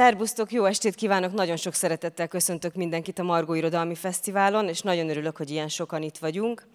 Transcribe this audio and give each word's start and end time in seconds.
Szerbusztok, 0.00 0.52
jó 0.52 0.64
estét 0.64 0.94
kívánok! 0.94 1.32
Nagyon 1.32 1.56
sok 1.56 1.74
szeretettel 1.74 2.28
köszöntök 2.28 2.74
mindenkit 2.74 3.18
a 3.18 3.22
Margó 3.22 3.54
Irodalmi 3.54 3.94
Fesztiválon, 3.94 4.68
és 4.68 4.80
nagyon 4.80 5.08
örülök, 5.08 5.36
hogy 5.36 5.50
ilyen 5.50 5.68
sokan 5.68 6.02
itt 6.02 6.18
vagyunk. 6.18 6.66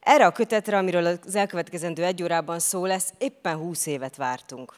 Erre 0.00 0.26
a 0.26 0.32
kötetre, 0.32 0.76
amiről 0.78 1.06
az 1.06 1.34
elkövetkezendő 1.34 2.04
egy 2.04 2.22
órában 2.22 2.58
szó 2.58 2.86
lesz, 2.86 3.12
éppen 3.18 3.56
20 3.56 3.86
évet 3.86 4.16
vártunk. 4.16 4.74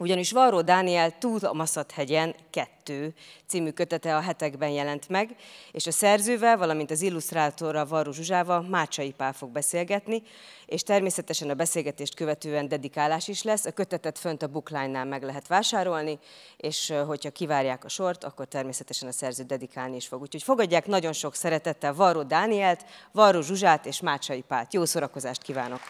Ugyanis 0.00 0.32
Varró 0.32 0.60
Dániel 0.60 1.18
Túl 1.18 1.38
a 1.38 1.52
Maszat-hegyen 1.52 2.34
2 2.50 3.14
című 3.46 3.70
kötete 3.70 4.16
a 4.16 4.20
hetekben 4.20 4.68
jelent 4.68 5.08
meg, 5.08 5.36
és 5.72 5.86
a 5.86 5.90
szerzővel, 5.90 6.56
valamint 6.56 6.90
az 6.90 7.02
illusztrátorral 7.02 7.86
Varró 7.86 8.12
Zsuzsával 8.12 8.62
Mácsai 8.62 9.12
Pál 9.12 9.32
fog 9.32 9.50
beszélgetni, 9.50 10.22
és 10.66 10.82
természetesen 10.82 11.50
a 11.50 11.54
beszélgetést 11.54 12.14
követően 12.14 12.68
dedikálás 12.68 13.28
is 13.28 13.42
lesz. 13.42 13.64
A 13.64 13.70
kötetet 13.70 14.18
fönt 14.18 14.42
a 14.42 14.48
bookline-nál 14.48 15.04
meg 15.04 15.22
lehet 15.22 15.46
vásárolni, 15.46 16.18
és 16.56 16.92
hogyha 17.06 17.30
kivárják 17.30 17.84
a 17.84 17.88
sort, 17.88 18.24
akkor 18.24 18.46
természetesen 18.46 19.08
a 19.08 19.12
szerző 19.12 19.42
dedikálni 19.42 19.96
is 19.96 20.06
fog. 20.06 20.20
Úgyhogy 20.20 20.42
fogadják 20.42 20.86
nagyon 20.86 21.12
sok 21.12 21.34
szeretettel 21.34 21.94
Varró 21.94 22.22
Dánielt, 22.22 22.84
Varró 23.12 23.40
Zsuzsát 23.40 23.86
és 23.86 24.00
Mácsai 24.00 24.40
Pált. 24.40 24.72
Jó 24.72 24.84
szórakozást 24.84 25.42
kívánok! 25.42 25.80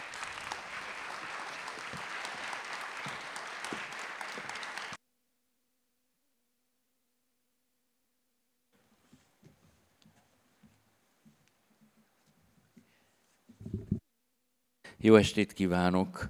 Jó 15.02 15.16
estét 15.16 15.52
kívánok! 15.52 16.28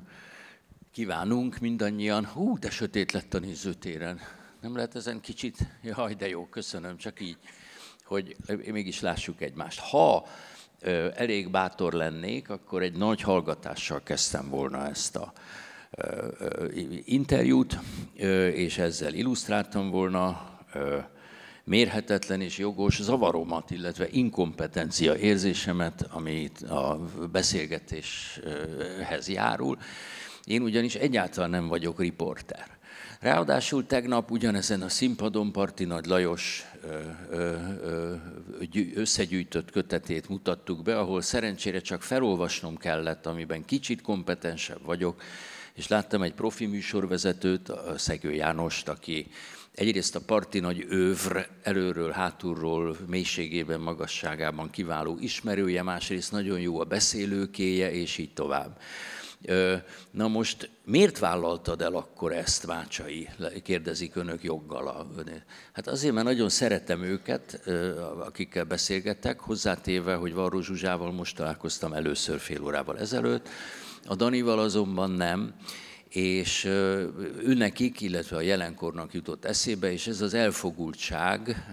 Kívánunk 0.92 1.58
mindannyian. 1.58 2.26
Hú, 2.26 2.58
de 2.58 2.70
sötét 2.70 3.12
lett 3.12 3.34
a 3.34 3.38
nézőtéren. 3.38 4.20
Nem 4.60 4.74
lehet 4.74 4.94
ezen 4.94 5.20
kicsit? 5.20 5.58
Jaj, 5.82 6.14
de 6.14 6.28
jó, 6.28 6.46
köszönöm, 6.46 6.96
csak 6.96 7.20
így, 7.20 7.36
hogy 8.04 8.36
mégis 8.66 9.00
lássuk 9.00 9.40
egymást. 9.40 9.80
Ha 9.80 10.26
ö, 10.80 11.08
elég 11.14 11.50
bátor 11.50 11.92
lennék, 11.92 12.50
akkor 12.50 12.82
egy 12.82 12.96
nagy 12.96 13.20
hallgatással 13.20 14.02
kezdtem 14.02 14.48
volna 14.48 14.88
ezt 14.88 15.16
a 15.16 15.32
ö, 15.90 16.28
ö, 16.38 16.68
interjút, 17.04 17.78
és 18.54 18.78
ezzel 18.78 19.14
illusztráltam 19.14 19.90
volna 19.90 20.58
mérhetetlen 21.64 22.40
és 22.40 22.58
jogos 22.58 23.02
zavaromat, 23.02 23.70
illetve 23.70 24.08
inkompetencia 24.10 25.16
érzésemet, 25.16 26.06
amit 26.10 26.62
a 26.62 27.00
beszélgetéshez 27.32 29.28
járul. 29.28 29.78
Én 30.44 30.62
ugyanis 30.62 30.94
egyáltalán 30.94 31.50
nem 31.50 31.68
vagyok 31.68 31.98
riporter. 31.98 32.78
Ráadásul 33.20 33.86
tegnap 33.86 34.30
ugyanezen 34.30 34.82
a 34.82 34.88
színpadon 34.88 35.52
Parti 35.52 35.84
Nagy 35.84 36.06
Lajos 36.06 36.64
összegyűjtött 38.94 39.70
kötetét 39.70 40.28
mutattuk 40.28 40.82
be, 40.82 40.98
ahol 40.98 41.20
szerencsére 41.20 41.80
csak 41.80 42.02
felolvasnom 42.02 42.76
kellett, 42.76 43.26
amiben 43.26 43.64
kicsit 43.64 44.02
kompetensebb 44.02 44.84
vagyok, 44.84 45.22
és 45.74 45.88
láttam 45.88 46.22
egy 46.22 46.34
profi 46.34 46.66
műsorvezetőt, 46.66 47.72
Szegő 47.96 48.32
Jánost, 48.32 48.88
aki 48.88 49.26
egyrészt 49.74 50.16
a 50.16 50.20
parti 50.20 50.60
nagy 50.60 50.86
övr 50.88 51.46
előről, 51.62 52.10
hátulról, 52.10 52.96
mélységében, 53.06 53.80
magasságában 53.80 54.70
kiváló 54.70 55.16
ismerője, 55.20 55.82
másrészt 55.82 56.32
nagyon 56.32 56.60
jó 56.60 56.80
a 56.80 56.84
beszélőkéje, 56.84 57.92
és 57.92 58.18
így 58.18 58.32
tovább. 58.32 58.80
Na 60.10 60.28
most 60.28 60.70
miért 60.84 61.18
vállaltad 61.18 61.82
el 61.82 61.94
akkor 61.94 62.32
ezt, 62.32 62.66
Mácsai? 62.66 63.28
Kérdezik 63.62 64.16
önök 64.16 64.42
joggal. 64.42 65.12
Hát 65.72 65.88
azért, 65.88 66.14
mert 66.14 66.26
nagyon 66.26 66.48
szeretem 66.48 67.02
őket, 67.02 67.68
akikkel 68.18 68.64
beszélgettek, 68.64 69.40
hozzátéve, 69.40 70.14
hogy 70.14 70.34
Varró 70.34 70.60
Zsuzsával 70.60 71.12
most 71.12 71.36
találkoztam 71.36 71.92
először 71.92 72.38
fél 72.38 72.62
órával 72.62 72.98
ezelőtt, 72.98 73.48
a 74.06 74.14
Danival 74.14 74.58
azonban 74.58 75.10
nem, 75.10 75.54
és 76.10 76.64
ő 76.64 77.54
nekik, 77.54 78.00
illetve 78.00 78.36
a 78.36 78.40
jelenkornak 78.40 79.14
jutott 79.14 79.44
eszébe, 79.44 79.92
és 79.92 80.06
ez 80.06 80.20
az 80.20 80.34
elfogultság 80.34 81.66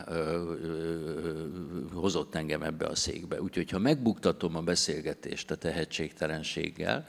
hozott 1.93 2.35
engem 2.35 2.61
ebbe 2.61 2.85
a 2.85 2.95
székbe. 2.95 3.41
Úgyhogy 3.41 3.69
ha 3.69 3.79
megbuktatom 3.79 4.55
a 4.55 4.61
beszélgetést 4.61 5.51
a 5.51 5.55
tehetségtelenséggel, 5.55 7.05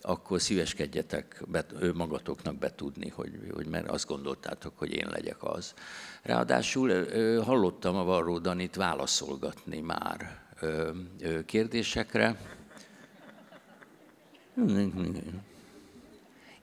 akkor 0.00 0.40
szíveskedjetek 0.40 1.42
be, 1.46 1.66
ő 1.80 1.92
magatoknak 1.92 2.58
betudni, 2.58 3.08
hogy, 3.08 3.38
hogy 3.54 3.66
mert 3.66 3.88
azt 3.88 4.06
gondoltátok, 4.06 4.78
hogy 4.78 4.92
én 4.92 5.08
legyek 5.10 5.42
az. 5.42 5.74
Ráadásul 6.22 7.06
hallottam 7.42 7.96
a 7.96 8.04
Varró 8.04 8.38
Danit 8.38 8.74
válaszolgatni 8.74 9.80
már 9.80 10.40
kérdésekre. 11.46 12.36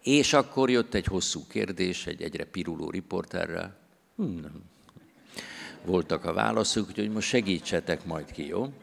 És 0.09 0.33
akkor 0.33 0.69
jött 0.69 0.93
egy 0.93 1.05
hosszú 1.05 1.47
kérdés, 1.47 2.07
egy 2.07 2.21
egyre 2.21 2.43
piruló 2.43 2.89
riporterrel. 2.89 3.75
Hmm. 4.15 4.45
Voltak 5.85 6.25
a 6.25 6.33
válaszok, 6.33 6.87
úgyhogy 6.87 7.09
most 7.09 7.27
segítsetek 7.27 8.05
majd 8.05 8.31
ki, 8.31 8.47
jó? 8.47 8.73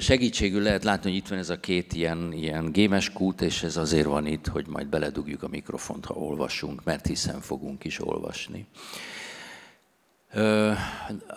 Segítségül 0.00 0.62
lehet 0.62 0.84
látni, 0.84 1.10
hogy 1.10 1.18
itt 1.18 1.28
van 1.28 1.38
ez 1.38 1.50
a 1.50 1.60
két 1.60 1.92
ilyen, 1.92 2.32
ilyen 2.32 2.72
gémes 2.72 3.12
kút, 3.12 3.40
és 3.40 3.62
ez 3.62 3.76
azért 3.76 4.06
van 4.06 4.26
itt, 4.26 4.46
hogy 4.46 4.66
majd 4.66 4.86
beledugjuk 4.86 5.42
a 5.42 5.48
mikrofont, 5.48 6.04
ha 6.04 6.14
olvasunk, 6.14 6.84
mert 6.84 7.06
hiszen 7.06 7.40
fogunk 7.40 7.84
is 7.84 8.00
olvasni. 8.00 8.66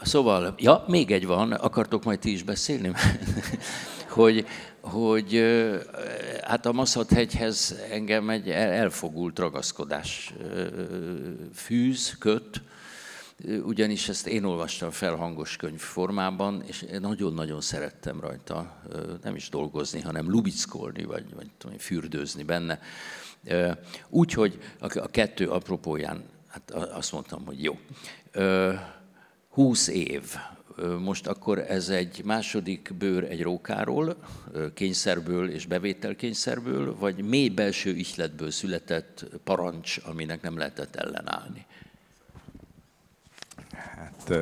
Szóval, 0.03 0.55
ja, 0.57 0.83
még 0.87 1.11
egy 1.11 1.25
van, 1.25 1.51
akartok 1.51 2.03
majd 2.03 2.19
ti 2.19 2.31
is 2.31 2.43
beszélni? 2.43 2.91
Hogy, 4.15 4.45
hogy 4.81 5.43
hát 6.43 6.65
a 6.65 6.71
Maszat-hegyhez 6.71 7.75
engem 7.91 8.29
egy 8.29 8.49
elfogult 8.49 9.39
ragaszkodás 9.39 10.33
fűz, 11.53 12.15
köt, 12.19 12.61
ugyanis 13.63 14.09
ezt 14.09 14.27
én 14.27 14.43
olvastam 14.43 14.91
fel 14.91 15.15
hangos 15.15 15.55
könyv 15.55 15.79
formában, 15.79 16.63
és 16.65 16.85
nagyon-nagyon 16.99 17.61
szerettem 17.61 18.19
rajta 18.19 18.81
nem 19.23 19.35
is 19.35 19.49
dolgozni, 19.49 20.01
hanem 20.01 20.29
lubickolni, 20.29 21.03
vagy, 21.03 21.25
vagy 21.35 21.49
tudom, 21.57 21.77
fürdőzni 21.77 22.43
benne. 22.43 22.79
Úgyhogy 24.09 24.59
a 24.79 25.07
kettő 25.11 25.49
apropóján 25.49 26.23
hát 26.47 26.71
azt 26.71 27.11
mondtam, 27.11 27.45
hogy 27.45 27.63
jó. 27.63 27.79
20 29.49 29.87
év 29.87 30.35
most 30.99 31.27
akkor 31.27 31.59
ez 31.59 31.89
egy 31.89 32.21
második 32.25 32.93
bőr 32.97 33.23
egy 33.23 33.41
rókáról, 33.41 34.15
kényszerből 34.73 35.49
és 35.49 35.65
bevételkényszerből, 35.65 36.95
vagy 36.97 37.23
mély 37.23 37.49
belső 37.49 37.89
ihletből 37.95 38.51
született 38.51 39.25
parancs, 39.43 39.97
aminek 40.05 40.41
nem 40.41 40.57
lehetett 40.57 40.95
ellenállni? 40.95 41.65
Hát 43.71 44.33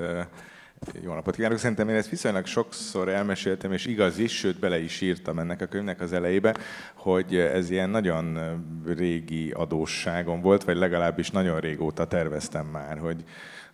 jó 1.02 1.14
napot 1.14 1.36
kívánok! 1.36 1.58
Szerintem 1.58 1.90
én 1.90 1.96
ezt 1.96 2.10
viszonylag 2.10 2.46
sokszor 2.46 3.10
elmeséltem, 3.10 3.72
és 3.72 3.86
igaz 3.86 4.18
is, 4.18 4.38
sőt 4.38 4.60
bele 4.60 4.80
is 4.80 5.02
írtam 5.02 5.40
ennek 5.40 5.62
a 5.62 5.66
könyvnek 5.66 6.02
az 6.02 6.14
elejébe, 6.14 6.56
hogy 6.94 7.36
ez 7.36 7.70
ilyen 7.70 7.90
nagyon 7.90 8.38
régi 8.86 9.52
adósságom 9.52 10.42
volt, 10.42 10.64
vagy 10.64 10.78
legalábbis 10.78 11.32
nagyon 11.32 11.60
régóta 11.60 12.08
terveztem 12.08 12.66
már, 12.66 12.98
hogy, 12.98 13.24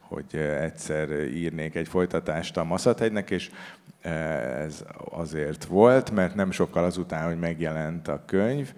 hogy 0.10 0.36
egyszer 0.36 1.10
írnék 1.24 1.76
egy 1.76 1.88
folytatást 1.88 2.58
a 2.58 2.64
Maszathegynek, 2.64 3.30
és 3.30 3.52
ez 4.02 4.84
azért 5.10 5.66
volt, 5.66 6.12
mert 6.12 6.36
nem 6.36 6.52
sokkal 6.52 6.84
azután, 6.84 7.28
hogy 7.28 7.40
megjelent 7.40 8.08
a 8.08 8.24
könyv, 8.26 8.74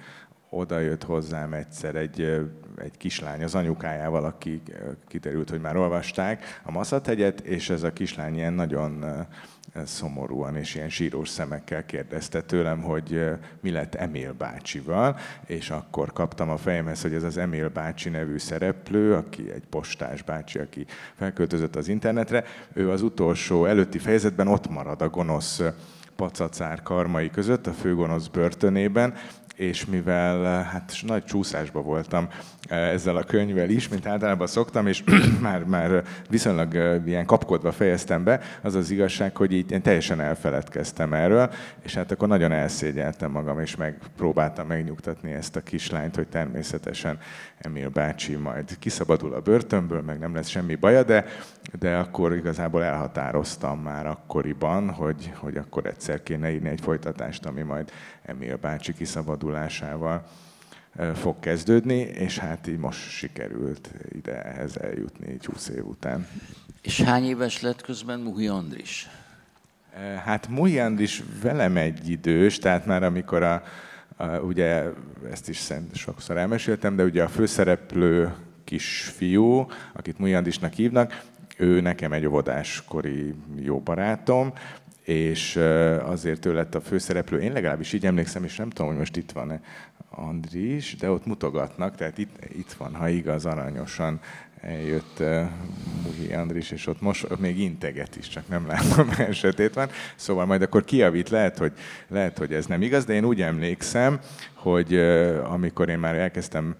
oda 0.49 0.79
jött 0.79 1.03
hozzám 1.03 1.53
egyszer 1.53 1.95
egy, 1.95 2.21
egy 2.75 2.97
kislány 2.97 3.43
az 3.43 3.55
anyukájával, 3.55 4.25
aki 4.25 4.61
kiderült, 5.07 5.49
hogy 5.49 5.61
már 5.61 5.77
olvasták 5.77 6.61
a 6.63 6.71
Maszathegyet, 6.71 7.39
és 7.39 7.69
ez 7.69 7.83
a 7.83 7.93
kislány 7.93 8.35
ilyen 8.35 8.53
nagyon 8.53 9.05
szomorúan 9.85 10.55
és 10.55 10.75
ilyen 10.75 10.89
sírós 10.89 11.29
szemekkel 11.29 11.85
kérdezte 11.85 12.41
tőlem, 12.41 12.81
hogy 12.81 13.25
mi 13.61 13.71
lett 13.71 13.95
Emil 13.95 14.33
bácsival, 14.33 15.17
és 15.45 15.69
akkor 15.69 16.13
kaptam 16.13 16.49
a 16.49 16.57
fejemhez, 16.57 17.01
hogy 17.01 17.13
ez 17.13 17.23
az 17.23 17.37
Emil 17.37 17.69
bácsi 17.69 18.09
nevű 18.09 18.37
szereplő, 18.37 19.13
aki 19.13 19.51
egy 19.51 19.63
postás 19.69 20.21
bácsi, 20.21 20.59
aki 20.59 20.85
felköltözött 21.15 21.75
az 21.75 21.87
internetre, 21.87 22.43
ő 22.73 22.89
az 22.89 23.01
utolsó 23.01 23.65
előtti 23.65 23.97
fejezetben 23.97 24.47
ott 24.47 24.69
marad 24.69 25.01
a 25.01 25.09
gonosz 25.09 25.61
pacacár 26.15 26.81
karmai 26.81 27.29
között, 27.29 27.67
a 27.67 27.73
főgonosz 27.73 28.27
börtönében, 28.27 29.13
és 29.55 29.85
mivel 29.85 30.63
hát 30.63 30.93
nagy 31.01 31.23
csúszásba 31.23 31.81
voltam 31.81 32.27
ezzel 32.69 33.15
a 33.15 33.23
könyvvel 33.23 33.69
is, 33.69 33.87
mint 33.87 34.05
általában 34.05 34.47
szoktam, 34.47 34.87
és 34.87 35.03
már, 35.41 35.63
már 35.63 36.03
viszonylag 36.29 36.73
ilyen 37.05 37.25
kapkodva 37.25 37.71
fejeztem 37.71 38.23
be, 38.23 38.39
az 38.61 38.75
az 38.75 38.91
igazság, 38.91 39.35
hogy 39.35 39.51
így 39.51 39.71
én 39.71 39.81
teljesen 39.81 40.21
elfeledkeztem 40.21 41.13
erről, 41.13 41.51
és 41.83 41.93
hát 41.93 42.11
akkor 42.11 42.27
nagyon 42.27 42.51
elszégyeltem 42.51 43.31
magam, 43.31 43.59
és 43.59 43.75
megpróbáltam 43.75 44.67
megnyugtatni 44.67 45.31
ezt 45.31 45.55
a 45.55 45.61
kislányt, 45.61 46.15
hogy 46.15 46.27
természetesen 46.27 47.19
Emil 47.57 47.89
bácsi 47.89 48.35
majd 48.35 48.77
kiszabadul 48.79 49.33
a 49.33 49.41
börtönből, 49.41 50.01
meg 50.01 50.19
nem 50.19 50.35
lesz 50.35 50.47
semmi 50.47 50.75
baja, 50.75 51.03
de, 51.03 51.25
de 51.79 51.97
akkor 51.97 52.35
igazából 52.35 52.83
elhatároztam 52.83 53.79
már 53.79 54.05
akkoriban, 54.05 54.89
hogy, 54.89 55.31
hogy 55.35 55.57
akkor 55.57 55.85
egyszer 55.85 56.23
kéne 56.23 56.51
írni 56.51 56.69
egy 56.69 56.81
folytatást, 56.81 57.45
ami 57.45 57.61
majd 57.61 57.91
Emil 58.25 58.55
bácsi 58.55 58.93
kiszabadulásával 58.93 60.23
fog 61.13 61.39
kezdődni, 61.39 61.97
és 61.99 62.37
hát 62.37 62.67
így 62.67 62.77
most 62.77 63.09
sikerült 63.09 63.89
ide 64.09 64.43
ehhez 64.43 64.77
eljutni 64.77 65.37
20 65.43 65.67
év 65.67 65.85
után. 65.85 66.27
És 66.81 67.01
hány 67.01 67.23
éves 67.23 67.61
lett 67.61 67.81
közben 67.81 68.19
Muhi 68.19 68.47
Andris? 68.47 69.09
Hát 70.23 70.47
Muhi 70.47 70.79
Andris 70.79 71.23
velem 71.41 71.77
egy 71.77 72.09
idős, 72.09 72.57
tehát 72.57 72.85
már 72.85 73.03
amikor 73.03 73.43
a, 73.43 73.63
a 74.17 74.25
ugye 74.25 74.83
ezt 75.31 75.49
is 75.49 75.69
sokszor 75.93 76.37
elmeséltem, 76.37 76.95
de 76.95 77.03
ugye 77.03 77.23
a 77.23 77.27
főszereplő 77.27 78.33
kisfiú, 78.63 79.67
akit 79.93 80.19
Muhi 80.19 80.33
Andrisnak 80.33 80.73
hívnak, 80.73 81.23
ő 81.57 81.81
nekem 81.81 82.13
egy 82.13 82.25
óvodáskori 82.25 83.33
jó 83.59 83.79
barátom, 83.79 84.53
és 85.03 85.55
azért 86.03 86.45
ő 86.45 86.53
lett 86.53 86.75
a 86.75 86.81
főszereplő. 86.81 87.41
Én 87.41 87.51
legalábbis 87.51 87.93
így 87.93 88.05
emlékszem, 88.05 88.43
és 88.43 88.55
nem 88.55 88.69
tudom, 88.69 88.87
hogy 88.87 88.97
most 88.97 89.17
itt 89.17 89.31
van-e 89.31 89.61
Andris, 90.15 90.95
de 90.95 91.09
ott 91.09 91.25
mutogatnak, 91.25 91.95
tehát 91.95 92.17
itt, 92.17 92.45
itt 92.57 92.71
van, 92.71 92.95
ha 92.95 93.09
igaz, 93.09 93.45
aranyosan 93.45 94.19
eljött 94.61 95.19
uh, 95.19 95.49
Muhi 96.03 96.33
Andris, 96.33 96.71
és 96.71 96.87
ott 96.87 97.01
most 97.01 97.39
még 97.39 97.59
integet 97.59 98.15
is, 98.15 98.27
csak 98.27 98.47
nem 98.47 98.67
látom, 98.67 99.07
mert 99.17 99.33
sötét 99.33 99.73
van. 99.73 99.89
Szóval 100.15 100.45
majd 100.45 100.61
akkor 100.61 100.83
kiavít, 100.83 101.29
lehet 101.29 101.57
hogy, 101.57 101.71
lehet, 102.07 102.37
hogy 102.37 102.53
ez 102.53 102.65
nem 102.65 102.81
igaz, 102.81 103.05
de 103.05 103.13
én 103.13 103.25
úgy 103.25 103.41
emlékszem, 103.41 104.19
hogy 104.61 104.95
amikor 105.43 105.89
én 105.89 105.99
már 105.99 106.15
elkezdtem 106.15 106.75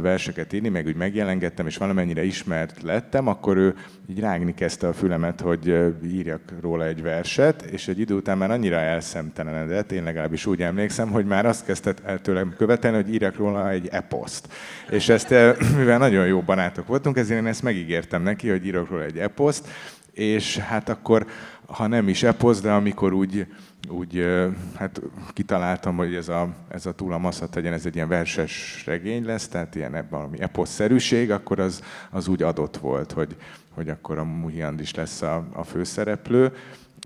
verseket 0.00 0.52
írni, 0.52 0.68
meg 0.68 0.86
úgy 0.86 0.96
megjelengettem, 0.96 1.66
és 1.66 1.76
valamennyire 1.76 2.24
ismert 2.24 2.82
lettem, 2.82 3.26
akkor 3.26 3.56
ő 3.56 3.74
így 4.06 4.20
rágni 4.20 4.54
kezdte 4.54 4.88
a 4.88 4.92
fülemet, 4.92 5.40
hogy 5.40 5.92
írjak 6.04 6.40
róla 6.60 6.86
egy 6.86 7.02
verset, 7.02 7.62
és 7.62 7.88
egy 7.88 7.98
idő 7.98 8.14
után 8.14 8.38
már 8.38 8.50
annyira 8.50 8.76
elszemtelenedett, 8.76 9.92
én 9.92 10.04
legalábbis 10.04 10.46
úgy 10.46 10.62
emlékszem, 10.62 11.10
hogy 11.10 11.24
már 11.24 11.46
azt 11.46 11.64
kezdett 11.64 12.00
el 12.04 12.20
tőlem 12.20 12.54
követelni, 12.56 13.02
hogy 13.02 13.14
írjak 13.14 13.36
róla 13.36 13.70
egy 13.70 13.88
eposzt. 13.90 14.52
És 14.90 15.08
ezt, 15.08 15.34
mivel 15.78 15.98
nagyon 15.98 16.26
jó 16.26 16.40
barátok 16.40 16.86
voltunk, 16.86 17.16
ezért 17.16 17.40
én 17.40 17.46
ezt 17.46 17.62
megígértem 17.62 18.22
neki, 18.22 18.48
hogy 18.48 18.66
írok 18.66 18.90
róla 18.90 19.04
egy 19.04 19.18
eposzt, 19.18 19.68
és 20.12 20.58
hát 20.58 20.88
akkor, 20.88 21.26
ha 21.66 21.86
nem 21.86 22.08
is 22.08 22.22
eposz, 22.22 22.60
de 22.60 22.70
amikor 22.70 23.12
úgy 23.12 23.46
úgy 23.88 24.26
hát 24.74 25.00
kitaláltam, 25.32 25.96
hogy 25.96 26.14
ez 26.14 26.28
a, 26.28 26.54
ez 26.68 26.86
a 26.86 26.94
túl 26.94 27.12
a 27.12 27.18
masszat 27.18 27.54
legyen, 27.54 27.72
ez 27.72 27.86
egy 27.86 27.94
ilyen 27.94 28.08
verses 28.08 28.82
regény 28.86 29.24
lesz, 29.24 29.48
tehát 29.48 29.74
ilyen 29.74 29.94
ebben 29.94 30.10
valami 30.10 30.40
eposzszerűség, 30.40 31.30
akkor 31.30 31.58
az, 31.58 31.82
az 32.10 32.28
úgy 32.28 32.42
adott 32.42 32.76
volt, 32.76 33.12
hogy, 33.12 33.36
hogy 33.70 33.88
akkor 33.88 34.18
a 34.18 34.24
Muhiand 34.24 34.80
is 34.80 34.94
lesz 34.94 35.22
a, 35.22 35.46
a 35.52 35.64
főszereplő. 35.64 36.52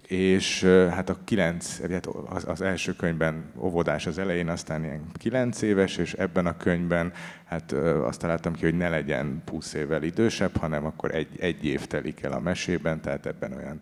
És 0.07 0.65
hát 0.91 1.09
a 1.09 1.17
kilenc, 1.25 1.81
hát 1.91 2.07
az, 2.07 2.45
az 2.47 2.61
első 2.61 2.93
könyvben 2.93 3.45
óvodás 3.57 4.07
az 4.07 4.19
elején, 4.19 4.49
aztán 4.49 4.85
ilyen 4.85 5.03
kilenc 5.13 5.63
éves, 5.63 5.97
és 5.97 6.13
ebben 6.13 6.47
a 6.47 6.57
könyvben 6.57 7.13
hát 7.45 7.73
azt 7.73 8.21
találtam 8.21 8.55
ki, 8.55 8.65
hogy 8.65 8.77
ne 8.77 8.89
legyen 8.89 9.43
20 9.51 9.73
évvel 9.73 10.03
idősebb, 10.03 10.57
hanem 10.57 10.85
akkor 10.85 11.15
egy, 11.15 11.29
egy 11.41 11.65
év 11.65 11.87
telik 11.87 12.23
el 12.23 12.33
a 12.33 12.41
mesében, 12.41 13.01
tehát 13.01 13.27
ebben 13.27 13.53
olyan 13.53 13.81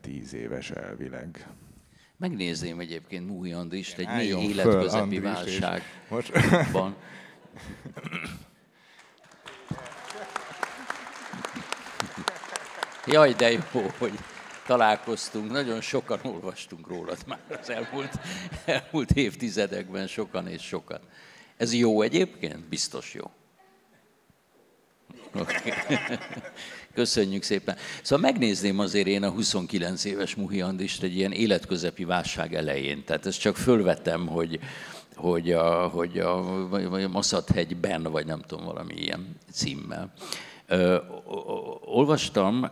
tíz 0.00 0.34
éves 0.34 0.70
elvileg. 0.70 1.46
Megnézném 2.24 2.80
egyébként 2.80 3.26
Múhi 3.26 3.52
Andrist 3.52 3.98
egy 3.98 4.08
mély 4.08 4.46
életközepi 4.48 5.20
válságban. 5.20 6.96
Jaj, 13.06 13.32
de 13.32 13.50
jó, 13.50 13.60
hogy 13.98 14.18
találkoztunk. 14.66 15.50
Nagyon 15.50 15.80
sokan 15.80 16.20
olvastunk 16.22 16.88
rólad 16.88 17.18
már 17.26 17.40
az 17.60 17.70
elmúlt, 17.70 18.18
elmúlt 18.64 19.10
évtizedekben, 19.10 20.06
sokan 20.06 20.48
és 20.48 20.62
sokan. 20.62 21.00
Ez 21.56 21.74
jó 21.74 22.02
egyébként? 22.02 22.68
Biztos 22.68 23.14
jó. 23.14 23.30
Okay. 25.34 25.72
Köszönjük 26.94 27.42
szépen. 27.42 27.76
Szóval 28.02 28.30
megnézném 28.30 28.78
azért 28.78 29.06
én 29.06 29.22
a 29.22 29.30
29 29.30 30.04
éves 30.04 30.34
Muhi 30.34 30.60
Andist 30.60 31.02
egy 31.02 31.16
ilyen 31.16 31.32
életközepi 31.32 32.04
válság 32.04 32.54
elején. 32.54 33.04
Tehát 33.04 33.26
ezt 33.26 33.40
csak 33.40 33.56
fölvettem, 33.56 34.26
hogy, 34.26 34.58
hogy 35.14 35.52
a, 35.52 35.88
hogy 35.88 36.18
a, 36.18 36.62
a 36.70 37.08
Maszathegyben, 37.08 38.02
vagy 38.02 38.26
nem 38.26 38.40
tudom, 38.40 38.64
valami 38.64 38.94
ilyen 38.94 39.36
címmel. 39.52 40.12
Ö, 40.66 40.96
olvastam, 41.84 42.70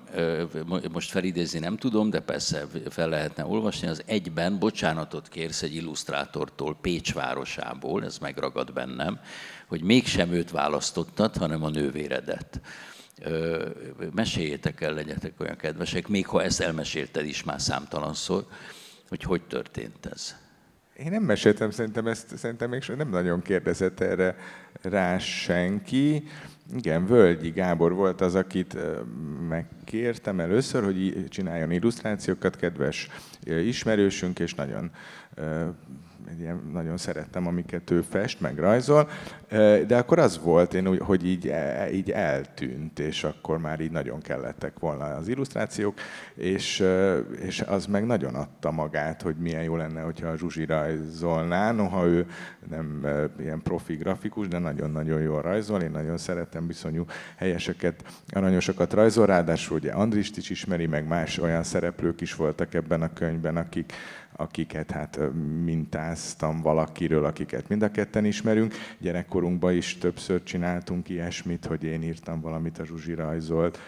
most 0.93 1.11
felidézni 1.11 1.59
nem 1.59 1.77
tudom, 1.77 2.11
de 2.11 2.21
persze 2.21 2.67
fel 2.91 3.09
lehetne 3.09 3.45
olvasni, 3.47 3.89
az 3.89 4.03
egyben 4.07 4.59
bocsánatot 4.59 5.29
kérsz 5.29 5.63
egy 5.63 5.75
illusztrátortól 5.75 6.77
Pécs 6.81 7.15
városából, 7.15 8.05
ez 8.05 8.19
megragad 8.19 8.73
bennem, 8.73 9.21
hogy 9.67 9.83
mégsem 9.83 10.33
őt 10.33 10.51
választottad, 10.51 11.37
hanem 11.37 11.65
a 11.65 11.69
nővéredet 11.69 12.61
meséljétek 14.15 14.81
el, 14.81 14.93
legyetek 14.93 15.33
olyan 15.41 15.57
kedvesek, 15.57 16.09
még 16.09 16.27
ha 16.27 16.43
ezt 16.43 16.61
elmesélted 16.61 17.27
is 17.27 17.45
már 17.45 17.61
számtalanszor, 17.61 18.47
hogy 19.09 19.23
hogy 19.23 19.43
történt 19.43 20.07
ez. 20.07 20.37
Én 20.97 21.11
nem 21.11 21.23
meséltem, 21.23 21.71
szerintem 21.71 22.07
ezt 22.07 22.37
szerintem 22.37 22.71
még 22.71 22.83
nem 22.97 23.09
nagyon 23.09 23.43
kérdezett 23.43 24.01
erre 24.01 24.37
rá 24.83 25.19
senki. 25.19 26.29
Igen, 26.77 27.07
Völgyi 27.07 27.51
Gábor 27.51 27.93
volt 27.93 28.21
az, 28.21 28.35
akit 28.35 28.77
megkértem 29.49 30.41
először, 30.41 30.85
hogy 30.85 31.29
csináljon 31.29 31.71
illusztrációkat, 31.71 32.57
kedves 32.57 33.09
ismerősünk, 33.45 34.39
és 34.39 34.55
nagyon 34.55 34.91
ilyen, 36.41 36.71
nagyon 36.73 36.97
szerettem, 36.97 37.47
amiket 37.47 37.91
ő 37.91 38.01
fest, 38.01 38.41
meg 38.41 38.59
rajzol, 38.59 39.09
de 39.87 39.97
akkor 39.97 40.19
az 40.19 40.41
volt, 40.43 40.75
én, 40.75 40.97
hogy 40.99 41.27
így, 41.27 41.49
e, 41.49 41.91
így 41.93 42.11
eltűnt, 42.11 42.99
és 42.99 43.25
akkor 43.25 43.59
már 43.59 43.81
így 43.81 43.91
nagyon 43.91 44.21
kellettek 44.21 44.79
volna 44.79 45.05
az 45.05 45.29
illusztrációk, 45.29 45.99
és, 46.35 46.85
és 47.43 47.61
az 47.61 47.87
meg 47.87 48.07
nagyon 48.07 48.35
adta 48.35 48.71
magát, 48.71 49.23
hogy 49.23 49.37
milyen 49.37 49.63
jó 49.63 49.77
lenne, 49.77 50.01
hogyha 50.01 50.29
a 50.29 50.37
Zsuzsi 50.37 50.65
rajzolná, 50.65 51.73
noha 51.73 52.07
ő 52.07 52.27
nem 52.71 53.07
ilyen 53.39 53.63
profi 53.63 53.95
grafikus, 53.95 54.49
de 54.49 54.59
nagyon-nagyon 54.59 55.21
jól 55.21 55.43
rajzol, 55.43 55.81
én 55.81 55.91
nagyon 55.91 56.19
szeretem 56.19 56.67
viszonyú 56.67 57.05
helyeseket, 57.37 58.03
aranyosokat 58.29 58.93
rajzol, 58.93 59.27
ráadásul 59.27 59.77
ugye 59.77 59.93
Andrist 59.93 60.37
is 60.37 60.51
ismeri, 60.51 60.87
meg 60.87 61.07
más 61.07 61.39
olyan 61.39 61.63
szereplők 61.63 62.21
is 62.21 62.35
voltak 62.35 62.75
ebben 62.75 63.03
a 63.03 63.13
könyvben, 63.13 63.57
akik, 63.57 63.93
akiket 64.37 64.91
hát 64.91 65.19
mintáztam 65.65 66.61
valakiről, 66.61 67.25
akiket 67.25 67.69
mind 67.69 67.83
a 67.83 67.91
ketten 67.91 68.25
ismerünk. 68.25 68.75
Gyerekkorunkban 68.99 69.75
is 69.75 69.99
többször 69.99 70.43
csináltunk 70.43 71.09
ilyesmit, 71.09 71.65
hogy 71.65 71.85
én 71.85 72.03
írtam 72.03 72.41
valamit, 72.41 72.79
a 72.79 72.85
Zsuzsi 72.85 73.15
rajzolt, 73.15 73.79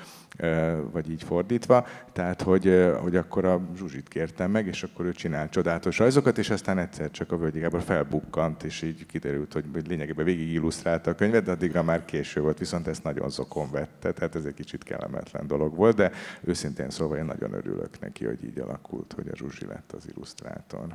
vagy 0.92 1.10
így 1.10 1.22
fordítva. 1.22 1.86
Tehát, 2.12 2.42
hogy, 2.42 2.92
hogy 3.00 3.16
akkor 3.16 3.44
a 3.44 3.60
Zsuzsit 3.76 4.08
kértem 4.08 4.50
meg, 4.50 4.66
és 4.66 4.82
akkor 4.82 5.04
ő 5.04 5.12
csinált 5.12 5.50
csodálatos 5.50 5.98
rajzokat, 5.98 6.38
és 6.38 6.50
aztán 6.50 6.78
egyszer 6.78 7.10
csak 7.10 7.32
a 7.32 7.36
Völgyi 7.36 7.58
Gábor 7.58 7.82
felbukkant, 7.82 8.62
és 8.62 8.82
így 8.82 9.06
kiderült, 9.06 9.52
hogy 9.52 9.64
lényegében 9.86 10.24
végig 10.24 10.52
illusztrálta 10.52 11.10
a 11.10 11.14
könyvet, 11.14 11.44
de 11.44 11.50
addigra 11.50 11.82
már 11.82 12.04
késő 12.04 12.40
volt, 12.40 12.58
viszont 12.58 12.86
ezt 12.86 13.02
nagyon 13.02 13.30
zokon 13.30 13.70
vette, 13.70 14.12
tehát 14.12 14.34
ez 14.34 14.44
egy 14.44 14.54
kicsit 14.54 14.82
kellemetlen 14.82 15.46
dolog 15.46 15.76
volt, 15.76 15.96
de 15.96 16.10
őszintén 16.44 16.90
szóval 16.90 17.18
én 17.18 17.24
nagyon 17.24 17.52
örülök 17.52 18.00
neki, 18.00 18.24
hogy 18.24 18.44
így 18.44 18.58
alakult, 18.58 19.12
hogy 19.12 19.28
a 19.28 19.36
Zsuzsi 19.36 19.66
lett 19.66 19.92
az 19.92 20.08
illusztrátor. 20.14 20.86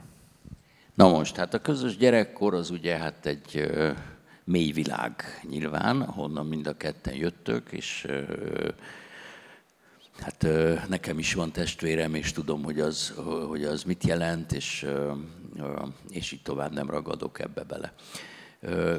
Na 0.94 1.10
most, 1.10 1.36
hát 1.36 1.54
a 1.54 1.60
közös 1.60 1.98
gyerekkor 1.98 2.54
az 2.54 2.70
ugye 2.70 2.98
hát 2.98 3.26
egy 3.26 3.72
mély 4.44 4.72
világ 4.72 5.24
nyilván, 5.50 6.04
honnan 6.04 6.46
mind 6.46 6.68
a 6.68 6.78
ketten 6.78 7.16
jöttök, 7.16 7.72
és 7.72 8.08
Hát 10.22 10.48
nekem 10.88 11.20
is 11.20 11.34
van 11.34 11.52
testvérem, 11.52 12.16
és 12.16 12.32
tudom, 12.32 12.64
hogy 12.64 12.80
az, 12.80 13.14
hogy 13.48 13.64
az 13.64 13.84
mit 13.84 14.04
jelent, 14.04 14.52
és, 14.52 14.86
és 16.10 16.32
így 16.32 16.42
tovább 16.42 16.74
nem 16.74 16.90
ragadok 16.90 17.40
ebbe 17.40 17.64
bele. 17.64 17.94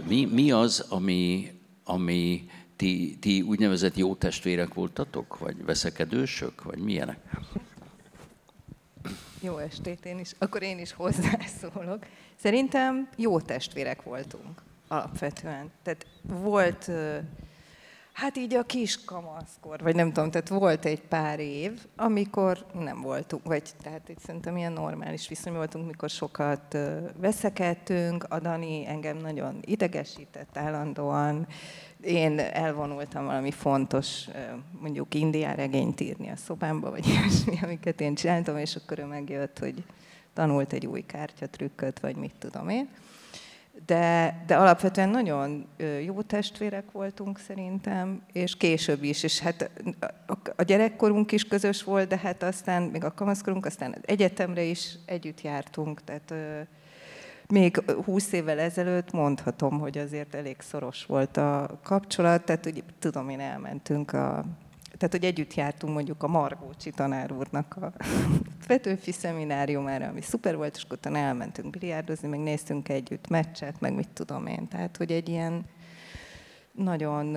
Mi, 0.06 0.24
mi 0.24 0.50
az, 0.50 0.86
ami, 0.88 1.50
ami 1.84 2.48
ti, 2.76 3.16
ti 3.20 3.42
úgynevezett 3.42 3.96
jó 3.96 4.14
testvérek 4.14 4.74
voltatok, 4.74 5.38
vagy 5.38 5.64
veszekedősök, 5.64 6.62
vagy 6.62 6.78
milyenek? 6.78 7.18
Jó 9.40 9.58
estét 9.58 10.04
én 10.04 10.18
is. 10.18 10.32
Akkor 10.38 10.62
én 10.62 10.78
is 10.78 10.92
hozzászólok. 10.92 12.06
Szerintem 12.36 13.08
jó 13.16 13.40
testvérek 13.40 14.02
voltunk 14.02 14.62
alapvetően. 14.88 15.70
Tehát 15.82 16.06
volt, 16.22 16.90
hát 18.12 18.36
így 18.36 18.54
a 18.54 18.62
kis 18.62 19.04
kamaszkor, 19.04 19.80
vagy 19.82 19.94
nem 19.94 20.12
tudom, 20.12 20.30
tehát 20.30 20.48
volt 20.48 20.84
egy 20.84 21.00
pár 21.00 21.40
év, 21.40 21.80
amikor 21.96 22.66
nem 22.72 23.00
voltunk, 23.00 23.44
vagy 23.44 23.62
tehát 23.82 24.08
itt 24.08 24.20
szerintem 24.20 24.56
ilyen 24.56 24.72
normális 24.72 25.28
viszony 25.28 25.52
voltunk, 25.52 25.86
mikor 25.86 26.10
sokat 26.10 26.78
veszekedtünk, 27.16 28.24
a 28.28 28.38
Dani 28.38 28.86
engem 28.86 29.16
nagyon 29.16 29.58
idegesített 29.60 30.56
állandóan, 30.56 31.46
én 32.00 32.38
elvonultam 32.38 33.24
valami 33.24 33.50
fontos, 33.50 34.28
mondjuk 34.80 35.14
indián 35.14 35.56
regényt 35.56 36.00
írni 36.00 36.30
a 36.30 36.36
szobámba, 36.36 36.90
vagy 36.90 37.06
ilyesmi, 37.10 37.58
amiket 37.62 38.00
én 38.00 38.14
csináltam, 38.14 38.56
és 38.56 38.76
akkor 38.76 38.98
ő 38.98 39.04
megjött, 39.04 39.58
hogy 39.58 39.84
tanult 40.32 40.72
egy 40.72 40.86
új 40.86 41.00
kártyatrükköt, 41.00 42.00
vagy 42.00 42.16
mit 42.16 42.34
tudom 42.38 42.68
én. 42.68 42.88
De, 43.86 44.42
de 44.46 44.56
alapvetően 44.56 45.08
nagyon 45.08 45.66
jó 46.04 46.22
testvérek 46.22 46.90
voltunk 46.92 47.38
szerintem, 47.38 48.22
és 48.32 48.56
később 48.56 49.02
is, 49.02 49.22
és 49.22 49.38
hát 49.38 49.70
a 50.56 50.62
gyerekkorunk 50.62 51.32
is 51.32 51.44
közös 51.44 51.82
volt, 51.82 52.08
de 52.08 52.18
hát 52.18 52.42
aztán 52.42 52.82
még 52.82 53.04
a 53.04 53.14
kamaszkorunk, 53.14 53.66
aztán 53.66 53.96
egyetemre 54.04 54.62
is 54.62 54.98
együtt 55.06 55.40
jártunk, 55.40 56.04
tehát 56.04 56.34
még 57.50 57.82
20 58.04 58.32
évvel 58.32 58.58
ezelőtt 58.58 59.10
mondhatom, 59.10 59.78
hogy 59.78 59.98
azért 59.98 60.34
elég 60.34 60.56
szoros 60.58 61.06
volt 61.06 61.36
a 61.36 61.78
kapcsolat, 61.82 62.44
tehát 62.44 62.66
ugye, 62.66 62.80
tudom 62.98 63.28
én 63.28 63.40
elmentünk 63.40 64.12
a 64.12 64.44
tehát, 65.00 65.14
hogy 65.14 65.24
együtt 65.24 65.54
jártunk 65.54 65.94
mondjuk 65.94 66.22
a 66.22 66.28
Margócsi 66.28 66.90
tanár 66.90 67.32
úrnak 67.32 67.76
a 67.76 67.92
Petőfi 68.66 69.12
szemináriumára, 69.12 70.06
ami 70.06 70.20
szuper 70.20 70.56
volt, 70.56 70.76
és 70.76 70.84
utána 70.90 71.18
elmentünk 71.18 71.70
biliárdozni, 71.70 72.28
meg 72.28 72.40
néztünk 72.40 72.88
együtt 72.88 73.28
meccset, 73.28 73.80
meg 73.80 73.94
mit 73.94 74.08
tudom 74.08 74.46
én. 74.46 74.68
Tehát, 74.68 74.96
hogy 74.96 75.12
egy 75.12 75.28
ilyen 75.28 75.64
nagyon 76.72 77.36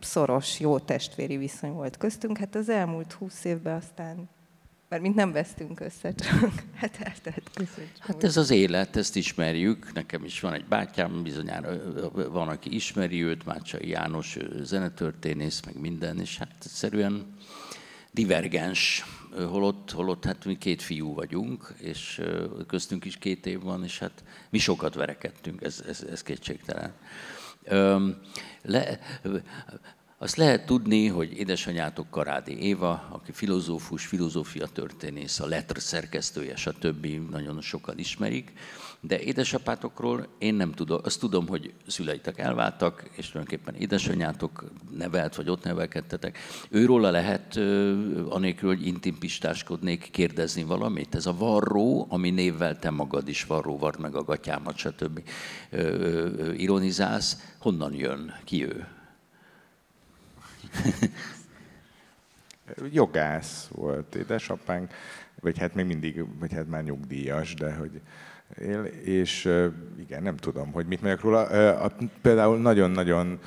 szoros, 0.00 0.60
jó 0.60 0.78
testvéri 0.78 1.36
viszony 1.36 1.72
volt 1.72 1.96
köztünk. 1.96 2.38
Hát 2.38 2.54
az 2.54 2.68
elmúlt 2.68 3.12
húsz 3.12 3.44
évben 3.44 3.76
aztán 3.76 4.28
mert 4.88 5.02
mint 5.02 5.14
nem 5.14 5.32
vesztünk 5.32 5.80
össze, 5.80 6.14
csak 6.14 6.52
hát 6.80 6.96
eltelt 7.00 7.50
között. 7.54 7.98
Hát 7.98 8.24
ez 8.24 8.36
az 8.36 8.50
élet, 8.50 8.96
ezt 8.96 9.16
ismerjük. 9.16 9.92
Nekem 9.92 10.24
is 10.24 10.40
van 10.40 10.52
egy 10.52 10.64
bátyám, 10.64 11.22
bizonyára 11.22 11.70
van, 12.12 12.48
aki 12.48 12.74
ismeri 12.74 13.22
őt, 13.22 13.44
Mácsai 13.44 13.88
János 13.88 14.36
zenetörténész, 14.60 15.60
meg 15.64 15.80
minden, 15.80 16.20
és 16.20 16.38
hát 16.38 16.54
egyszerűen 16.64 17.36
divergens, 18.10 19.04
holott, 19.36 19.90
holott 19.90 20.24
hát 20.24 20.44
mi 20.44 20.58
két 20.58 20.82
fiú 20.82 21.14
vagyunk, 21.14 21.74
és 21.78 22.22
köztünk 22.66 23.04
is 23.04 23.16
két 23.16 23.46
év 23.46 23.60
van, 23.60 23.84
és 23.84 23.98
hát 23.98 24.24
mi 24.50 24.58
sokat 24.58 24.94
verekedtünk, 24.94 25.62
ez, 25.62 25.84
ez, 25.88 26.02
ez 26.10 26.22
kétségtelen. 26.22 26.92
Le, 28.62 28.98
azt 30.24 30.36
lehet 30.36 30.66
tudni, 30.66 31.06
hogy 31.06 31.38
édesanyátok 31.38 32.10
Karádi 32.10 32.58
Éva, 32.62 33.08
aki 33.10 33.32
filozófus, 33.32 34.06
filozófia 34.06 34.66
történész, 34.66 35.40
a 35.40 35.46
Letr 35.46 35.78
szerkesztője, 35.78 36.56
stb. 36.56 37.06
nagyon 37.30 37.60
sokan 37.60 37.98
ismerik, 37.98 38.52
de 39.00 39.20
édesapátokról 39.20 40.26
én 40.38 40.54
nem 40.54 40.72
tudom, 40.72 41.00
azt 41.02 41.20
tudom, 41.20 41.48
hogy 41.48 41.72
szüleitek 41.86 42.38
elváltak, 42.38 43.10
és 43.16 43.30
tulajdonképpen 43.30 43.74
édesanyátok 43.74 44.64
nevelt, 44.90 45.34
vagy 45.34 45.48
ott 45.48 45.64
nevelkedtetek. 45.64 46.38
Őróla 46.70 47.10
lehet, 47.10 47.56
anélkül, 48.28 48.68
hogy 48.68 48.86
intimpistáskodnék, 48.86 50.08
kérdezni 50.10 50.62
valamit? 50.62 51.14
Ez 51.14 51.26
a 51.26 51.36
varró, 51.36 52.06
ami 52.08 52.30
névvel 52.30 52.78
te 52.78 52.90
magad 52.90 53.28
is 53.28 53.44
varró, 53.44 53.78
vard 53.78 54.00
meg 54.00 54.14
a 54.14 54.24
gatyámat, 54.24 54.76
stb. 54.76 55.22
ironizálsz, 56.56 57.54
honnan 57.58 57.94
jön? 57.94 58.34
Ki 58.44 58.64
ő? 58.64 58.86
Jogász 62.92 63.68
volt 63.72 64.14
édesapánk, 64.14 64.92
vagy 65.40 65.58
hát 65.58 65.74
még 65.74 65.86
mindig, 65.86 66.38
vagy 66.38 66.52
hát 66.52 66.68
már 66.68 66.82
nyugdíjas, 66.82 67.54
de 67.54 67.74
hogy 67.74 68.00
él, 68.58 68.84
és 69.04 69.50
igen, 69.98 70.22
nem 70.22 70.36
tudom, 70.36 70.72
hogy 70.72 70.86
mit 70.86 71.00
mondjak 71.02 71.24
róla. 71.24 71.48
Például 72.22 72.58
nagyon-nagyon 72.58 73.38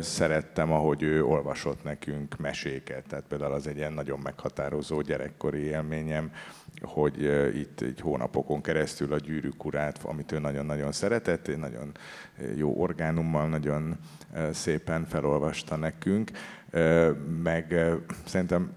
szerettem, 0.00 0.72
ahogy 0.72 1.02
ő 1.02 1.24
olvasott 1.24 1.84
nekünk 1.84 2.36
meséket, 2.36 3.04
tehát 3.08 3.24
például 3.28 3.52
az 3.52 3.66
egy 3.66 3.76
ilyen 3.76 3.92
nagyon 3.92 4.18
meghatározó 4.18 5.00
gyerekkori 5.00 5.58
élményem, 5.58 6.32
hogy 6.80 7.22
itt 7.54 7.80
egy 7.80 8.00
hónapokon 8.00 8.60
keresztül 8.60 9.12
a 9.12 9.18
gyűrűk 9.18 9.64
urát, 9.64 9.98
amit 10.02 10.32
ő 10.32 10.38
nagyon-nagyon 10.38 10.92
szeretett, 10.92 11.56
nagyon 11.56 11.92
jó 12.56 12.74
orgánummal, 12.80 13.48
nagyon 13.48 13.96
szépen 14.52 15.06
felolvasta 15.06 15.76
nekünk, 15.76 16.30
meg 17.42 17.74
szerintem 18.24 18.72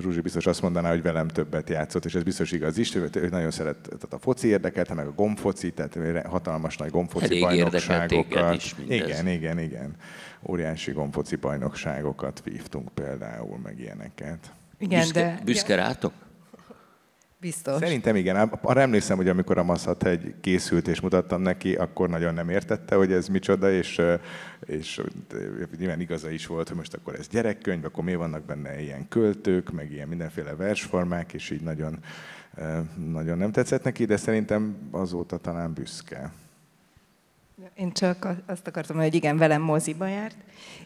Zsuzsi 0.00 0.20
biztos 0.20 0.46
azt 0.46 0.62
mondaná, 0.62 0.90
hogy 0.90 1.02
velem 1.02 1.28
többet 1.28 1.68
játszott, 1.68 2.04
és 2.04 2.14
ez 2.14 2.22
biztos 2.22 2.52
igaz 2.52 2.78
is, 2.78 2.94
ő 2.94 3.28
nagyon 3.30 3.50
szeret, 3.50 3.76
tehát 3.82 4.12
a 4.12 4.18
foci 4.18 4.48
érdekelte, 4.48 4.94
meg 4.94 5.06
a 5.06 5.12
gombfoci, 5.12 5.72
tehát 5.72 6.26
hatalmas 6.26 6.76
nagy 6.76 6.90
gombfoci 6.90 7.24
Elég 7.24 7.40
bajnokságokat. 7.40 8.54
Is 8.54 8.74
igen, 8.88 9.28
igen, 9.28 9.58
igen. 9.58 9.94
Óriási 10.42 10.92
gombfoci 10.92 11.36
bajnokságokat 11.36 12.42
vívtunk 12.44 12.88
például, 12.94 13.58
meg 13.62 13.78
ilyeneket. 13.78 14.52
Igen, 14.78 15.00
büszke, 15.00 15.20
de... 15.20 15.40
Büszke 15.44 15.74
rátok? 15.74 16.12
Biztos. 17.42 17.78
Szerintem 17.78 18.16
igen. 18.16 18.36
Arra 18.36 18.80
emlékszem, 18.80 19.16
hogy 19.16 19.28
amikor 19.28 19.58
a 19.58 19.62
Maszat 19.62 20.04
egy 20.04 20.34
készült 20.40 20.88
és 20.88 21.00
mutattam 21.00 21.42
neki, 21.42 21.74
akkor 21.74 22.08
nagyon 22.08 22.34
nem 22.34 22.48
értette, 22.48 22.94
hogy 22.94 23.12
ez 23.12 23.28
micsoda, 23.28 23.70
és, 23.70 24.02
és 24.66 25.00
nyilván 25.78 26.00
igaza 26.00 26.30
is 26.30 26.46
volt, 26.46 26.68
hogy 26.68 26.76
most 26.76 26.94
akkor 26.94 27.14
ez 27.14 27.28
gyerekkönyv, 27.28 27.84
akkor 27.84 28.04
mi 28.04 28.14
vannak 28.14 28.44
benne 28.44 28.80
ilyen 28.80 29.08
költők, 29.08 29.72
meg 29.72 29.92
ilyen 29.92 30.08
mindenféle 30.08 30.54
versformák, 30.54 31.32
és 31.32 31.50
így 31.50 31.62
nagyon, 31.62 31.98
nagyon 33.10 33.38
nem 33.38 33.52
tetszett 33.52 33.84
neki, 33.84 34.04
de 34.04 34.16
szerintem 34.16 34.76
azóta 34.90 35.36
talán 35.36 35.72
büszke. 35.72 36.32
Én 37.74 37.92
csak 37.92 38.28
azt 38.46 38.66
akartam, 38.66 38.96
hogy 38.96 39.14
igen, 39.14 39.36
velem 39.36 39.62
moziba 39.62 40.06
járt, 40.06 40.36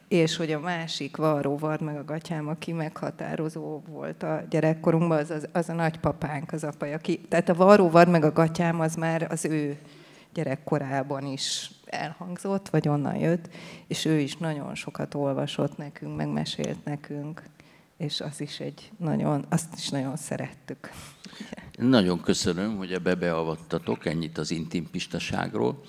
és 0.09 0.37
hogy 0.37 0.53
a 0.53 0.61
másik 0.61 1.17
varró 1.17 1.59
var 1.59 1.81
meg 1.81 1.97
a 1.97 2.05
gatyám, 2.05 2.49
aki 2.49 2.73
meghatározó 2.73 3.83
volt 3.89 4.23
a 4.23 4.43
gyerekkorunkban, 4.51 5.19
az, 5.19 5.31
az, 5.31 5.49
az 5.53 5.69
a 5.69 5.73
nagypapánk, 5.73 6.53
az 6.53 6.65
apa, 6.65 6.87
aki, 6.87 7.21
tehát 7.29 7.49
a 7.49 7.55
varró 7.55 7.91
var 7.91 8.09
meg 8.09 8.25
a 8.25 8.33
gatyám 8.33 8.81
az 8.81 8.95
már 8.95 9.27
az 9.31 9.45
ő 9.45 9.79
gyerekkorában 10.35 11.27
is 11.27 11.71
elhangzott, 11.85 12.69
vagy 12.69 12.89
onnan 12.89 13.17
jött, 13.17 13.49
és 13.87 14.05
ő 14.05 14.19
is 14.19 14.37
nagyon 14.37 14.75
sokat 14.75 15.15
olvasott 15.15 15.77
nekünk, 15.77 16.17
meg 16.17 16.29
mesélt 16.29 16.85
nekünk 16.85 17.43
és 17.97 18.21
az 18.21 18.41
is 18.41 18.61
egy 18.61 18.91
nagyon, 18.97 19.47
azt 19.49 19.75
is 19.77 19.89
nagyon 19.89 20.17
szerettük. 20.17 20.91
Nagyon 21.77 22.21
köszönöm, 22.21 22.77
hogy 22.77 22.93
ebbe 22.93 23.15
beavattatok 23.15 24.07
ennyit 24.07 24.39
az 24.39 24.51
intimpistaságról. 24.51 25.81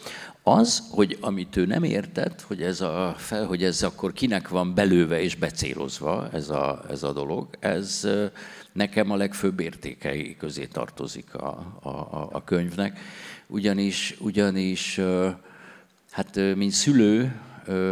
Az, 0.44 0.84
hogy 0.92 1.18
amit 1.22 1.56
ő 1.56 1.66
nem 1.66 1.84
értett, 1.84 2.42
hogy 2.42 2.62
ez, 2.62 2.82
a 2.82 3.16
hogy 3.48 3.64
ez 3.64 3.84
akkor 3.84 4.14
kinek 4.14 4.48
van 4.50 4.74
belőve 4.74 5.22
és 5.22 5.36
becélozva 5.36 6.30
ez 6.32 6.50
a, 6.50 6.86
ez 6.90 7.04
a 7.04 7.14
dolog, 7.14 7.48
ez 7.60 8.08
nekem 8.72 9.12
a 9.12 9.16
legfőbb 9.16 9.60
értékei 9.60 10.36
közé 10.38 10.66
tartozik 10.66 11.34
a, 11.34 11.78
a, 11.82 11.90
a 12.32 12.44
könyvnek. 12.44 13.00
Ugyanis, 13.48 14.16
ugyanis 14.20 15.00
hát 16.12 16.36
mint 16.56 16.72
szülő 16.72 17.42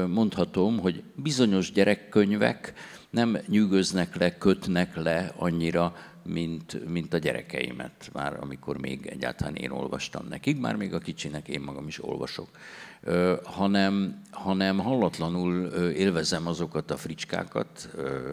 mondhatom, 0.08 0.80
hogy 0.80 1.04
bizonyos 1.16 1.72
gyerekkönyvek, 1.72 2.74
nem 3.10 3.38
nyűgöznek 3.48 4.16
le, 4.16 4.38
kötnek 4.38 4.96
le 4.96 5.34
annyira, 5.38 5.96
mint, 6.26 6.90
mint 6.90 7.14
a 7.14 7.18
gyerekeimet, 7.18 8.10
már 8.14 8.38
amikor 8.42 8.78
még 8.78 9.06
egyáltalán 9.06 9.56
én 9.56 9.70
olvastam 9.70 10.26
nekik, 10.30 10.60
már 10.60 10.76
még 10.76 10.94
a 10.94 11.00
kicsinek 11.00 11.48
én 11.48 11.62
magam 11.62 11.88
is 11.88 12.04
olvasok, 12.04 12.50
hanem, 13.44 14.22
hanem 14.32 14.80
hallatlanul 14.80 15.66
élvezem 15.92 16.48
azokat 16.48 16.92
a 16.92 16.98
fricskákat, 16.98 17.90
ö, 17.96 18.32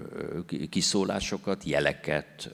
kiszólásokat, 0.70 1.64
jeleket, 1.64 2.50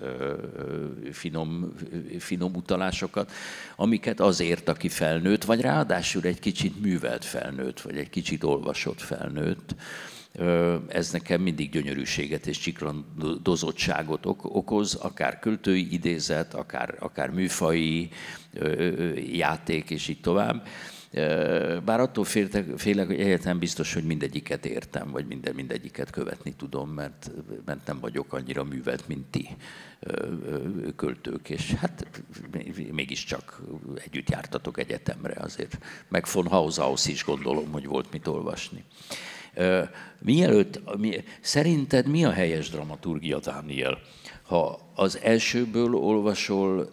finom, 1.12 1.75
finom 2.18 2.54
utalásokat, 2.54 3.33
amiket 3.76 4.21
azért, 4.21 4.68
aki 4.68 4.88
felnőtt, 4.88 5.45
vagy 5.45 5.61
ráadásul 5.61 6.23
egy 6.23 6.40
kicsit 6.40 6.80
művelt 6.80 7.25
felnőtt, 7.25 7.80
vagy 7.80 7.97
egy 7.97 8.11
kicsit 8.11 8.45
olvasott 8.45 9.00
felnőtt, 9.00 9.75
ez 10.88 11.11
nekem 11.11 11.40
mindig 11.40 11.71
gyönyörűséget 11.71 12.47
és 12.47 12.59
csiklandozottságot 12.59 14.26
okoz, 14.26 14.95
akár 14.95 15.38
költői 15.38 15.92
idézet, 15.92 16.54
akár, 16.54 16.97
akár 16.99 17.30
műfai 17.30 18.11
játék, 19.33 19.90
és 19.90 20.09
így 20.09 20.21
tovább. 20.21 20.66
Bár 21.85 22.00
attól 22.00 22.25
félek, 22.25 23.07
hogy 23.07 23.21
egyáltalán 23.21 23.59
biztos, 23.59 23.95
hogy 23.95 24.04
mindegyiket 24.04 24.66
értem, 24.66 25.11
vagy 25.11 25.26
minden, 25.26 25.54
mindegyiket 25.54 26.11
követni 26.11 26.54
tudom, 26.57 26.90
mert, 26.90 27.30
mert 27.64 27.87
nem 27.87 28.00
vagyok 28.00 28.33
annyira 28.33 28.64
művelt, 28.64 29.09
mint 29.09 29.26
ti 29.26 29.49
költők, 30.97 31.50
és 31.50 31.73
hát 31.73 32.23
mégiscsak 32.90 33.62
együtt 34.04 34.30
jártatok 34.30 34.78
egyetemre 34.78 35.35
azért. 35.40 35.78
Meg 36.09 36.26
von 36.33 36.47
Haushaus 36.47 37.07
is 37.07 37.25
gondolom, 37.25 37.73
hogy 37.73 37.87
volt 37.87 38.12
mit 38.12 38.26
olvasni. 38.26 38.85
Mielőtt, 40.19 40.97
mi, 40.99 41.25
szerinted 41.40 42.07
mi 42.07 42.25
a 42.25 42.31
helyes 42.31 42.71
dramaturgia, 42.71 43.38
Dániel? 43.38 43.99
Ha 44.43 44.81
az 44.95 45.19
elsőből 45.23 45.95
olvasol 45.95 46.90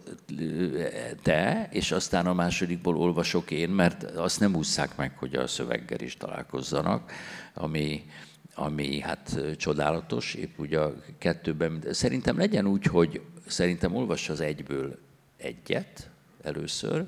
te, 1.24 1.70
és 1.72 1.92
aztán 1.92 2.28
a 2.28 2.34
másodikból 2.34 2.98
olvasok 2.98 3.52
én, 3.52 3.70
mert 3.70 4.04
azt 4.04 4.40
nem 4.40 4.56
ússzák 4.56 4.96
meg, 4.96 5.18
hogy 5.18 5.36
a 5.36 5.48
szöveggel 5.48 6.00
is 6.00 6.18
találkozzanak, 6.18 7.12
ami, 7.54 8.06
ami 8.54 9.00
hát 9.00 9.40
csodálatos, 9.58 10.34
épp 10.34 10.60
ugye 10.60 10.80
a 10.80 10.96
kettőben. 11.18 11.84
Szerintem 11.92 12.38
legyen 12.38 12.68
úgy, 12.68 12.86
hogy 12.86 13.22
szerintem 13.48 13.96
olvass 13.96 14.30
az 14.30 14.42
egyből 14.42 15.00
egyet 15.38 16.10
először, 16.44 17.06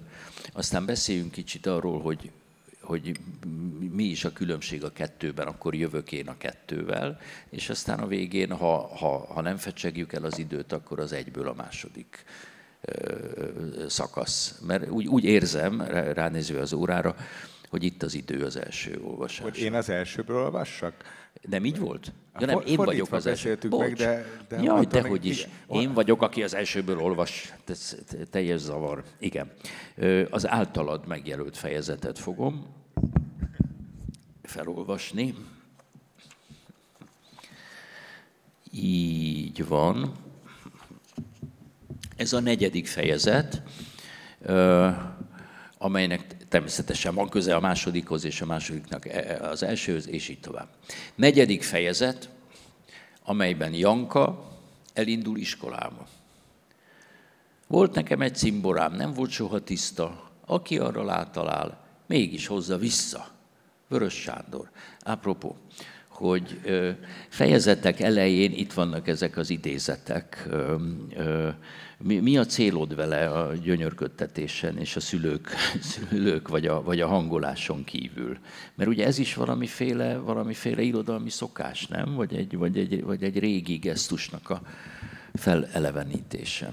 aztán 0.54 0.86
beszéljünk 0.86 1.32
kicsit 1.32 1.66
arról, 1.66 2.01
hogy 2.01 2.32
hogy 2.88 3.20
mi 3.91 4.03
is 4.03 4.25
a 4.25 4.34
különbség 4.34 4.84
a 4.84 4.91
kettőben, 4.91 5.48
akkor 5.48 5.75
jövök 5.75 6.12
én 6.12 6.27
a 6.27 6.38
kettővel, 6.38 7.20
és 7.50 7.70
aztán 7.70 8.00
a 8.00 8.08
végén, 8.08 8.51
ha, 8.51 8.88
ha, 8.96 9.34
ha 9.34 9.41
nem 9.41 9.58
fecsegjük 9.58 10.13
el 10.13 10.24
az 10.24 10.38
időt, 10.38 10.72
akkor 10.72 11.00
az 11.00 11.12
egyből 11.12 11.48
a 11.48 11.53
második 11.53 12.24
szakasz. 13.88 14.60
Mert 14.67 14.89
úgy, 14.89 15.08
úgy 15.08 15.24
érzem, 15.24 15.82
ránézve 16.13 16.60
az 16.60 16.74
órára, 16.74 17.15
hogy 17.70 17.84
itt 17.84 18.03
az 18.03 18.13
idő 18.13 18.44
az 18.46 18.56
első 18.56 19.00
olvasás. 19.03 19.39
Hogy 19.39 19.60
én 19.60 19.74
az 19.74 19.89
elsőből 19.89 20.38
olvassak? 20.38 20.94
Nem 21.41 21.65
így 21.65 21.79
volt? 21.79 22.13
Ja, 22.39 22.46
nem, 22.46 22.60
én 22.60 22.75
vagyok 22.75 23.12
az 23.12 23.25
első. 23.25 23.58
Meg, 23.70 23.94
de, 23.94 24.25
de 24.48 24.62
Jaj, 24.62 24.86
dehogy 24.86 25.25
is. 25.25 25.48
Én 25.70 25.94
vagyok, 25.94 26.22
aki 26.22 26.44
az 26.44 26.53
elsőből 26.53 27.00
olvas. 27.00 27.53
Ez 27.67 27.98
teljes 28.29 28.60
zavar. 28.60 29.03
Igen. 29.20 29.51
Az 30.29 30.48
általad 30.48 31.08
megjelölt 31.08 31.58
fejezetet 31.58 32.20
fogom 32.20 32.65
felolvasni. 34.44 35.34
Így 38.72 39.67
van. 39.67 40.12
Ez 42.15 42.34
a 42.34 42.39
negyedik 42.39 42.88
fejezet, 42.88 43.62
amelynek 45.77 46.37
természetesen 46.50 47.16
van 47.16 47.30
köze 47.30 47.56
a 47.56 47.60
másodikhoz 47.60 48.24
és 48.24 48.42
a 48.42 48.46
másodiknak 48.46 49.08
e, 49.08 49.20
e, 49.20 49.50
az 49.50 49.63
elsőhöz, 49.63 50.08
és 50.08 50.27
így 50.30 50.39
tovább. 50.39 50.68
Negyedik 51.16 51.63
fejezet, 51.63 52.30
amelyben 53.24 53.74
Janka 53.74 54.51
elindul 54.94 55.38
iskolába. 55.38 56.08
Volt 57.68 57.94
nekem 57.94 58.22
egy 58.22 58.36
cimborám, 58.36 58.94
nem 58.94 59.13
volt 59.13 59.30
soha 59.30 59.60
tiszta, 59.60 60.30
aki 60.46 60.77
arra 60.77 61.04
látalál, 61.04 61.86
mégis 62.06 62.48
hozza 62.48 62.77
vissza. 62.77 63.27
Vörös 63.88 64.13
Sándor. 64.13 64.70
Apropó, 65.00 65.56
hogy 66.08 66.62
fejezetek 67.30 68.00
elején 68.00 68.51
itt 68.51 68.74
vannak 68.74 69.08
ezek 69.08 69.38
az 69.38 69.50
idézetek. 69.50 70.48
Mi, 72.04 72.20
mi 72.20 72.38
a 72.38 72.46
célod 72.46 72.96
vele 72.96 73.30
a 73.30 73.54
gyönyörködtetésen 73.54 74.77
és 74.77 74.96
a 74.96 75.00
szülők, 75.00 75.50
szülők 76.10 76.48
vagy, 76.48 76.68
a, 76.68 76.84
vagy 76.84 77.01
a 77.01 77.08
hangoláson 77.08 77.84
kívül? 77.84 78.38
Mert 78.75 78.89
ugye 78.89 79.06
ez 79.06 79.18
is 79.18 79.34
valamiféle, 79.34 80.18
valamiféle 80.18 80.82
irodalmi 80.82 81.30
szokás, 81.30 81.88
nem? 81.88 82.16
Vagy 82.16 82.36
egy, 82.36 82.58
vagy 82.58 82.77
egy, 82.77 83.04
vagy 83.04 83.24
egy 83.24 83.39
régi 83.39 83.75
gesztusnak 83.75 84.50
a 84.50 84.62
felelevenítése. 85.34 86.72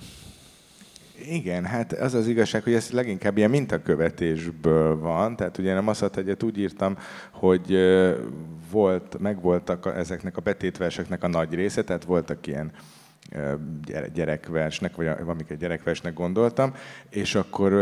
Igen, 1.29 1.65
hát 1.65 1.93
az 1.93 2.15
az 2.15 2.27
igazság, 2.27 2.63
hogy 2.63 2.75
ez 2.75 2.91
leginkább 2.91 3.37
ilyen 3.37 3.51
mintakövetésből 3.51 4.99
van. 4.99 5.37
Tehát 5.37 5.59
ugye 5.59 5.75
a 5.75 5.83
Maszat 5.83 6.17
egyet 6.17 6.43
úgy 6.43 6.59
írtam, 6.59 6.99
hogy 7.31 7.79
volt, 8.71 9.19
megvoltak 9.19 9.93
ezeknek 9.97 10.37
a 10.37 10.41
betétverseknek 10.41 11.23
a 11.23 11.29
nagy 11.29 11.55
része, 11.55 11.85
tehát 11.85 12.05
voltak 12.05 12.47
ilyen 12.47 12.73
gyerekversnek, 14.15 14.97
vagy 14.97 15.45
egy 15.49 15.57
gyerekversnek 15.57 16.15
gondoltam, 16.15 16.75
és 17.11 17.35
akkor 17.35 17.73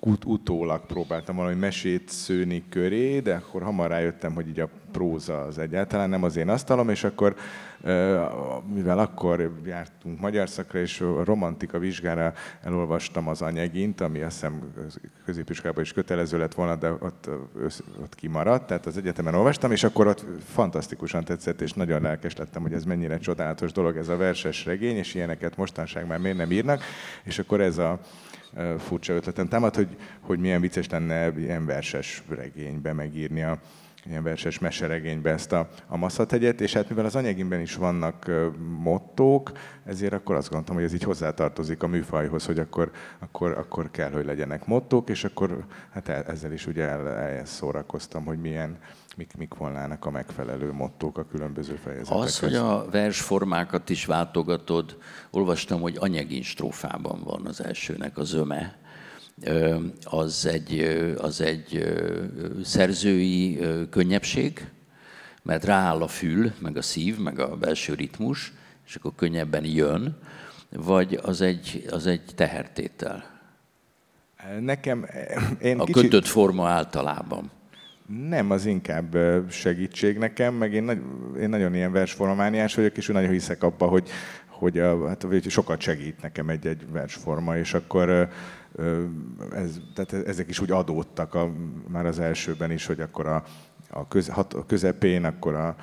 ut- 0.00 0.24
utólag 0.24 0.86
próbáltam 0.86 1.36
valami 1.36 1.54
mesét 1.54 2.08
szőni 2.08 2.64
köré, 2.68 3.20
de 3.20 3.34
akkor 3.34 3.62
hamar 3.62 3.88
rájöttem, 3.88 4.34
hogy 4.34 4.48
így 4.48 4.60
a 4.60 4.68
próza 4.92 5.40
az 5.40 5.58
egyáltalán 5.58 6.08
nem 6.08 6.22
az 6.22 6.36
én 6.36 6.48
asztalom, 6.48 6.88
és 6.88 7.04
akkor 7.04 7.34
mivel 8.74 8.98
akkor 8.98 9.52
jártunk 9.64 10.20
magyar 10.20 10.48
szakra, 10.48 10.78
és 10.78 11.04
romantika 11.24 11.78
vizsgára 11.78 12.32
elolvastam 12.62 13.28
az 13.28 13.42
anyagint, 13.42 14.00
ami 14.00 14.20
azt 14.20 14.32
hiszem 14.32 14.72
középiskolában 15.24 15.82
is 15.82 15.92
kötelező 15.92 16.38
lett 16.38 16.54
volna, 16.54 16.76
de 16.76 16.92
ott, 16.92 17.30
ott 18.02 18.14
kimaradt, 18.14 18.66
tehát 18.66 18.86
az 18.86 18.96
egyetemen 18.96 19.34
olvastam, 19.34 19.72
és 19.72 19.84
akkor 19.84 20.06
ott 20.06 20.24
fantasztikusan 20.44 21.24
tetszett, 21.24 21.60
és 21.60 21.72
nagyon 21.72 22.02
lelkes 22.02 22.36
lettem, 22.36 22.62
hogy 22.62 22.72
ez 22.72 22.84
mennyire 22.84 23.18
csodálatos 23.18 23.72
dolog, 23.72 23.96
ez 23.96 24.08
a 24.08 24.16
verses 24.16 24.64
regény, 24.64 24.96
és 24.96 25.14
ilyeneket 25.14 25.56
mostanság 25.56 26.06
már 26.06 26.18
miért 26.18 26.36
nem 26.36 26.50
írnak, 26.50 26.82
és 27.24 27.38
akkor 27.38 27.60
ez 27.60 27.78
a 27.78 28.00
furcsa 28.78 29.12
ötletem 29.12 29.48
támad, 29.48 29.74
hogy, 29.74 29.96
hogy 30.20 30.38
milyen 30.38 30.60
vicces 30.60 30.88
lenne 30.88 31.32
ilyen 31.38 31.66
verses 31.66 32.22
regénybe 32.28 32.92
megírni 32.92 33.42
a, 33.42 33.58
ilyen 34.08 34.22
verses 34.22 34.58
meseregénybe 34.58 35.30
ezt 35.30 35.52
a, 35.52 35.68
a 35.86 35.96
Masszategyet, 35.96 36.60
és 36.60 36.72
hát 36.72 36.88
mivel 36.88 37.04
az 37.04 37.16
anyagimben 37.16 37.60
is 37.60 37.74
vannak 37.74 38.30
mottók, 38.78 39.52
ezért 39.84 40.12
akkor 40.12 40.34
azt 40.34 40.48
gondoltam, 40.48 40.76
hogy 40.76 40.84
ez 40.84 40.92
így 40.92 41.02
hozzátartozik 41.02 41.82
a 41.82 41.86
műfajhoz, 41.86 42.46
hogy 42.46 42.58
akkor, 42.58 42.90
akkor, 43.18 43.58
akkor 43.58 43.90
kell, 43.90 44.10
hogy 44.10 44.24
legyenek 44.24 44.66
mottók, 44.66 45.08
és 45.08 45.24
akkor 45.24 45.64
hát 45.90 46.08
ezzel 46.08 46.52
is 46.52 46.66
ugye 46.66 46.84
el, 46.84 47.08
el 47.08 47.44
szórakoztam, 47.44 48.24
hogy 48.24 48.40
milyen, 48.40 48.78
mik, 49.16 49.36
mik 49.36 49.54
volnának 49.54 50.04
a 50.04 50.10
megfelelő 50.10 50.72
mottók 50.72 51.18
a 51.18 51.26
különböző 51.26 51.74
fejezetekhez. 51.74 52.24
Az, 52.24 52.38
hogy 52.38 52.54
a 52.54 52.86
versformákat 52.90 53.90
is 53.90 54.04
váltogatod, 54.04 54.96
olvastam, 55.30 55.80
hogy 55.80 55.96
anyagin 55.98 56.42
strófában 56.42 57.22
van 57.24 57.46
az 57.46 57.64
elsőnek 57.64 58.18
a 58.18 58.24
zöme, 58.24 58.78
az 60.04 60.46
egy, 60.46 60.80
az 61.18 61.40
egy 61.40 61.94
szerzői 62.62 63.58
könnyebbség, 63.90 64.66
mert 65.42 65.64
rááll 65.64 66.02
a 66.02 66.08
fül, 66.08 66.52
meg 66.58 66.76
a 66.76 66.82
szív, 66.82 67.18
meg 67.18 67.38
a 67.38 67.56
belső 67.56 67.94
ritmus, 67.94 68.52
és 68.86 68.94
akkor 68.94 69.12
könnyebben 69.16 69.64
jön, 69.64 70.18
vagy 70.70 71.18
az 71.22 71.40
egy, 71.40 71.86
az 71.90 72.06
egy 72.06 72.24
tehertétel? 72.34 73.40
Nekem... 74.60 75.06
Én 75.62 75.78
a 75.78 75.84
kicsit... 75.84 76.02
kötött 76.02 76.26
forma 76.26 76.68
általában. 76.68 77.50
Nem, 78.28 78.50
az 78.50 78.66
inkább 78.66 79.16
segítség 79.50 80.18
nekem, 80.18 80.54
meg 80.54 80.72
én, 80.72 80.82
nagy, 80.82 81.00
én 81.40 81.48
nagyon 81.48 81.74
ilyen 81.74 81.92
versformamániás 81.92 82.74
vagyok, 82.74 82.96
és 82.96 83.06
nagyon 83.06 83.30
hiszek 83.30 83.62
abba, 83.62 83.86
hogy, 83.86 84.08
hogy, 84.58 84.78
a, 84.78 85.08
hát, 85.08 85.26
sokat 85.48 85.80
segít 85.80 86.22
nekem 86.22 86.48
egy-egy 86.48 86.90
versforma, 86.92 87.56
és 87.56 87.74
akkor 87.74 88.28
ez, 89.52 89.80
tehát 89.94 90.26
ezek 90.26 90.48
is 90.48 90.60
úgy 90.60 90.70
adódtak 90.70 91.34
a, 91.34 91.52
már 91.88 92.06
az 92.06 92.18
elsőben 92.18 92.70
is, 92.70 92.86
hogy 92.86 93.00
akkor 93.00 93.26
a, 93.26 93.44
a, 93.90 94.08
köz, 94.08 94.28
hat, 94.28 94.54
a 94.54 94.66
közepén, 94.66 95.24
akkor 95.24 95.54
a, 95.54 95.76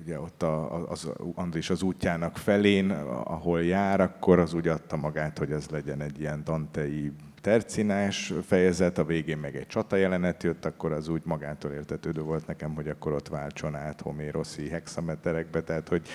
ugye 0.00 0.20
ott 0.20 0.42
a, 0.42 0.90
az 0.90 1.10
Andris 1.34 1.70
az 1.70 1.82
útjának 1.82 2.36
felén, 2.36 2.90
ahol 3.24 3.64
jár, 3.64 4.00
akkor 4.00 4.38
az 4.38 4.54
úgy 4.54 4.68
adta 4.68 4.96
magát, 4.96 5.38
hogy 5.38 5.50
ez 5.50 5.68
legyen 5.68 6.00
egy 6.00 6.20
ilyen 6.20 6.44
dantei 6.44 7.12
tercinás 7.46 8.32
fejezet, 8.46 8.98
a 8.98 9.04
végén 9.04 9.38
meg 9.38 9.56
egy 9.56 9.66
csata 9.66 9.96
jelenet 9.96 10.42
jött, 10.42 10.64
akkor 10.64 10.92
az 10.92 11.08
úgy 11.08 11.20
magától 11.24 11.72
értetődő 11.72 12.20
volt 12.20 12.46
nekem, 12.46 12.74
hogy 12.74 12.88
akkor 12.88 13.12
ott 13.12 13.28
váltson 13.28 13.74
át 13.74 14.00
homéroszi 14.00 14.68
hexameterekbe, 14.68 15.62
tehát 15.62 15.88
hogy, 15.88 16.08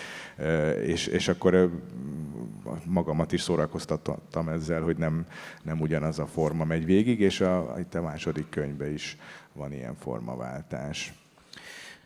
és, 0.86 1.08
és 1.08 1.28
akkor 1.28 1.70
magamat 2.86 3.32
is 3.32 3.42
szórakoztattam 3.42 4.50
ezzel, 4.50 4.82
hogy 4.82 4.98
nem, 4.98 5.26
nem 5.64 5.82
ugyanaz 5.82 6.20
a 6.20 6.26
forma 6.26 6.64
megy 6.64 6.86
végig, 6.86 7.20
és 7.20 7.42
a, 7.42 7.76
itt 7.80 7.96
a 7.96 8.02
második 8.02 8.50
könyvben 8.50 8.92
is 8.92 9.18
van 9.54 9.74
ilyen 9.74 9.96
formaváltás. 9.96 11.21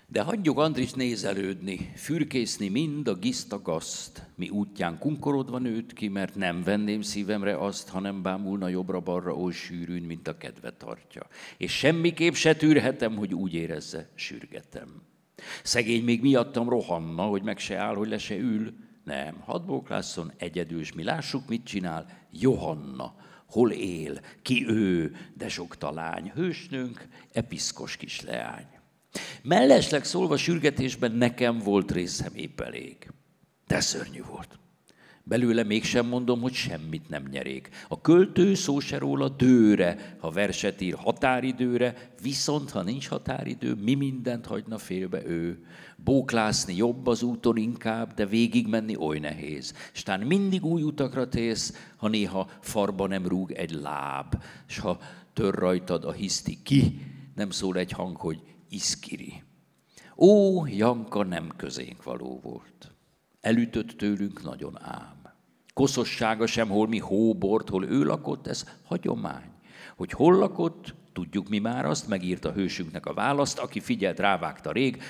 De 0.07 0.21
hagyjuk 0.21 0.57
Andris 0.57 0.91
nézelődni, 0.93 1.91
fürkészni 1.95 2.69
mind 2.69 3.07
a 3.07 3.15
giszta 3.15 3.61
gaszt, 3.61 4.25
mi 4.35 4.49
útján 4.49 4.97
kunkorodva 4.97 5.57
nőtt 5.57 5.93
ki, 5.93 6.07
mert 6.07 6.35
nem 6.35 6.63
venném 6.63 7.01
szívemre 7.01 7.57
azt, 7.57 7.89
hanem 7.89 8.21
bámulna 8.21 8.67
jobbra-balra 8.67 9.35
oly 9.35 9.51
sűrűn, 9.51 10.03
mint 10.03 10.27
a 10.27 10.37
kedve 10.37 10.71
tartja. 10.71 11.27
És 11.57 11.71
semmiképp 11.71 12.33
se 12.33 12.55
tűrhetem, 12.55 13.15
hogy 13.15 13.33
úgy 13.33 13.53
érezze, 13.53 14.09
sürgetem. 14.15 15.01
Szegény 15.63 16.03
még 16.03 16.21
miattam 16.21 16.69
rohanna, 16.69 17.23
hogy 17.23 17.43
meg 17.43 17.57
se 17.57 17.77
áll, 17.77 17.95
hogy 17.95 18.09
le 18.09 18.17
se 18.17 18.37
ül. 18.37 18.73
Nem, 19.03 19.39
hadd 19.39 19.65
bóklásszon 19.65 20.31
egyedül, 20.37 20.79
és 20.79 20.93
mi 20.93 21.03
lássuk, 21.03 21.47
mit 21.47 21.65
csinál. 21.65 22.05
Johanna, 22.31 23.15
Hol 23.45 23.71
él, 23.71 24.19
ki 24.41 24.65
ő, 24.67 25.15
de 25.33 25.49
sok 25.49 25.77
talány, 25.77 26.31
hősnőnk, 26.35 27.07
episzkos 27.31 27.97
kis 27.97 28.21
leány. 28.21 28.74
Mellesleg 29.43 30.03
szólva 30.03 30.37
sürgetésben 30.37 31.11
nekem 31.11 31.57
volt 31.57 31.91
részem 31.91 32.35
épp 32.35 32.59
elég. 32.59 33.11
De 33.67 33.79
szörnyű 33.79 34.23
volt. 34.29 34.59
Belőle 35.27 35.63
mégsem 35.63 36.05
mondom, 36.05 36.41
hogy 36.41 36.53
semmit 36.53 37.09
nem 37.09 37.23
nyerék. 37.31 37.69
A 37.87 38.01
költő 38.01 38.53
szó 38.53 38.79
se 38.79 38.97
róla 38.97 39.29
dőre, 39.29 40.15
ha 40.19 40.31
verset 40.31 40.81
ír 40.81 40.93
határidőre, 40.93 42.11
viszont 42.21 42.69
ha 42.69 42.81
nincs 42.81 43.07
határidő, 43.07 43.73
mi 43.73 43.93
mindent 43.93 44.45
hagyna 44.45 44.77
félbe 44.77 45.25
ő. 45.25 45.65
Bóklászni 45.97 46.75
jobb 46.75 47.07
az 47.07 47.23
úton 47.23 47.57
inkább, 47.57 48.13
de 48.13 48.25
végigmenni 48.25 48.95
oly 48.95 49.19
nehéz. 49.19 49.73
Stán 49.91 50.19
mindig 50.19 50.65
új 50.65 50.81
utakra 50.81 51.27
tész, 51.27 51.91
ha 51.97 52.07
néha 52.07 52.49
farba 52.61 53.07
nem 53.07 53.27
rúg 53.27 53.51
egy 53.51 53.71
láb, 53.71 54.43
s 54.65 54.79
ha 54.79 54.99
tör 55.33 55.53
rajtad 55.53 56.05
a 56.05 56.11
hiszti 56.11 56.57
ki, 56.63 56.99
nem 57.35 57.49
szól 57.49 57.77
egy 57.77 57.91
hang, 57.91 58.17
hogy 58.17 58.41
iszkiri. 58.69 59.43
Ó, 60.17 60.65
Janka 60.65 61.23
nem 61.23 61.51
közénk 61.55 62.03
való 62.03 62.39
volt. 62.43 62.91
Elütött 63.41 63.89
tőlünk 63.89 64.43
nagyon 64.43 64.81
ám. 64.81 65.21
Koszossága 65.73 66.47
sem, 66.47 66.67
hol 66.69 66.87
mi 66.87 66.99
hóbort, 66.99 67.69
hol 67.69 67.85
ő 67.85 68.03
lakott, 68.03 68.47
ez 68.47 68.65
hagyomány. 68.83 69.49
Hogy 69.95 70.11
hol 70.11 70.35
lakott, 70.35 70.93
tudjuk 71.13 71.49
mi 71.49 71.59
már 71.59 71.85
azt, 71.85 72.07
megírta 72.07 72.51
hősünknek 72.51 73.05
a 73.05 73.13
választ, 73.13 73.59
aki 73.59 73.79
figyelt, 73.79 74.19
rávágta 74.19 74.71
rég, 74.71 75.01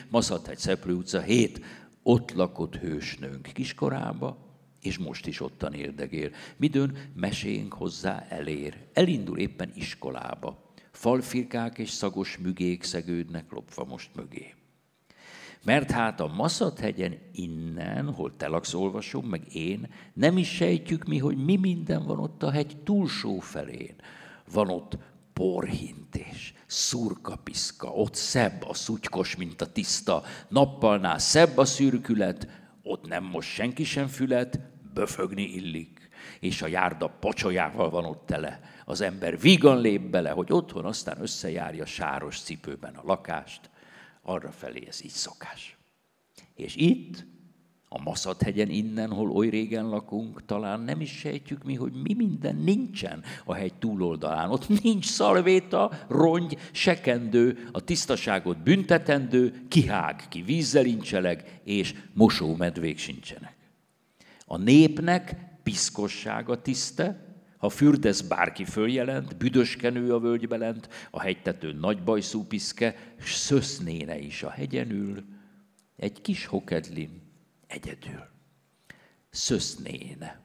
egy 0.47 0.57
Szeplő 0.57 0.93
utca 0.93 1.21
7, 1.21 1.61
ott 2.03 2.31
lakott 2.31 2.75
hősnőnk 2.75 3.49
kiskorába, 3.53 4.37
és 4.81 4.97
most 4.97 5.27
is 5.27 5.41
ottan 5.41 5.73
érdegél. 5.73 6.31
Midőn 6.57 6.97
mesénk 7.15 7.73
hozzá 7.73 8.25
elér. 8.29 8.77
Elindul 8.93 9.37
éppen 9.37 9.71
iskolába. 9.75 10.64
Falfirkák 10.95 11.77
és 11.77 11.89
szagos 11.89 12.37
mügék 12.37 12.83
szegődnek 12.83 13.51
lopva 13.51 13.85
most 13.85 14.09
mögé. 14.15 14.53
Mert 15.63 15.91
hát 15.91 16.19
a 16.19 16.27
Maszathegyen 16.27 17.17
innen, 17.31 18.13
hol 18.13 18.35
Telax 18.37 18.73
olvasom, 18.73 19.25
meg 19.25 19.55
én, 19.55 19.93
nem 20.13 20.37
is 20.37 20.49
sejtjük 20.49 21.05
mi, 21.05 21.17
hogy 21.17 21.45
mi 21.45 21.55
minden 21.55 22.05
van 22.05 22.19
ott 22.19 22.43
a 22.43 22.51
hegy 22.51 22.77
túlsó 22.83 23.39
felén. 23.39 23.95
Van 24.51 24.69
ott 24.69 24.97
porhintés, 25.33 26.53
szurkapiszka, 26.65 27.87
ott 27.87 28.15
szebb 28.15 28.63
a 28.67 28.73
szutykos, 28.73 29.35
mint 29.35 29.61
a 29.61 29.71
tiszta, 29.71 30.23
nappalnál 30.47 31.19
szebb 31.19 31.57
a 31.57 31.65
szürkület, 31.65 32.47
ott 32.83 33.07
nem 33.07 33.23
most 33.23 33.49
senki 33.49 33.83
sem 33.83 34.07
fület, 34.07 34.59
böfögni 34.93 35.43
illik, 35.43 36.09
és 36.39 36.61
a 36.61 36.67
járda 36.67 37.07
pocsolyával 37.07 37.89
van 37.89 38.05
ott 38.05 38.25
tele. 38.25 38.59
Az 38.85 39.01
ember 39.01 39.39
vígan 39.39 39.81
lép 39.81 40.01
bele, 40.01 40.29
hogy 40.29 40.51
otthon 40.51 40.85
aztán 40.85 41.21
összejárja 41.21 41.85
sáros 41.85 42.39
cipőben 42.39 42.95
a 42.95 43.05
lakást, 43.05 43.69
arra 44.21 44.51
felé 44.51 44.85
ez 44.87 45.03
így 45.03 45.11
szokás. 45.11 45.77
És 46.55 46.75
itt, 46.75 47.25
a 47.89 48.01
Maszathegyen 48.01 48.69
innen, 48.69 49.11
hol 49.11 49.31
oly 49.31 49.49
régen 49.49 49.89
lakunk, 49.89 50.45
talán 50.45 50.79
nem 50.79 51.01
is 51.01 51.11
sejtjük 51.11 51.63
mi, 51.63 51.75
hogy 51.75 51.93
mi 51.93 52.13
minden 52.13 52.55
nincsen 52.55 53.23
a 53.45 53.53
hegy 53.53 53.73
túloldalán. 53.73 54.51
Ott 54.51 54.81
nincs 54.81 55.05
szalvéta, 55.05 55.91
rongy, 56.07 56.57
sekendő, 56.71 57.69
a 57.71 57.83
tisztaságot 57.83 58.57
büntetendő, 58.57 59.65
kihág, 59.67 60.27
ki 60.29 60.41
vízzel 60.41 60.85
incseleg, 60.85 61.61
és 61.63 61.95
mosómedvék 62.13 62.97
sincsenek. 62.97 63.55
A 64.45 64.57
népnek 64.57 65.35
piszkossága 65.63 66.61
tiszte, 66.61 67.34
ha 67.57 67.69
fürdesz, 67.69 68.21
bárki 68.21 68.65
följelent, 68.65 69.37
büdöskenő 69.37 70.13
a 70.13 70.19
völgybe 70.19 70.57
lent, 70.57 70.89
a 71.11 71.21
hegytető 71.21 71.71
nagy 71.73 72.03
bajszú 72.03 72.43
piszke, 72.43 72.95
s 73.19 73.33
szösznéne 73.33 74.17
is 74.17 74.43
a 74.43 74.49
hegyen 74.49 74.91
ül, 74.91 75.23
egy 75.95 76.21
kis 76.21 76.45
hokedlin 76.45 77.21
egyedül. 77.67 78.23
Szösznéne. 79.29 80.39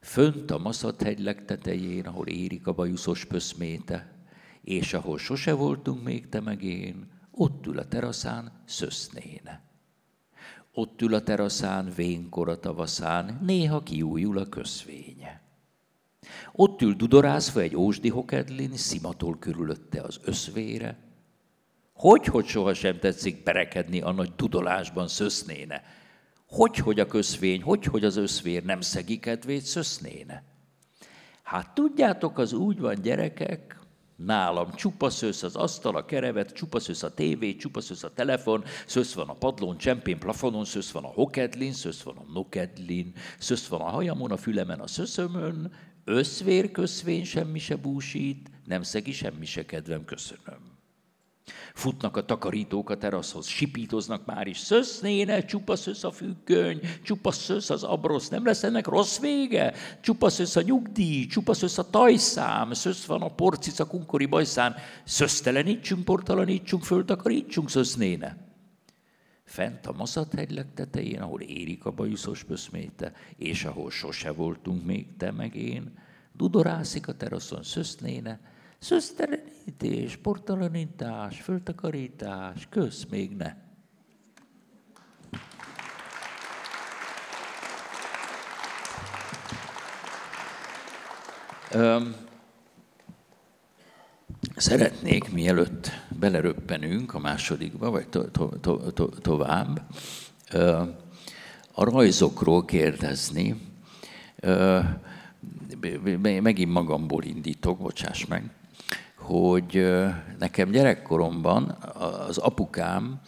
Fönt 0.00 0.50
a 0.50 0.58
Maszathegy 0.58 1.20
legtetején, 1.20 2.06
ahol 2.06 2.26
érik 2.26 2.66
a 2.66 2.72
bajuszos 2.72 3.24
pöszméte, 3.24 4.12
és 4.62 4.92
ahol 4.92 5.18
sose 5.18 5.52
voltunk 5.52 6.02
még 6.02 6.28
te 6.28 6.40
meg 6.40 6.62
én, 6.62 7.10
ott 7.30 7.66
ül 7.66 7.78
a 7.78 7.88
teraszán 7.88 8.62
szösznéne. 8.64 9.62
Ott 10.72 11.02
ül 11.02 11.14
a 11.14 11.22
teraszán 11.22 11.92
vénkor 11.96 12.48
a 12.48 12.58
tavaszán, 12.58 13.38
néha 13.42 13.82
kiújul 13.82 14.38
a 14.38 14.48
köszvénye. 14.48 15.42
Ott 16.52 16.82
ül 16.82 16.94
dudorázva 16.94 17.60
egy 17.60 17.76
ósdi 17.76 18.08
hokedlin, 18.08 18.76
szimatol 18.76 19.38
körülötte 19.38 20.00
az 20.00 20.20
összvére. 20.24 20.98
Hogy, 21.92 22.24
hogy 22.24 22.46
sohasem 22.46 22.98
tetszik 22.98 23.42
berekedni 23.42 24.00
a 24.00 24.12
nagy 24.12 24.32
dudolásban 24.36 25.08
szösznéne? 25.08 25.82
Hogy, 26.46 26.76
hogy 26.76 27.00
a 27.00 27.06
köszvény, 27.06 27.62
hogy, 27.62 27.84
hogy 27.84 28.04
az 28.04 28.16
összvér 28.16 28.64
nem 28.64 28.80
szegi 28.80 29.18
kedvét 29.18 29.62
szösznéne? 29.62 30.44
Hát 31.42 31.74
tudjátok, 31.74 32.38
az 32.38 32.52
úgy 32.52 32.80
van, 32.80 33.02
gyerekek, 33.02 33.82
nálam 34.16 34.72
csupa 34.74 35.10
szősz 35.10 35.42
az 35.42 35.56
asztal, 35.56 35.96
a 35.96 36.04
kerevet, 36.04 36.52
csupa 36.52 36.80
szősz 36.80 37.02
a 37.02 37.14
tévé, 37.14 37.56
csupa 37.56 37.80
szősz 37.80 38.02
a 38.02 38.12
telefon, 38.14 38.64
szősz 38.86 39.12
van 39.12 39.28
a 39.28 39.34
padlón, 39.34 39.76
csempén, 39.76 40.18
plafonon, 40.18 40.64
szősz 40.64 40.90
van 40.90 41.04
a 41.04 41.08
hokedlin, 41.08 41.72
szősz 41.72 42.02
van 42.02 42.16
a 42.16 42.32
nokedlin, 42.32 43.14
szősz 43.38 43.66
van 43.66 43.80
a 43.80 43.90
hajamon, 43.90 44.30
a 44.30 44.36
fülemen, 44.36 44.80
a 44.80 44.86
szöszömön, 44.86 45.72
Összvér 46.04 46.70
köszvény 46.70 47.24
semmi 47.24 47.58
se 47.58 47.76
búsít, 47.76 48.50
nem 48.66 48.82
szegi 48.82 49.12
semmi 49.12 49.46
se 49.46 49.64
kedvem, 49.64 50.04
köszönöm. 50.04 50.70
Futnak 51.74 52.16
a 52.16 52.24
takarítók 52.24 52.90
a 52.90 52.96
teraszhoz, 52.96 53.46
sipítoznak 53.46 54.26
már 54.26 54.46
is. 54.46 54.58
Szösznéne, 54.58 55.44
csupa 55.44 55.76
szösz 55.76 56.04
a 56.04 56.10
függöny, 56.10 56.80
csupa 57.02 57.30
szösz 57.30 57.70
az 57.70 57.82
abrosz, 57.82 58.28
nem 58.28 58.44
lesz 58.44 58.62
ennek 58.62 58.86
rossz 58.86 59.18
vége? 59.18 59.74
Csupa 60.00 60.30
szösz 60.30 60.56
a 60.56 60.62
nyugdíj, 60.62 61.26
csupa 61.26 61.54
szösz 61.54 61.78
a 61.78 61.90
tajszám, 61.90 62.72
szösz 62.72 63.04
van 63.04 63.22
a 63.22 63.34
porcica 63.34 63.86
kunkori 63.86 64.26
bajszán. 64.26 64.74
Szösztelenítsünk, 65.04 66.04
portalanítsunk, 66.04 66.84
föltakarítsunk, 66.84 67.70
szösznéne 67.70 68.41
fent 69.52 69.86
a 69.86 69.92
Maszathegy 69.92 70.50
legtetején, 70.50 71.20
ahol 71.20 71.40
érik 71.40 71.84
a 71.84 71.90
bajuszos 71.90 72.44
pöszméte, 72.44 73.12
és 73.36 73.64
ahol 73.64 73.90
sose 73.90 74.30
voltunk 74.30 74.84
még 74.84 75.16
te 75.16 75.30
meg 75.30 75.54
én, 75.54 75.98
dudorászik 76.36 77.08
a 77.08 77.16
teraszon 77.16 77.62
szösznéne, 77.62 78.40
szösztelenítés, 78.78 80.16
portalanítás, 80.16 81.40
föltakarítás, 81.40 82.66
kösz 82.70 83.06
még 83.10 83.36
ne. 83.36 83.54
Um, 91.74 92.21
Szeretnék, 94.56 95.32
mielőtt 95.32 95.90
beleröppenünk 96.08 97.14
a 97.14 97.18
másodikba, 97.18 97.90
vagy 97.90 98.08
to- 98.08 98.30
to- 98.30 98.60
to- 98.60 98.94
to- 98.94 99.22
tovább, 99.22 99.82
a 101.72 101.84
rajzokról 101.84 102.64
kérdezni. 102.64 103.60
Megint 106.22 106.72
magamból 106.72 107.24
indítok, 107.24 107.78
bocsáss 107.78 108.26
meg, 108.26 108.50
hogy 109.16 109.92
nekem 110.38 110.70
gyerekkoromban 110.70 111.76
az 112.28 112.38
apukám, 112.38 113.20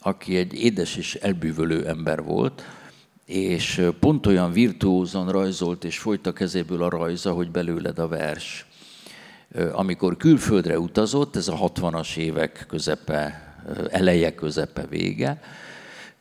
aki 0.00 0.36
egy 0.36 0.54
édes 0.54 0.96
és 0.96 1.14
elbűvölő 1.14 1.86
ember 1.86 2.22
volt, 2.22 2.62
és 3.24 3.88
pont 4.00 4.26
olyan 4.26 4.52
virtuózan 4.52 5.28
rajzolt, 5.28 5.84
és 5.84 5.98
folyt 5.98 6.26
a 6.26 6.32
kezéből 6.32 6.82
a 6.82 6.88
rajza, 6.88 7.32
hogy 7.32 7.50
belőled 7.50 7.98
a 7.98 8.08
vers 8.08 8.66
amikor 9.72 10.16
külföldre 10.16 10.78
utazott, 10.78 11.36
ez 11.36 11.48
a 11.48 11.56
60-as 11.56 12.16
évek 12.16 12.64
közepe, 12.68 13.54
eleje, 13.90 14.34
közepe, 14.34 14.86
vége, 14.86 15.40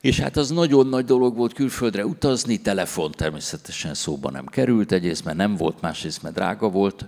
és 0.01 0.19
hát 0.19 0.37
az 0.37 0.49
nagyon 0.49 0.87
nagy 0.87 1.05
dolog 1.05 1.35
volt 1.35 1.53
külföldre 1.53 2.05
utazni, 2.05 2.61
telefon 2.61 3.11
természetesen 3.11 3.93
szóba 3.93 4.29
nem 4.29 4.45
került, 4.45 4.91
egyrészt 4.91 5.25
mert 5.25 5.37
nem 5.37 5.55
volt, 5.55 5.81
másrészt 5.81 6.23
mert 6.23 6.35
drága 6.35 6.69
volt, 6.69 7.05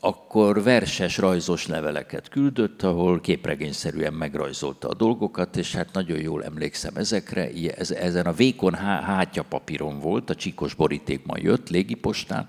akkor 0.00 0.62
verses, 0.62 1.18
rajzos 1.18 1.66
leveleket 1.66 2.28
küldött, 2.28 2.82
ahol 2.82 3.20
képregényszerűen 3.20 4.12
megrajzolta 4.12 4.88
a 4.88 4.94
dolgokat, 4.94 5.56
és 5.56 5.74
hát 5.74 5.92
nagyon 5.92 6.18
jól 6.18 6.44
emlékszem 6.44 6.96
ezekre. 6.96 7.50
Ezen 7.76 8.26
a 8.26 8.32
vékon 8.32 8.74
hátya 8.74 9.42
papíron 9.42 9.98
volt, 9.98 10.30
a 10.30 10.34
csíkos 10.34 10.74
boríték 10.74 11.26
ma 11.26 11.34
jött 11.38 11.68
légipostán, 11.68 12.48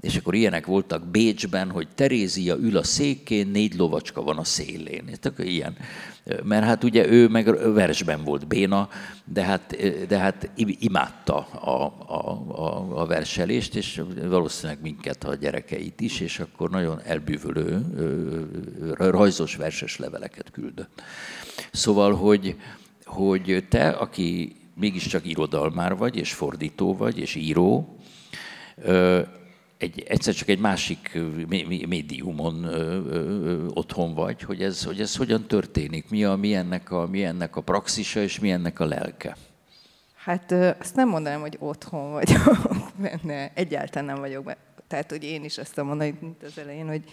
És 0.00 0.16
akkor 0.16 0.34
ilyenek 0.34 0.66
voltak 0.66 1.06
Bécsben, 1.06 1.70
hogy 1.70 1.88
Terézia 1.94 2.56
ül 2.56 2.76
a 2.76 2.82
székén, 2.82 3.46
négy 3.46 3.74
lovacska 3.74 4.22
van 4.22 4.38
a 4.38 4.44
szélén. 4.44 5.04
Tehát 5.20 5.38
ilyen. 5.38 5.76
Mert 6.42 6.64
hát 6.64 6.84
ugye 6.84 7.08
ő 7.08 7.28
meg 7.28 7.72
versben 7.74 8.24
volt 8.24 8.46
béna, 8.46 8.88
de 9.24 9.42
hát, 9.42 9.76
de 10.06 10.18
hát 10.18 10.50
imádta 10.56 11.36
a, 11.38 11.84
a, 12.06 12.30
a, 12.62 13.00
a 13.00 13.06
verselést, 13.06 13.74
és 13.74 14.02
valószínűleg 14.28 14.82
minket, 14.82 15.24
a 15.24 15.34
gyerekeit 15.34 16.00
is, 16.00 16.20
és 16.20 16.38
akkor 16.38 16.70
nagyon 16.70 17.00
elbűvölő 17.04 17.80
rajzos 18.96 19.56
verses 19.56 19.96
leveleket 19.96 20.50
küldött. 20.50 21.02
Szóval, 21.72 22.14
hogy, 22.14 22.56
hogy 23.04 23.64
te, 23.68 23.88
aki 23.88 24.56
mégiscsak 24.74 25.26
irodalmár 25.26 25.96
vagy, 25.96 26.16
és 26.16 26.32
fordító 26.32 26.96
vagy, 26.96 27.18
és 27.18 27.34
író, 27.34 27.96
egy, 29.80 30.04
egyszer 30.08 30.34
csak 30.34 30.48
egy 30.48 30.58
másik 30.58 31.18
médiumon 31.88 32.64
ö, 32.64 33.00
ö, 33.08 33.66
otthon 33.74 34.14
vagy, 34.14 34.42
hogy 34.42 34.62
ez, 34.62 34.84
hogy 34.84 35.00
ez 35.00 35.16
hogyan 35.16 35.46
történik, 35.46 36.10
mi, 36.10 36.24
a, 36.24 36.36
mi, 36.36 36.54
ennek 36.54 36.90
a, 36.90 37.06
mi 37.06 37.24
ennek 37.24 37.56
a 37.56 37.60
praxisa, 37.60 38.20
és 38.20 38.38
mi 38.38 38.50
ennek 38.50 38.80
a 38.80 38.84
lelke. 38.84 39.36
Hát 40.14 40.52
azt 40.80 40.94
nem 40.94 41.08
mondanám, 41.08 41.40
hogy 41.40 41.56
otthon 41.58 42.10
vagyok 42.10 42.72
benne, 43.02 43.50
egyáltalán 43.54 44.04
nem 44.04 44.18
vagyok 44.18 44.44
benne. 44.44 44.58
Tehát, 44.88 45.10
hogy 45.10 45.24
én 45.24 45.44
is 45.44 45.58
azt 45.58 45.76
mondani, 45.76 46.14
mint 46.20 46.42
az 46.42 46.58
elején, 46.58 46.86
hogy 46.86 47.04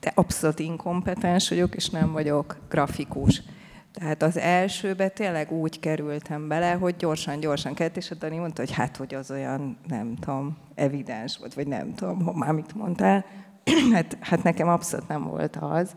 te 0.00 0.12
abszolút 0.14 0.58
inkompetens 0.58 1.48
vagyok, 1.48 1.74
és 1.74 1.88
nem 1.88 2.12
vagyok 2.12 2.56
grafikus. 2.68 3.42
Tehát 3.92 4.22
az 4.22 4.36
elsőbe 4.36 5.08
tényleg 5.08 5.52
úgy 5.52 5.80
kerültem 5.80 6.48
bele, 6.48 6.72
hogy 6.72 6.96
gyorsan-gyorsan 6.96 7.74
kellett, 7.74 7.96
és 7.96 8.10
a 8.10 8.14
Dani 8.14 8.36
mondta, 8.38 8.60
hogy 8.60 8.72
hát, 8.72 8.96
hogy 8.96 9.14
az 9.14 9.30
olyan, 9.30 9.78
nem 9.88 10.16
tudom, 10.16 10.58
evidens 10.74 11.38
volt, 11.38 11.54
vagy 11.54 11.66
nem 11.66 11.94
tudom, 11.94 12.18
már 12.34 12.52
mit 12.52 12.74
mondtál. 12.74 13.24
hát, 13.92 14.16
hát 14.20 14.42
nekem 14.42 14.68
abszolút 14.68 15.08
nem 15.08 15.24
volt 15.24 15.56
az. 15.56 15.92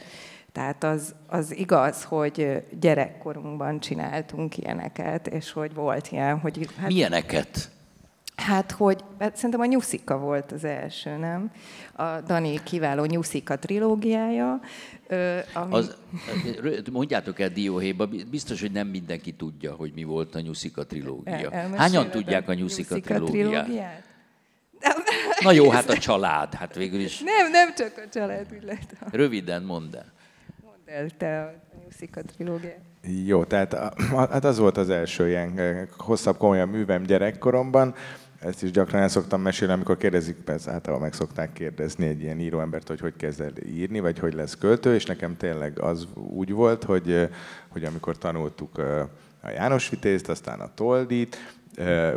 Tehát 0.51 0.84
az, 0.84 1.15
az 1.27 1.56
igaz, 1.56 2.03
hogy 2.03 2.63
gyerekkorunkban 2.79 3.79
csináltunk 3.79 4.58
ilyeneket, 4.58 5.27
és 5.27 5.51
hogy 5.51 5.73
volt 5.73 6.12
ilyen, 6.12 6.39
hogy... 6.39 6.69
Hát, 6.77 6.88
Milyeneket? 6.88 7.71
Hát, 8.45 8.71
hogy 8.71 9.03
hát 9.19 9.36
szerintem 9.36 9.60
a 9.60 9.65
Nyuszika 9.65 10.17
volt 10.17 10.51
az 10.51 10.63
első, 10.63 11.17
nem? 11.17 11.51
A 11.95 12.21
Dani 12.21 12.63
kiváló 12.63 13.06
Nyuszika 13.06 13.60
trilógiája. 13.60 14.60
Ami... 15.53 15.73
Az, 15.73 15.95
mondjátok 16.91 17.39
el 17.39 17.49
Dióhéjba, 17.49 18.10
biztos, 18.32 18.62
hogy 18.62 18.71
nem 18.71 18.88
mindenki 18.88 19.32
tudja, 19.32 19.73
hogy 19.73 19.91
mi 19.95 20.03
volt 20.03 20.36
a 20.36 20.39
Nyuszika 20.39 20.86
trilógia. 20.86 21.51
El, 21.51 21.69
Hányan 21.75 22.10
tudják 22.10 22.49
a 22.49 22.53
Nyuszika, 22.53 22.95
Nyuszika 22.95 23.13
trilógiát? 23.13 23.63
trilógiát? 23.63 24.03
Na 25.41 25.51
jó, 25.51 25.69
hát 25.69 25.89
a 25.89 25.97
család, 25.97 26.53
hát 26.53 26.75
végül 26.75 26.99
is. 26.99 27.19
Nem, 27.19 27.51
nem 27.51 27.73
csak 27.75 28.03
a 28.06 28.10
család, 28.13 28.47
úgy 28.53 28.63
lehet. 28.63 28.95
Röviden 29.12 29.63
mondd 29.63 29.95
el. 29.95 30.12
Mondd 30.63 30.97
el 30.99 31.10
te 31.17 31.41
a 31.41 31.53
Nyuszika 31.84 32.21
trilógiát. 32.21 32.79
Jó, 33.25 33.43
tehát 33.43 33.73
hát 34.10 34.43
az 34.43 34.58
volt 34.58 34.77
az 34.77 34.89
első 34.89 35.27
ilyen 35.27 35.58
eh, 35.58 35.88
hosszabb, 35.97 36.38
komolyabb 36.38 36.69
művem 36.69 37.03
gyerekkoromban. 37.03 37.95
Ezt 38.43 38.63
is 38.63 38.71
gyakran 38.71 39.01
el 39.01 39.08
szoktam 39.08 39.41
mesélni, 39.41 39.73
amikor 39.73 39.97
kérdezik, 39.97 40.36
persze 40.36 40.71
általában 40.71 41.03
meg 41.06 41.13
szokták 41.13 41.53
kérdezni 41.53 42.06
egy 42.06 42.21
ilyen 42.21 42.39
íróembert, 42.39 42.88
hogy 42.88 42.99
hogy 42.99 43.15
kezd 43.15 43.41
el 43.41 43.51
írni, 43.65 43.99
vagy 43.99 44.19
hogy 44.19 44.34
lesz 44.34 44.58
költő, 44.58 44.93
és 44.93 45.06
nekem 45.06 45.38
tényleg 45.38 45.79
az 45.79 46.08
úgy 46.13 46.51
volt, 46.51 46.84
hogy, 46.84 47.29
hogy 47.67 47.84
amikor 47.84 48.17
tanultuk 48.17 48.77
a 49.41 49.49
János 49.49 49.89
Vitézt, 49.89 50.29
aztán 50.29 50.60
a 50.60 50.73
Toldit, 50.73 51.38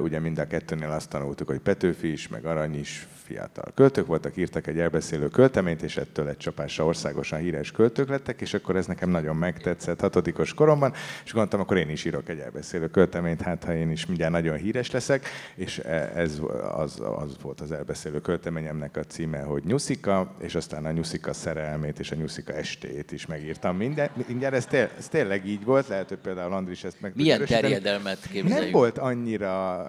ugye 0.02 0.18
mind 0.18 0.38
a 0.38 0.46
kettőnél 0.46 0.90
azt 0.90 1.10
tanultuk, 1.10 1.46
hogy 1.46 1.58
Petőfi 1.58 2.12
is, 2.12 2.28
meg 2.28 2.44
Arany 2.44 2.78
is 2.78 3.06
fiatal 3.26 3.72
költők 3.74 4.06
voltak, 4.06 4.36
írtak 4.36 4.66
egy 4.66 4.78
elbeszélő 4.78 5.28
költeményt, 5.28 5.82
és 5.82 5.96
ettől 5.96 6.28
egy 6.28 6.36
csapásra 6.36 6.84
országosan 6.84 7.38
híres 7.38 7.70
költők 7.70 8.08
lettek, 8.08 8.40
és 8.40 8.54
akkor 8.54 8.76
ez 8.76 8.86
nekem 8.86 9.10
nagyon 9.10 9.36
megtetszett 9.36 10.00
hatodikos 10.00 10.54
koromban, 10.54 10.92
és 11.24 11.32
gondoltam, 11.32 11.60
akkor 11.60 11.76
én 11.76 11.90
is 11.90 12.04
írok 12.04 12.28
egy 12.28 12.38
elbeszélő 12.38 12.88
költeményt, 12.88 13.40
hát 13.40 13.64
ha 13.64 13.74
én 13.74 13.90
is 13.90 14.06
mindjárt 14.06 14.32
nagyon 14.32 14.56
híres 14.56 14.90
leszek, 14.90 15.26
és 15.54 15.78
e, 15.78 16.12
ez 16.14 16.40
az, 16.76 17.00
az 17.18 17.36
volt 17.42 17.60
az 17.60 17.72
elbeszélő 17.72 18.20
költeményemnek 18.20 18.96
a 18.96 19.02
címe, 19.02 19.38
hogy 19.38 19.64
Nyuszika, 19.64 20.34
és 20.40 20.54
aztán 20.54 20.84
a 20.84 20.90
Nyuszika 20.90 21.32
szerelmét 21.32 21.98
és 21.98 22.10
a 22.10 22.14
Nyuszika 22.14 22.52
estét 22.52 23.12
is 23.12 23.26
megírtam. 23.26 23.76
Minden, 23.76 24.10
mindjárt 24.26 24.54
ez, 24.54 24.66
té, 24.66 24.88
ez 24.98 25.08
tényleg 25.08 25.46
így 25.46 25.64
volt, 25.64 25.88
lehet, 25.88 26.08
hogy 26.08 26.18
például 26.18 26.52
Andris 26.52 26.84
ezt 26.84 27.00
meg 27.00 27.12
Milyen 27.14 27.44
terjedelmet 27.44 28.18
képzeljük? 28.20 28.62
Nem 28.62 28.70
volt 28.70 28.98
annyira 28.98 29.86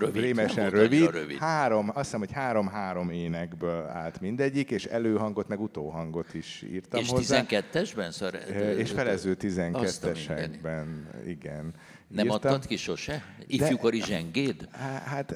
rövid. 0.00 0.22
rémesen 0.22 0.70
rövid. 0.70 1.10
rövid. 1.10 1.38
Három, 1.38 1.88
azt 1.88 2.04
hiszem, 2.04 2.18
hogy 2.18 2.32
három-három 2.32 3.10
énekből 3.10 3.86
állt 3.86 4.20
mindegyik, 4.20 4.70
és 4.70 4.84
előhangot, 4.84 5.48
meg 5.48 5.60
utóhangot 5.60 6.34
is 6.34 6.64
írtam 6.72 7.00
és 7.00 7.08
hozzá. 7.08 7.44
És 7.48 7.58
12-esben? 7.72 8.10
Szor... 8.10 8.38
És 8.76 8.90
felező 8.90 9.36
12-esekben, 9.40 10.86
igen. 11.26 11.74
Nem 12.08 12.24
írtam. 12.24 12.52
adtad 12.52 12.66
ki 12.66 12.76
sose? 12.76 13.24
Ifjúkori 13.46 13.98
De, 13.98 14.04
zsengéd? 14.04 14.68
Hát 15.04 15.34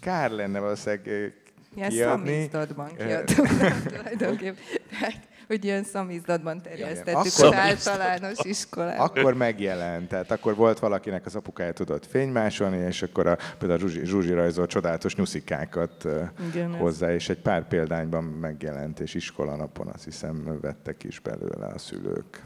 kár 0.00 0.30
lenne 0.30 0.58
valószínűleg 0.58 1.32
szamizdatban 1.88 2.96
kiadtuk 2.96 3.46
tulajdonképpen 3.94 4.56
hogy 5.48 5.64
ilyen 5.64 5.84
szamizdatban 5.84 6.62
terjesztettük 6.62 7.32
akkor, 7.36 7.46
az 7.46 7.52
általános 7.52 8.38
iskolában. 8.42 9.06
Akkor 9.06 9.34
megjelent, 9.34 10.08
tehát 10.08 10.30
akkor 10.30 10.54
volt 10.54 10.78
valakinek 10.78 11.26
az 11.26 11.34
apukája 11.34 11.72
tudott 11.72 12.06
fénymásolni, 12.06 12.76
és 12.76 13.02
akkor 13.02 13.26
a, 13.26 13.36
például 13.58 13.80
Zsuzsi, 13.80 14.04
Zsuzsi 14.04 14.32
rajzolt 14.32 14.70
csodálatos 14.70 15.16
nyuszikákat 15.16 16.06
Igen, 16.48 16.74
hozzá, 16.74 17.12
és 17.14 17.28
egy 17.28 17.40
pár 17.40 17.68
példányban 17.68 18.24
megjelent, 18.24 19.00
és 19.00 19.14
iskolanapon 19.14 19.86
azt 19.86 20.04
hiszem 20.04 20.58
vettek 20.60 21.04
is 21.04 21.20
belőle 21.20 21.66
a 21.66 21.78
szülők. 21.78 22.42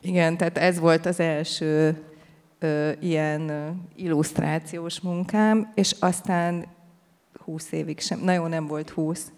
Igen, 0.00 0.36
tehát 0.36 0.58
ez 0.58 0.78
volt 0.78 1.06
az 1.06 1.20
első 1.20 2.02
ö, 2.58 2.90
ilyen 3.00 3.48
ö, 3.48 3.68
illusztrációs 3.96 5.00
munkám, 5.00 5.72
és 5.74 5.94
aztán 5.98 6.66
20 7.44 7.72
évig 7.72 8.00
sem, 8.00 8.20
nagyon 8.20 8.48
nem 8.48 8.66
volt 8.66 8.90
20, 8.90 9.32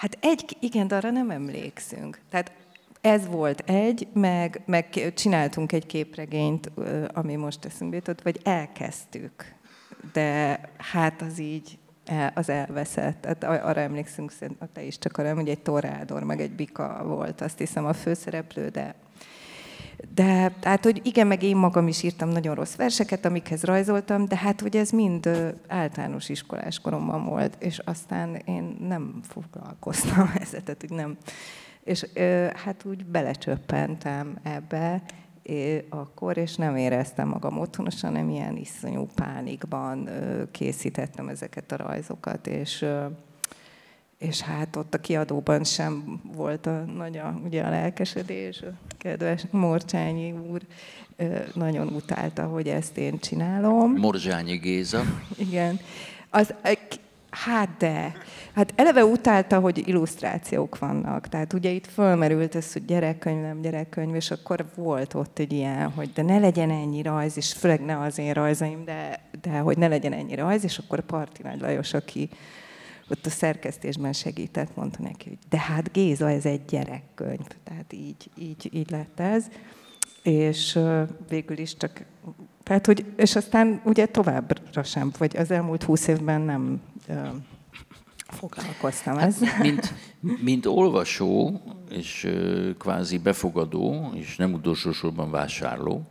Hát 0.00 0.18
egy, 0.20 0.56
igen, 0.60 0.88
de 0.88 0.96
arra 0.96 1.10
nem 1.10 1.30
emlékszünk. 1.30 2.20
Tehát 2.30 2.52
ez 3.00 3.26
volt 3.26 3.60
egy, 3.60 4.08
meg, 4.12 4.62
meg 4.66 5.12
csináltunk 5.14 5.72
egy 5.72 5.86
képregényt, 5.86 6.70
ami 7.12 7.34
most 7.34 7.64
eszünkbe 7.64 7.96
jutott, 7.96 8.22
vagy 8.22 8.40
elkezdtük. 8.44 9.54
De 10.12 10.60
hát 10.76 11.22
az 11.22 11.38
így 11.38 11.78
az 12.34 12.48
elveszett. 12.48 13.20
Tehát 13.20 13.64
arra 13.64 13.80
emlékszünk, 13.80 14.32
te 14.72 14.82
is 14.82 14.98
csak 14.98 15.16
arra, 15.16 15.34
hogy 15.34 15.48
egy 15.48 15.62
torádor, 15.62 16.22
meg 16.22 16.40
egy 16.40 16.52
bika 16.52 17.02
volt, 17.04 17.40
azt 17.40 17.58
hiszem 17.58 17.84
a 17.84 17.92
főszereplő, 17.92 18.68
de 18.68 18.94
de 20.14 20.52
hát, 20.62 20.84
hogy 20.84 21.00
igen, 21.04 21.26
meg 21.26 21.42
én 21.42 21.56
magam 21.56 21.88
is 21.88 22.02
írtam 22.02 22.28
nagyon 22.28 22.54
rossz 22.54 22.74
verseket, 22.74 23.24
amikhez 23.24 23.62
rajzoltam, 23.62 24.24
de 24.24 24.36
hát, 24.36 24.60
hogy 24.60 24.76
ez 24.76 24.90
mind 24.90 25.28
általános 25.68 26.28
iskolás 26.28 26.78
koromban 26.78 27.24
volt, 27.24 27.56
és 27.58 27.78
aztán 27.78 28.34
én 28.34 28.76
nem 28.88 29.20
foglalkoztam 29.22 30.32
ezzel, 30.42 30.62
tehát, 30.62 30.80
hogy 30.80 30.90
nem. 30.90 31.16
És 31.84 32.06
hát 32.64 32.84
úgy 32.84 33.04
belecsöppentem 33.04 34.38
ebbe, 34.42 35.02
akkor, 35.88 36.36
és 36.36 36.56
nem 36.56 36.76
éreztem 36.76 37.28
magam 37.28 37.58
otthonosan, 37.58 38.12
nem 38.12 38.28
ilyen 38.28 38.56
iszonyú 38.56 39.06
pánikban 39.14 40.08
készítettem 40.50 41.28
ezeket 41.28 41.72
a 41.72 41.76
rajzokat, 41.76 42.46
és 42.46 42.86
és 44.20 44.40
hát 44.40 44.76
ott 44.76 44.94
a 44.94 44.98
kiadóban 44.98 45.64
sem 45.64 46.20
volt 46.36 46.66
a 46.66 46.84
nagy 46.96 47.16
a, 47.16 47.40
ugye 47.44 47.62
a 47.62 47.70
lelkesedés. 47.70 48.62
A 48.62 48.72
kedves 48.98 49.42
Morcsányi 49.50 50.32
úr 50.32 50.60
nagyon 51.54 51.86
utálta, 51.86 52.46
hogy 52.46 52.68
ezt 52.68 52.98
én 52.98 53.18
csinálom. 53.18 53.92
Morzsányi 53.92 54.56
Géza. 54.56 55.02
Igen. 55.48 55.80
Az, 56.30 56.54
hát 57.30 57.68
de, 57.78 58.12
hát 58.54 58.72
eleve 58.76 59.04
utálta, 59.04 59.58
hogy 59.58 59.88
illusztrációk 59.88 60.78
vannak. 60.78 61.28
Tehát 61.28 61.52
ugye 61.52 61.70
itt 61.70 61.86
fölmerült 61.86 62.54
ez, 62.54 62.72
hogy 62.72 62.84
gyerekkönyv, 62.84 63.40
nem 63.40 63.60
gyerekkönyv, 63.60 64.14
és 64.14 64.30
akkor 64.30 64.66
volt 64.74 65.14
ott 65.14 65.38
egy 65.38 65.52
ilyen, 65.52 65.90
hogy 65.90 66.12
de 66.12 66.22
ne 66.22 66.38
legyen 66.38 66.70
ennyi 66.70 67.02
rajz, 67.02 67.36
és 67.36 67.52
főleg 67.52 67.84
ne 67.84 67.98
az 67.98 68.18
én 68.18 68.32
rajzaim, 68.32 68.84
de, 68.84 69.20
de 69.42 69.58
hogy 69.58 69.78
ne 69.78 69.88
legyen 69.88 70.12
ennyi 70.12 70.34
rajz, 70.34 70.64
és 70.64 70.78
akkor 70.78 71.00
Parti 71.00 71.42
Nagy 71.42 71.60
Lajos, 71.60 71.94
aki 71.94 72.28
ott 73.10 73.26
a 73.26 73.30
szerkesztésben 73.30 74.12
segített, 74.12 74.76
mondta 74.76 75.02
neki, 75.02 75.28
hogy 75.28 75.38
de 75.48 75.58
hát 75.58 75.92
Géza, 75.92 76.30
ez 76.30 76.44
egy 76.44 76.64
gyerekkönyv. 76.64 77.46
Tehát 77.64 77.92
így, 77.92 78.30
így, 78.38 78.68
így 78.72 78.90
lett 78.90 79.20
ez. 79.20 79.46
És 80.22 80.78
végül 81.28 81.58
is 81.58 81.76
csak, 81.76 82.04
tehát 82.62 82.86
hogy, 82.86 83.04
és 83.16 83.36
aztán 83.36 83.80
ugye 83.84 84.06
továbbra 84.06 84.82
sem, 84.82 85.12
vagy 85.18 85.36
az 85.36 85.50
elmúlt 85.50 85.82
húsz 85.82 86.06
évben 86.06 86.40
nem 86.40 86.80
foglalkoztam 88.26 89.16
hát, 89.16 89.26
ezzel. 89.26 89.58
Mint, 89.60 89.94
mint 90.42 90.66
olvasó, 90.66 91.60
és 91.90 92.28
kvázi 92.78 93.18
befogadó, 93.18 94.10
és 94.14 94.36
nem 94.36 94.52
utolsó 94.52 94.92
sorban 94.92 95.30
vásárló, 95.30 96.06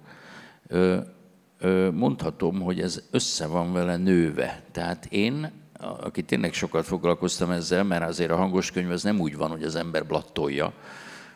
mondhatom, 1.93 2.61
hogy 2.61 2.79
ez 2.79 3.01
össze 3.11 3.47
van 3.47 3.73
vele 3.73 3.97
nőve. 3.97 4.63
Tehát 4.71 5.05
én 5.05 5.51
aki 5.79 6.23
tényleg 6.23 6.53
sokat 6.53 6.85
foglalkoztam 6.85 7.51
ezzel, 7.51 7.83
mert 7.83 8.03
azért 8.03 8.31
a 8.31 8.35
hangos 8.35 8.71
könyv 8.71 8.91
az 8.91 9.03
nem 9.03 9.19
úgy 9.19 9.35
van, 9.35 9.49
hogy 9.49 9.63
az 9.63 9.75
ember 9.75 10.05
blattolja, 10.05 10.73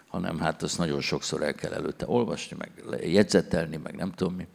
hanem 0.07 0.39
hát 0.39 0.63
azt 0.63 0.77
nagyon 0.77 1.01
sokszor 1.01 1.43
el 1.43 1.53
kell 1.53 1.73
előtte 1.73 2.05
olvasni, 2.07 2.57
meg 2.59 2.71
jegyzetelni, 3.11 3.77
meg 3.77 3.95
nem 3.95 4.11
tudom 4.11 4.33
mi, 4.33 4.47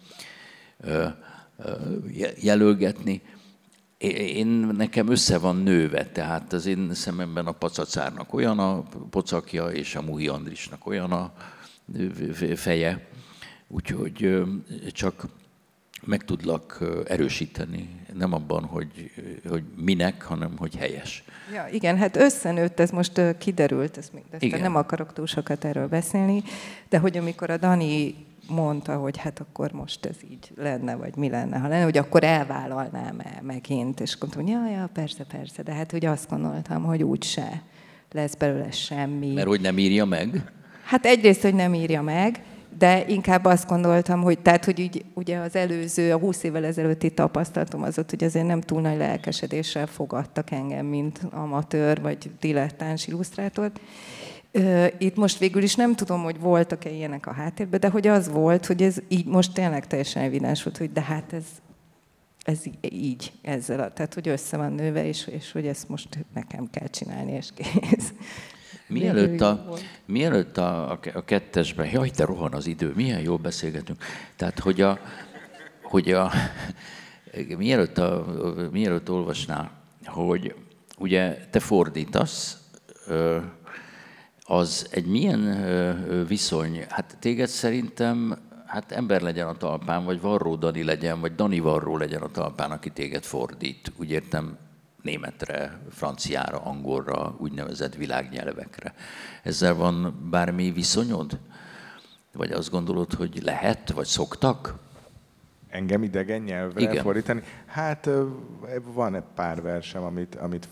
jelölgetni. 2.41 3.23
Én, 3.99 4.47
nekem 4.77 5.09
össze 5.09 5.39
van 5.39 5.57
nőve, 5.57 6.07
tehát 6.07 6.53
az 6.53 6.67
én 6.67 6.95
szememben 6.95 7.47
a 7.47 7.53
pacacárnak 7.53 8.35
olyan 8.35 8.59
a 8.59 8.83
pocakja, 9.11 9.67
és 9.67 9.95
a 9.95 10.03
Muhi 10.03 10.29
Andrisnak 10.29 10.87
olyan 10.87 11.13
a 11.13 11.33
feje, 12.55 13.09
úgyhogy 13.69 14.43
csak 14.93 15.27
meg 16.05 16.25
tudlak 16.25 16.85
erősíteni, 17.07 17.98
nem 18.15 18.33
abban, 18.33 18.65
hogy, 18.65 19.11
hogy 19.49 19.63
minek, 19.77 20.23
hanem 20.23 20.57
hogy 20.57 20.77
helyes. 20.77 21.25
Ja, 21.55 21.67
igen, 21.73 21.97
hát 21.97 22.17
összenőtt, 22.17 22.81
ez 22.81 22.91
most 22.91 23.21
kiderült, 23.39 23.97
ezt, 23.97 24.13
ezt 24.31 24.61
nem 24.61 24.77
akarok 24.77 25.13
túl 25.13 25.27
sokat 25.27 25.65
erről 25.65 25.89
beszélni, 25.89 26.43
de 26.89 26.99
hogy 26.99 27.17
amikor 27.17 27.51
a 27.51 27.57
Dani 27.57 28.15
mondta, 28.49 28.97
hogy 28.97 29.17
hát 29.17 29.41
akkor 29.41 29.73
most 29.73 30.07
ez 30.07 30.17
így 30.31 30.53
lenne, 30.57 30.95
vagy 30.95 31.17
mi 31.17 31.29
lenne, 31.29 31.59
ha 31.59 31.69
lenne, 31.69 31.85
hogy 31.85 31.99
akkor 31.99 32.25
elvállalnám-e 32.25 33.41
megint, 33.43 34.01
és 34.01 34.17
mondtam, 34.21 34.43
hogy 34.43 34.53
ja, 34.53 34.69
ja, 34.71 34.89
persze, 34.93 35.25
persze, 35.25 35.63
de 35.63 35.73
hát 35.73 35.93
ugye 35.93 36.09
azt 36.09 36.29
gondoltam, 36.29 36.85
hogy 36.85 37.03
úgyse 37.03 37.63
lesz 38.13 38.35
belőle 38.35 38.71
semmi. 38.71 39.33
Mert 39.33 39.47
hogy 39.47 39.61
nem 39.61 39.79
írja 39.79 40.05
meg? 40.05 40.53
Hát 40.85 41.07
egyrészt, 41.07 41.43
hogy 41.43 41.55
nem 41.55 41.75
írja 41.75 42.03
meg, 42.03 42.43
de 42.79 43.05
inkább 43.07 43.45
azt 43.45 43.69
gondoltam, 43.69 44.23
hogy 44.23 44.39
tehát, 44.39 44.65
hogy 44.65 44.79
így, 44.79 45.05
ugye 45.15 45.39
az 45.39 45.57
előző, 45.57 46.13
a 46.13 46.19
20 46.19 46.43
évvel 46.43 46.65
ezelőtti 46.65 47.11
tapasztalatom 47.11 47.83
az 47.83 47.99
ott, 47.99 48.11
hogy 48.11 48.25
azért 48.25 48.47
nem 48.47 48.61
túl 48.61 48.81
nagy 48.81 48.97
lelkesedéssel 48.97 49.87
fogadtak 49.87 50.51
engem, 50.51 50.87
mint 50.87 51.21
amatőr 51.31 52.01
vagy 52.01 52.31
dilettáns 52.41 53.07
illusztrátort. 53.07 53.81
Itt 54.99 55.17
most 55.17 55.39
végül 55.39 55.63
is 55.63 55.75
nem 55.75 55.95
tudom, 55.95 56.23
hogy 56.23 56.41
voltak-e 56.41 56.91
ilyenek 56.91 57.27
a 57.27 57.33
háttérben, 57.33 57.81
de 57.81 57.89
hogy 57.89 58.07
az 58.07 58.29
volt, 58.29 58.67
hogy 58.67 58.83
ez 58.83 58.97
így 59.09 59.27
most 59.27 59.53
tényleg 59.53 59.87
teljesen 59.87 60.23
evidens 60.23 60.63
volt, 60.63 60.77
hogy 60.77 60.93
de 60.93 61.01
hát 61.01 61.33
ez, 61.33 61.45
ez 62.43 62.61
így, 62.81 63.33
ezzel, 63.43 63.81
a, 63.81 63.93
tehát 63.93 64.15
hogy 64.15 64.29
össze 64.29 64.57
van 64.57 64.73
nőve, 64.73 65.05
és, 65.05 65.27
és 65.27 65.53
hogy 65.53 65.67
ezt 65.67 65.89
most 65.89 66.09
nekem 66.35 66.69
kell 66.71 66.89
csinálni, 66.89 67.33
és 67.33 67.49
kész. 67.55 68.13
Mielőtt 68.89 69.41
a, 69.41 69.75
mielőtt 70.05 70.59
a, 70.59 70.91
a, 70.91 70.99
a 71.15 71.25
kettesben, 71.25 71.91
jaj, 71.91 72.11
de 72.17 72.25
rohan 72.25 72.53
az 72.53 72.67
idő, 72.67 72.93
milyen 72.97 73.21
jól 73.21 73.37
beszélgetünk. 73.37 74.05
Tehát, 74.37 74.59
hogy 74.59 74.81
a, 74.81 74.99
hogy 75.83 76.13
a 76.13 76.31
mielőtt, 77.59 77.99
a, 77.99 78.27
mielőtt 78.71 79.11
olvasnál, 79.11 79.71
hogy 80.05 80.55
ugye 80.99 81.37
te 81.51 81.61
fordítasz, 81.61 82.59
az 84.45 84.87
egy 84.91 85.07
milyen 85.07 85.65
viszony? 86.27 86.85
Hát 86.89 87.17
téged 87.21 87.49
szerintem 87.49 88.39
hát 88.67 88.93
ember 88.93 89.21
legyen 89.21 89.47
a 89.47 89.57
talpán, 89.57 90.05
vagy 90.05 90.21
Varró 90.21 90.57
Dani 90.57 90.85
legyen, 90.85 91.21
vagy 91.21 91.35
Dani 91.35 91.59
Varró 91.59 91.97
legyen 91.97 92.23
a 92.23 92.31
talpán, 92.31 92.71
aki 92.71 92.91
téged 92.91 93.25
fordít. 93.25 93.93
Úgy 93.97 94.11
értem, 94.11 94.57
németre, 95.03 95.81
franciára, 95.91 96.59
angolra, 96.59 97.37
úgynevezett 97.39 97.95
világnyelvekre. 97.95 98.95
Ezzel 99.43 99.75
van 99.75 100.27
bármi 100.31 100.71
viszonyod? 100.71 101.39
Vagy 102.33 102.53
azt 102.53 102.71
gondolod, 102.71 103.13
hogy 103.13 103.43
lehet, 103.43 103.91
vagy 103.91 104.07
szoktak? 104.07 104.75
Engem 105.69 106.03
idegen 106.03 106.41
nyelvre 106.41 106.81
Igen. 106.81 107.03
fordítani? 107.03 107.43
Hát 107.67 108.09
van 108.95 109.15
egy 109.15 109.23
pár 109.35 109.63
versem, 109.63 110.03
amit, 110.03 110.35
amit 110.35 110.69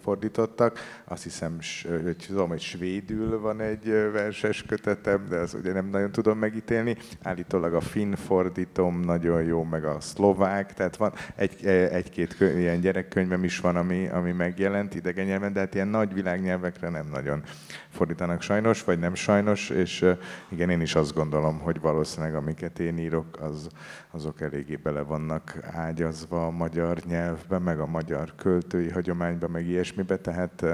fordítottak. 0.00 0.78
Azt 1.04 1.22
hiszem, 1.22 1.58
hogy 2.02 2.16
tudom, 2.26 2.48
hogy 2.48 2.60
svédül 2.60 3.40
van 3.40 3.60
egy 3.60 3.84
verses 4.12 4.62
kötetem, 4.62 5.26
de 5.28 5.36
az 5.36 5.54
ugye 5.54 5.72
nem 5.72 5.86
nagyon 5.86 6.12
tudom 6.12 6.38
megítélni. 6.38 6.96
Állítólag 7.22 7.74
a 7.74 7.80
finn 7.80 8.14
fordítom 8.14 9.00
nagyon 9.00 9.42
jó, 9.42 9.62
meg 9.62 9.84
a 9.84 10.00
szlovák, 10.00 10.74
tehát 10.74 10.96
van 10.96 11.12
egy, 11.36 11.66
egy-két 11.66 12.36
ilyen 12.40 12.80
gyerekkönyvem 12.80 13.44
is 13.44 13.60
van, 13.60 13.76
ami, 13.76 14.08
ami 14.08 14.32
megjelent 14.32 14.94
idegen 14.94 15.26
nyelven, 15.26 15.52
de 15.52 15.60
hát 15.60 15.74
ilyen 15.74 15.88
nagy 15.88 16.14
világnyelvekre 16.14 16.88
nem 16.88 17.08
nagyon 17.12 17.42
fordítanak 17.88 18.42
sajnos, 18.42 18.84
vagy 18.84 18.98
nem 18.98 19.14
sajnos, 19.14 19.70
és 19.70 20.06
igen, 20.48 20.70
én 20.70 20.80
is 20.80 20.94
azt 20.94 21.14
gondolom, 21.14 21.58
hogy 21.58 21.80
valószínűleg 21.80 22.34
amiket 22.34 22.78
én 22.78 22.98
írok, 22.98 23.40
az, 23.40 23.68
azok 24.12 24.40
eléggé 24.40 24.76
bele 24.76 25.00
vannak 25.00 25.56
ágyazva 25.62 26.46
a 26.46 26.50
magyar 26.50 26.98
nyelvbe, 27.06 27.58
meg 27.58 27.80
a 27.80 27.86
magyar 27.86 28.34
költői 28.34 28.90
hagyományba, 28.90 29.48
meg 29.48 29.66
ilyesmibe, 29.66 30.18
tehát 30.18 30.64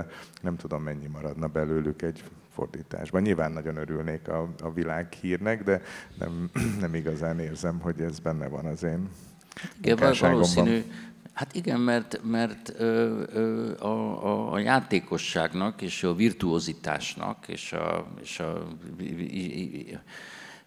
nem 0.43 0.57
tudom 0.57 0.83
mennyi 0.83 1.07
maradna 1.07 1.47
belőlük 1.47 2.03
egy 2.03 2.25
fordításban. 2.51 3.23
Nyilván 3.23 3.53
nagyon 3.53 3.77
örülnék 3.77 4.29
a, 4.29 4.49
a 4.63 4.73
világ 4.73 5.13
hírnek, 5.13 5.63
de 5.63 5.83
nem, 6.19 6.51
nem 6.81 6.95
igazán 6.95 7.39
érzem, 7.39 7.81
hogy 7.81 8.01
ez 8.01 8.19
benne 8.19 8.49
van 8.49 8.65
az 8.65 8.83
én 8.83 9.09
igen, 9.81 10.15
valószínű, 10.21 10.83
Hát 11.39 11.55
igen, 11.55 11.81
mert, 11.81 12.21
mert 12.25 12.75
ö, 12.79 13.23
ö, 13.33 13.73
a, 13.79 14.27
a, 14.27 14.53
a 14.53 14.59
játékosságnak 14.59 15.83
és 15.83 16.03
a 16.03 16.15
virtuozitásnak 16.15 17.49
és 17.49 17.73
a, 17.73 18.07
és 18.23 18.41
a 18.41 18.69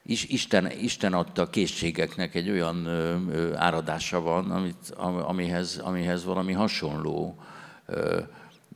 Isten, 0.04 0.72
Isten 0.72 1.14
adta 1.14 1.50
készségeknek 1.50 2.36
egy 2.36 2.50
olyan 2.50 2.86
ö, 2.86 3.16
ö, 3.30 3.56
áradása 3.56 4.22
van, 4.22 4.52
amit, 4.52 4.90
amihez, 4.98 5.78
amihez 5.78 6.26
valami 6.26 6.54
hasonló 6.54 7.38
ö, 7.86 8.20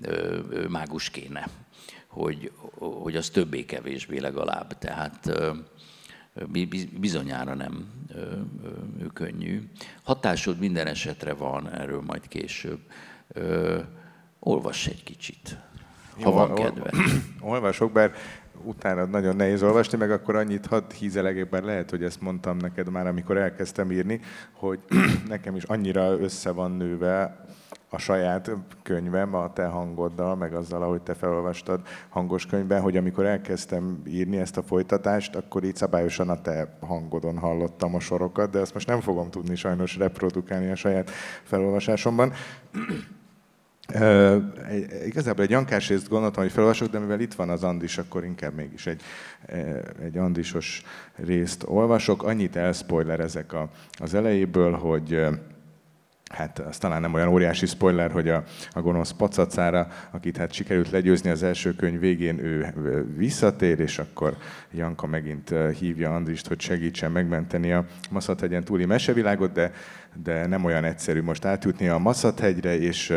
ö, 0.02 0.40
mágus 0.70 1.10
kéne, 1.10 1.48
hogy, 2.08 2.52
hogy 2.78 3.16
az 3.16 3.30
többé-kevésbé 3.30 4.20
legalább. 4.20 4.78
Tehát 4.78 5.28
ö, 5.28 5.52
bizonyára 7.00 7.54
nem 7.54 7.88
ö, 8.08 8.20
ö, 8.20 9.06
könnyű. 9.14 9.70
Hatásod 10.04 10.60
minden 10.60 10.88
esetre 10.88 11.34
van, 11.34 11.70
erről 11.70 12.02
majd 12.02 12.28
később. 12.28 12.80
Ö, 13.28 13.80
olvass 14.40 14.88
egy 14.88 15.04
kicsit, 15.04 15.58
ha 16.22 16.30
Jó, 16.30 16.32
van 16.32 16.56
kedve. 16.56 16.92
Olvasok, 17.40 17.92
bár 17.92 18.14
utána 18.66 19.06
nagyon 19.06 19.36
nehéz 19.36 19.64
olvasni, 19.64 19.98
meg 19.98 20.12
akkor 20.12 20.36
annyit 20.36 20.66
hadd 20.66 20.94
hízelegek, 20.94 21.50
bár 21.50 21.64
lehet, 21.64 21.90
hogy 21.90 22.04
ezt 22.04 22.22
mondtam 22.22 22.58
neked 22.58 22.90
már, 22.90 23.08
amikor 23.08 23.38
elkezdtem 23.38 23.92
írni, 23.92 24.20
hogy 24.54 24.80
nekem 25.28 25.56
is 25.56 25.64
annyira 25.64 26.20
össze 26.20 26.52
van 26.52 26.72
nőve 26.72 27.46
a 27.90 27.98
saját 27.98 28.52
könyvem 28.84 29.36
a 29.36 29.54
te 29.54 29.66
hangoddal, 29.66 30.36
meg 30.36 30.54
azzal, 30.54 30.82
ahogy 30.82 31.02
te 31.02 31.14
felolvastad 31.14 31.82
hangos 32.10 32.46
könyvben, 32.46 32.82
hogy 32.82 32.98
amikor 32.98 33.26
elkezdtem 33.26 34.02
írni 34.08 34.38
ezt 34.38 34.58
a 34.58 34.64
folytatást, 34.64 35.36
akkor 35.36 35.64
így 35.64 35.76
szabályosan 35.76 36.30
a 36.30 36.42
te 36.42 36.78
hangodon 36.80 37.38
hallottam 37.38 37.96
a 37.96 38.00
sorokat, 38.00 38.50
de 38.50 38.60
ezt 38.60 38.74
most 38.74 38.88
nem 38.88 39.02
fogom 39.02 39.30
tudni 39.30 39.56
sajnos 39.56 39.98
reprodukálni 39.98 40.72
a 40.72 40.76
saját 40.76 41.10
felolvasásomban. 41.44 42.34
Uh, 43.94 44.44
igazából 45.06 45.44
egy 45.44 45.50
Jankás 45.50 45.88
részt 45.88 46.10
gondoltam, 46.10 46.44
hogy 46.44 46.52
felolvasok, 46.52 46.90
de 46.90 47.00
mivel 47.00 47.20
itt 47.20 47.34
van 47.34 47.50
az 47.50 47.64
Andis, 47.64 47.98
akkor 47.98 48.24
inkább 48.24 48.54
mégis 48.54 48.88
egy, 48.88 49.02
egy 50.04 50.18
Andisos 50.18 50.84
részt 51.16 51.64
olvasok. 51.68 52.24
Annyit 52.24 52.56
elspoilerezek 52.56 53.54
a, 53.54 53.70
az 54.00 54.14
elejéből, 54.14 54.72
hogy 54.72 55.28
hát 56.32 56.60
az 56.60 56.78
talán 56.78 57.02
nem 57.02 57.14
olyan 57.14 57.28
óriási 57.28 57.66
spoiler, 57.66 58.12
hogy 58.12 58.30
a, 58.30 58.44
a 58.72 58.82
gonosz 58.82 59.12
pacacára, 59.12 59.88
akit 60.12 60.38
hát 60.38 60.52
sikerült 60.52 60.90
legyőzni 60.90 61.30
az 61.30 61.44
első 61.44 61.76
könyv 61.76 62.00
végén, 62.00 62.40
ő 62.40 62.74
visszatér, 63.18 63.80
és 63.80 64.00
akkor 64.00 64.38
Janka 64.72 65.08
megint 65.08 65.54
hívja 65.80 66.16
Andrist, 66.16 66.48
hogy 66.48 66.62
segítsen 66.62 67.12
megmenteni 67.12 67.72
a 67.72 67.86
Maszathegyen 68.10 68.64
túli 68.64 68.86
mesevilágot, 68.86 69.52
de, 69.52 69.72
de 70.24 70.48
nem 70.48 70.64
olyan 70.64 70.84
egyszerű 70.84 71.22
most 71.22 71.46
átjutni 71.46 71.88
a 71.88 71.98
Maszathegyre, 71.98 72.80
és 72.80 73.14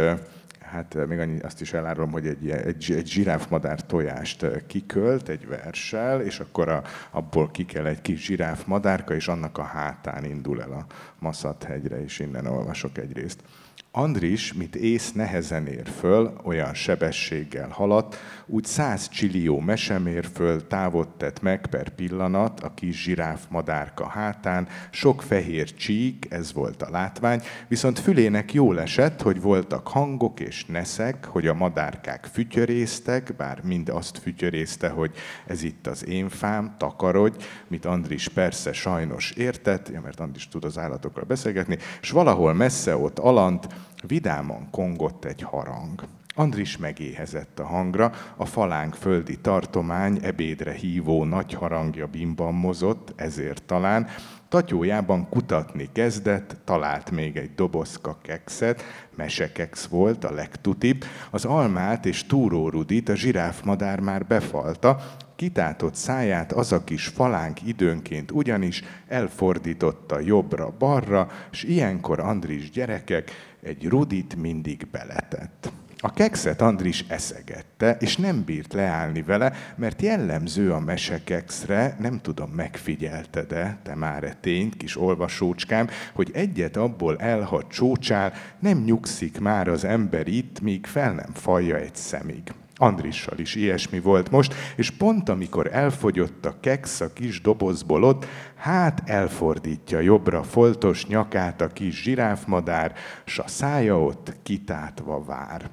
hát 0.70 0.94
eh, 0.94 1.06
még 1.06 1.18
annyi, 1.18 1.40
azt 1.40 1.60
is 1.60 1.72
elárulom, 1.72 2.10
hogy 2.10 2.26
egy, 2.26 2.50
egy, 2.50 2.92
egy 2.96 3.08
zsiráfmadár 3.08 3.86
tojást 3.86 4.42
eh, 4.42 4.52
kikölt 4.66 5.28
egy 5.28 5.46
verssel, 5.46 6.20
és 6.20 6.40
akkor 6.40 6.68
a, 6.68 6.82
abból 7.10 7.50
ki 7.50 7.64
kell 7.64 7.86
egy 7.86 8.00
kis 8.00 8.24
zsiráfmadárka, 8.24 9.14
és 9.14 9.28
annak 9.28 9.58
a 9.58 9.62
hátán 9.62 10.24
indul 10.24 10.62
el 10.62 10.72
a 10.72 10.86
Maszathegyre, 11.18 12.02
és 12.02 12.18
innen 12.18 12.46
olvasok 12.46 12.98
egy 12.98 13.12
részt. 13.12 13.42
Andris, 13.90 14.52
mint 14.52 14.74
ész 14.76 15.12
nehezen 15.12 15.66
ér 15.66 15.88
föl, 15.98 16.32
olyan 16.44 16.74
sebességgel 16.74 17.68
haladt, 17.68 18.16
úgy 18.46 18.64
száz 18.64 19.08
csillió 19.08 19.60
mesemér 19.60 20.26
föl 20.34 20.66
távot 20.66 21.08
tett 21.08 21.42
meg 21.42 21.66
per 21.66 21.88
pillanat 21.88 22.60
a 22.60 22.74
kis 22.74 23.02
zsiráf 23.02 23.44
madárka 23.48 24.06
hátán, 24.08 24.68
sok 24.90 25.22
fehér 25.22 25.74
csík, 25.74 26.26
ez 26.30 26.52
volt 26.52 26.82
a 26.82 26.90
látvány, 26.90 27.42
viszont 27.68 27.98
fülének 27.98 28.52
jól 28.52 28.80
esett, 28.80 29.22
hogy 29.22 29.40
voltak 29.40 29.88
hangok 29.88 30.40
és 30.40 30.64
neszek, 30.64 31.24
hogy 31.24 31.46
a 31.46 31.54
madárkák 31.54 32.28
fütyöréztek, 32.32 33.34
bár 33.36 33.60
mind 33.64 33.88
azt 33.88 34.18
fütyörézte, 34.18 34.88
hogy 34.88 35.10
ez 35.46 35.62
itt 35.62 35.86
az 35.86 36.06
én 36.06 36.28
fám, 36.28 36.74
takarodj, 36.78 37.44
mit 37.68 37.84
Andris 37.84 38.28
persze 38.28 38.72
sajnos 38.72 39.30
értett, 39.30 39.88
ja, 39.88 40.00
mert 40.00 40.20
Andris 40.20 40.48
tud 40.48 40.64
az 40.64 40.78
állatokról 40.78 41.24
beszélgetni, 41.24 41.78
és 42.00 42.10
valahol 42.10 42.52
messze 42.52 42.96
ott 42.96 43.18
alant, 43.18 43.66
vidáman 44.06 44.70
kongott 44.70 45.24
egy 45.24 45.42
harang. 45.42 46.02
Andris 46.34 46.76
megéhezett 46.76 47.58
a 47.58 47.66
hangra, 47.66 48.12
a 48.36 48.44
falánk 48.44 48.94
földi 48.94 49.38
tartomány 49.38 50.18
ebédre 50.22 50.72
hívó 50.72 51.24
nagy 51.24 51.54
harangja 51.54 52.06
bimban 52.06 52.54
mozott, 52.54 53.12
ezért 53.16 53.62
talán, 53.62 54.06
Tatyójában 54.48 55.28
kutatni 55.28 55.88
kezdett, 55.92 56.56
talált 56.64 57.10
még 57.10 57.36
egy 57.36 57.54
dobozka 57.54 58.18
kekszet, 58.22 58.82
mesekex 59.16 59.86
volt 59.86 60.24
a 60.24 60.32
legtutibb, 60.32 61.04
az 61.30 61.44
almát 61.44 62.06
és 62.06 62.26
túrórudit 62.26 63.08
a 63.08 63.14
zsiráfmadár 63.14 64.00
már 64.00 64.26
befalta, 64.26 65.00
kitátott 65.36 65.94
száját 65.94 66.52
az 66.52 66.72
a 66.72 66.84
kis 66.84 67.06
falánk 67.06 67.66
időnként 67.66 68.30
ugyanis 68.30 68.82
elfordította 69.08 70.20
jobbra-balra, 70.20 71.30
s 71.50 71.62
ilyenkor 71.62 72.20
Andris 72.20 72.70
gyerekek 72.70 73.30
egy 73.68 73.88
rudit 73.88 74.36
mindig 74.36 74.86
beletett. 74.90 75.72
A 76.00 76.12
kekszet 76.12 76.60
Andris 76.60 77.04
eszegette, 77.08 77.96
és 78.00 78.16
nem 78.16 78.44
bírt 78.44 78.72
leállni 78.72 79.22
vele, 79.22 79.52
mert 79.76 80.02
jellemző 80.02 80.72
a 80.72 80.80
mesekexre, 80.80 81.96
nem 82.00 82.20
tudom, 82.20 82.50
megfigyelte-e, 82.50 83.78
te 83.82 83.94
már 83.94 84.24
e 84.24 84.36
tényt, 84.40 84.76
kis 84.76 84.96
olvasócskám, 84.96 85.88
hogy 86.14 86.30
egyet 86.32 86.76
abból 86.76 87.16
elhagy 87.16 87.66
csócsál, 87.66 88.32
nem 88.58 88.78
nyugszik 88.78 89.40
már 89.40 89.68
az 89.68 89.84
ember 89.84 90.28
itt, 90.28 90.60
míg 90.60 90.86
fel 90.86 91.12
nem 91.12 91.32
falja 91.32 91.76
egy 91.76 91.96
szemig. 91.96 92.42
Andrissal 92.78 93.38
is 93.38 93.54
ilyesmi 93.54 94.00
volt 94.00 94.30
most, 94.30 94.54
és 94.76 94.90
pont 94.90 95.28
amikor 95.28 95.68
elfogyott 95.72 96.46
a 96.46 96.60
keksz 96.60 97.00
a 97.00 97.12
kis 97.12 97.40
dobozból 97.40 98.02
ott, 98.02 98.26
hát 98.56 99.02
elfordítja 99.08 100.00
jobbra 100.00 100.42
foltos 100.42 101.06
nyakát 101.06 101.60
a 101.60 101.68
kis 101.68 102.02
zsiráfmadár, 102.02 102.94
s 103.24 103.38
a 103.38 103.48
szája 103.48 104.02
ott 104.02 104.32
kitátva 104.42 105.24
vár. 105.24 105.70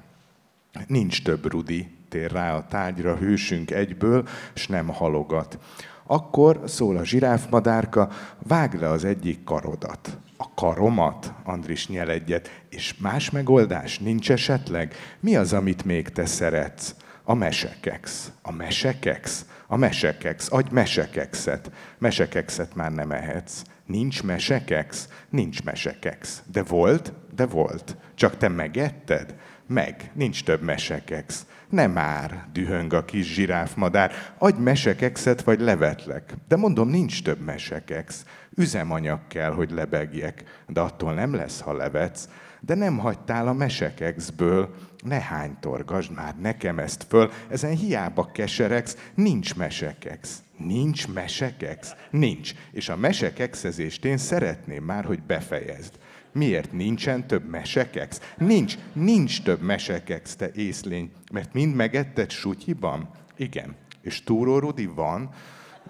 Nincs 0.86 1.22
több 1.22 1.50
Rudi, 1.50 1.88
tér 2.08 2.30
rá 2.30 2.56
a 2.56 2.66
tárgyra 2.66 3.16
hősünk 3.16 3.70
egyből, 3.70 4.28
s 4.54 4.66
nem 4.66 4.86
halogat. 4.86 5.58
Akkor 6.06 6.60
szól 6.64 6.96
a 6.96 7.04
zsiráfmadárka, 7.04 8.08
vág 8.42 8.74
le 8.74 8.88
az 8.88 9.04
egyik 9.04 9.44
karodat. 9.44 10.18
A 10.36 10.54
karomat? 10.54 11.32
Andris 11.44 11.88
nyel 11.88 12.10
egyet. 12.10 12.62
És 12.68 12.96
más 12.98 13.30
megoldás 13.30 13.98
nincs 13.98 14.30
esetleg? 14.30 14.94
Mi 15.20 15.36
az, 15.36 15.52
amit 15.52 15.84
még 15.84 16.08
te 16.08 16.26
szeretsz? 16.26 16.94
A 17.24 17.34
mesekex. 17.34 18.30
A 18.42 18.52
mesekex? 18.52 19.44
A 19.66 19.76
mesekex. 19.76 20.52
Adj 20.52 20.68
mesekexet. 20.72 21.70
Mesekexet 21.98 22.74
már 22.74 22.92
nem 22.92 23.10
ehetsz. 23.10 23.62
Nincs 23.86 24.22
mesekex? 24.22 25.08
Nincs 25.30 25.64
mesekex. 25.64 26.42
De 26.52 26.62
volt? 26.62 27.12
De 27.34 27.46
volt. 27.46 27.96
Csak 28.14 28.36
te 28.36 28.48
megetted? 28.48 29.34
meg, 29.66 30.10
nincs 30.14 30.44
több 30.44 30.62
mesekex. 30.62 31.46
Nem 31.68 31.90
már, 31.90 32.46
dühöng 32.52 32.92
a 32.92 33.04
kis 33.04 33.34
zsiráfmadár, 33.34 34.12
adj 34.38 34.60
mesekexet, 34.60 35.42
vagy 35.42 35.60
levetlek. 35.60 36.34
De 36.48 36.56
mondom, 36.56 36.88
nincs 36.88 37.22
több 37.22 37.40
mesekex. 37.40 38.24
Üzemanyag 38.56 39.20
kell, 39.28 39.50
hogy 39.50 39.70
lebegjek, 39.70 40.44
de 40.66 40.80
attól 40.80 41.14
nem 41.14 41.34
lesz, 41.34 41.60
ha 41.60 41.72
levetsz. 41.72 42.28
De 42.60 42.74
nem 42.74 42.98
hagytál 42.98 43.48
a 43.48 43.52
mesekexből, 43.52 44.74
ne 45.04 45.20
hány 45.20 45.56
torgasd 45.60 46.12
már 46.12 46.34
nekem 46.40 46.78
ezt 46.78 47.06
föl, 47.08 47.30
ezen 47.48 47.76
hiába 47.76 48.30
keseregsz, 48.32 48.96
nincs 49.14 49.54
mesekex. 49.54 50.42
Nincs 50.58 51.08
mesekex? 51.08 51.94
Nincs. 52.10 52.52
És 52.72 52.88
a 52.88 52.96
mesekexezést 52.96 54.04
én 54.04 54.16
szeretném 54.16 54.84
már, 54.84 55.04
hogy 55.04 55.22
befejezd. 55.22 55.98
Miért 56.36 56.72
nincsen 56.72 57.26
több 57.26 57.48
mesekex? 57.48 58.20
Nincs, 58.38 58.78
nincs 58.92 59.42
több 59.42 59.60
mesekex, 59.60 60.36
te 60.36 60.50
észlény, 60.54 61.10
mert 61.32 61.52
mind 61.52 61.74
megetted 61.74 62.30
sutyiban? 62.30 63.08
Igen. 63.36 63.74
És 64.00 64.22
Túró 64.22 64.58
Rudi 64.58 64.86
van? 64.86 65.30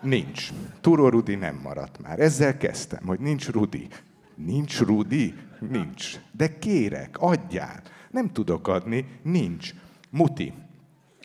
Nincs. 0.02 0.48
Túró 0.80 1.08
Rudi 1.08 1.34
nem 1.34 1.60
maradt 1.62 1.98
már. 2.02 2.20
Ezzel 2.20 2.56
kezdtem, 2.56 3.06
hogy 3.06 3.20
nincs 3.20 3.48
Rudi. 3.48 3.88
Nincs 4.34 4.80
Rudi? 4.80 5.34
Nincs. 5.70 6.14
De 6.32 6.58
kérek, 6.58 7.16
adjál. 7.18 7.82
Nem 8.10 8.32
tudok 8.32 8.68
adni, 8.68 9.06
nincs. 9.22 9.74
Muti, 10.10 10.52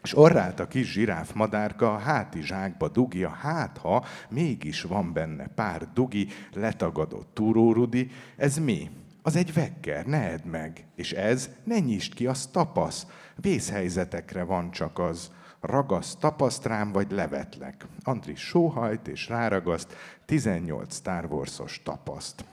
és 0.04 0.18
orrált 0.18 0.60
a 0.60 0.68
kis 0.68 0.92
zsiráf 0.92 1.34
madárka 1.34 1.94
a 1.94 1.98
háti 1.98 2.42
zsákba 2.42 2.90
dugja, 2.90 3.30
hát 3.30 3.78
ha 3.78 4.06
mégis 4.30 4.82
van 4.82 5.14
benne 5.14 5.48
pár 5.48 5.88
dugi, 5.94 6.28
letagadott 6.54 7.30
túrórudi, 7.34 8.12
ez 8.36 8.58
mi? 8.58 8.90
Az 9.22 9.36
egy 9.36 9.54
vekker, 9.54 10.06
ne 10.06 10.30
edd 10.30 10.48
meg. 10.48 10.86
És 10.96 11.12
ez, 11.12 11.50
ne 11.64 11.80
nyisd 11.80 12.14
ki, 12.14 12.28
az 12.28 12.48
tapasz. 12.48 13.08
Vészhelyzetekre 13.36 14.44
van 14.44 14.72
csak 14.72 15.00
az. 15.00 15.32
Ragasz, 15.62 16.16
tapaszt 16.16 16.66
rám, 16.66 16.92
vagy 16.92 17.12
levetlek. 17.12 17.86
Andris 18.04 18.40
sóhajt 18.40 19.08
és 19.08 19.28
ráragaszt, 19.28 19.96
18 20.26 20.96
Star 20.96 21.26
Wars-os 21.26 21.82
tapaszt. 21.84 22.46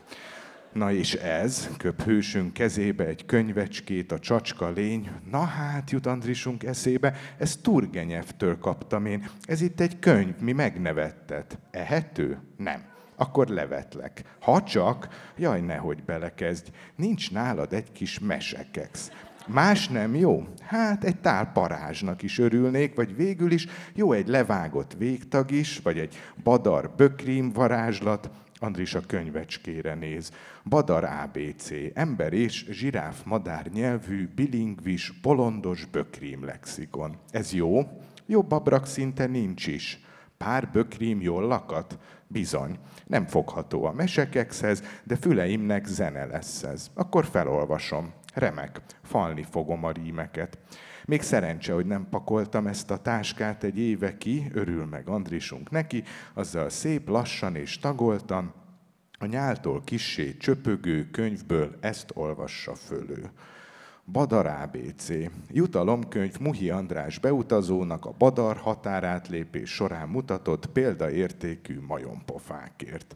Na 0.72 0.92
és 0.92 1.14
ez, 1.14 1.68
köp 1.76 2.02
hősünk 2.02 2.52
kezébe 2.52 3.04
egy 3.04 3.26
könyvecskét, 3.26 4.12
a 4.12 4.18
csacska 4.18 4.70
lény. 4.70 5.10
Na 5.30 5.40
hát, 5.40 5.90
jut 5.90 6.06
Andrisunk 6.06 6.64
eszébe, 6.64 7.14
ez 7.38 7.56
Turgenyevtől 7.56 8.58
kaptam 8.58 9.06
én. 9.06 9.30
Ez 9.44 9.60
itt 9.60 9.80
egy 9.80 9.98
könyv, 9.98 10.38
mi 10.40 10.52
megnevettet. 10.52 11.58
Ehető? 11.70 12.38
Nem 12.56 12.96
akkor 13.18 13.48
levetlek. 13.48 14.22
Ha 14.40 14.62
csak, 14.62 15.08
jaj, 15.36 15.60
nehogy 15.60 16.04
belekezdj, 16.04 16.70
nincs 16.96 17.32
nálad 17.32 17.72
egy 17.72 17.92
kis 17.92 18.18
mesekex. 18.18 19.10
Más 19.46 19.88
nem 19.88 20.14
jó? 20.14 20.46
Hát 20.60 21.04
egy 21.04 21.20
tál 21.20 21.52
parázsnak 21.52 22.22
is 22.22 22.38
örülnék, 22.38 22.94
vagy 22.94 23.16
végül 23.16 23.50
is 23.50 23.66
jó 23.94 24.12
egy 24.12 24.28
levágott 24.28 24.94
végtag 24.98 25.50
is, 25.50 25.78
vagy 25.78 25.98
egy 25.98 26.16
badar 26.42 26.90
bökrím 26.96 27.52
varázslat, 27.52 28.30
Andris 28.60 28.94
a 28.94 29.00
könyvecskére 29.06 29.94
néz. 29.94 30.32
Badar 30.64 31.04
ABC, 31.04 31.70
ember 31.94 32.32
és 32.32 32.66
zsiráf 32.70 33.24
madár 33.24 33.66
nyelvű, 33.72 34.28
bilingvis, 34.34 35.12
bolondos 35.22 35.84
bökrím 35.84 36.44
lexikon. 36.44 37.16
Ez 37.30 37.52
jó? 37.52 37.80
Jobb 38.26 38.52
abrak 38.52 38.86
szinte 38.86 39.26
nincs 39.26 39.66
is. 39.66 40.00
Pár 40.36 40.68
bökrím 40.72 41.20
jól 41.20 41.46
lakat? 41.46 41.98
Bizony. 42.29 42.79
Nem 43.07 43.26
fogható 43.26 43.85
a 43.85 43.93
mesekexhez, 43.93 44.83
de 45.05 45.16
füleimnek 45.16 45.87
zene 45.87 46.24
lesz 46.24 46.62
ez. 46.62 46.91
Akkor 46.95 47.24
felolvasom. 47.24 48.12
Remek. 48.35 48.81
Falni 49.03 49.47
fogom 49.51 49.85
a 49.85 49.91
rímeket. 49.91 50.59
Még 51.05 51.22
szerencse, 51.22 51.72
hogy 51.72 51.87
nem 51.87 52.07
pakoltam 52.11 52.66
ezt 52.66 52.91
a 52.91 53.03
táskát 53.03 53.64
egy 53.64 53.79
éve 53.79 54.16
ki, 54.18 54.51
örül 54.53 54.85
meg 54.85 55.09
Andrisunk 55.09 55.70
neki, 55.70 56.03
azzal 56.35 56.68
szép 56.68 57.09
lassan 57.09 57.57
és 57.57 57.79
tagoltan, 57.79 58.55
a 59.18 59.26
nyáltól 59.26 59.81
kissé 59.85 60.37
csöpögő 60.37 61.11
könyvből 61.11 61.76
ezt 61.81 62.11
olvassa 62.14 62.74
fölő. 62.74 63.31
Badar 64.12 64.46
ABC. 64.46 65.09
Jutalomkönyv 65.50 66.38
Muhi 66.38 66.70
András 66.70 67.18
beutazónak 67.18 68.04
a 68.04 68.14
Badar 68.18 68.56
határátlépés 68.56 69.70
során 69.70 70.09
mutatott 70.09 70.66
példaértékű 70.66 71.80
majompofákért. 71.80 73.14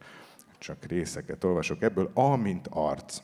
Csak 0.58 0.84
részeket 0.84 1.44
olvasok 1.44 1.82
ebből. 1.82 2.10
A, 2.14 2.36
mint 2.36 2.68
arc. 2.70 3.18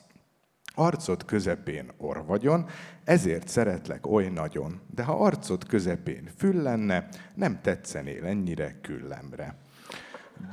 Arcod 0.75 1.25
közepén 1.25 1.91
orvagyon, 1.97 2.65
ezért 3.03 3.47
szeretlek 3.47 4.07
oly 4.07 4.27
nagyon, 4.27 4.79
de 4.95 5.03
ha 5.03 5.25
arcod 5.25 5.65
közepén 5.65 6.29
fül 6.37 6.61
lenne, 6.61 7.07
nem 7.35 7.61
tetszenél 7.61 8.25
ennyire 8.25 8.79
küllemre. 8.81 9.55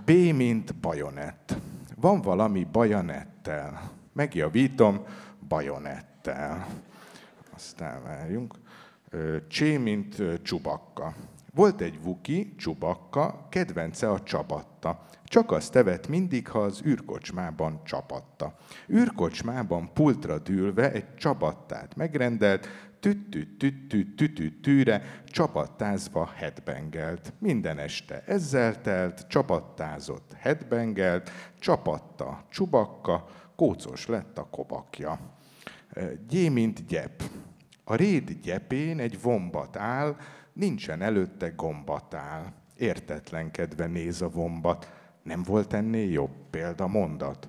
B, 0.04 0.10
mint 0.10 0.74
bajonett. 0.74 1.56
Van 2.00 2.20
valami 2.20 2.66
bajonettel. 2.72 3.90
Megjavítom, 4.12 5.04
bajonettel 5.48 6.66
aztán 7.57 8.02
várjunk. 8.02 8.54
Csé, 9.48 9.76
mint 9.76 10.22
Csubakka. 10.42 11.14
Volt 11.54 11.80
egy 11.80 12.02
vuki, 12.02 12.54
Csubakka, 12.57 13.46
kedvence 13.50 14.11
a 14.11 14.22
csapatta. 14.22 15.07
Csak 15.24 15.50
azt 15.50 15.76
evett 15.76 16.09
mindig, 16.09 16.48
ha 16.48 16.59
az 16.59 16.82
űrkocsmában 16.86 17.80
csapatta. 17.84 18.54
űrkocsmában 18.90 19.92
pultra 19.92 20.38
dűlve 20.38 20.92
egy 20.92 21.14
csabattát 21.14 21.96
megrendelt, 21.96 22.68
tüttü-tüttü-tütü-tűre 23.00 25.22
csapattázva 25.24 26.30
headbangelt. 26.34 27.32
Minden 27.38 27.78
este 27.78 28.22
ezzel 28.26 28.80
telt, 28.80 29.26
csapattázott, 29.28 30.32
headbangelt, 30.32 31.30
csapatta, 31.59 32.44
csubakka, 32.50 33.26
kócos 33.57 34.07
lett 34.07 34.38
a 34.38 34.48
kobakja. 34.50 35.18
Gyé, 36.28 36.48
mint 36.48 36.86
gyep. 36.86 37.22
A 37.89 37.95
réd 37.95 38.30
gyepén 38.43 38.99
egy 38.99 39.22
vombat 39.22 39.76
áll, 39.76 40.16
nincsen 40.53 41.03
előtte 41.03 41.49
gombatál. 41.49 42.55
Értetlenkedve 42.76 43.87
néz 43.87 44.22
a 44.22 44.28
vombat. 44.28 44.93
Nem 45.22 45.43
volt 45.43 45.72
ennél 45.72 46.11
jobb 46.11 46.30
példa 46.51 46.87
mondat? 46.87 47.49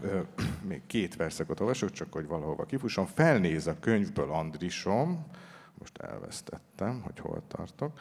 még 0.68 0.82
két 0.86 1.16
verszakot 1.16 1.60
olvasok, 1.60 1.90
csak 1.90 2.12
hogy 2.12 2.26
valahova 2.26 2.64
kifusson. 2.64 3.06
Felnéz 3.06 3.66
a 3.66 3.78
könyvből 3.80 4.30
Andrisom, 4.30 5.26
most 5.78 5.98
elvesztettem, 5.98 7.00
hogy 7.02 7.18
hol 7.18 7.42
tartok. 7.48 7.98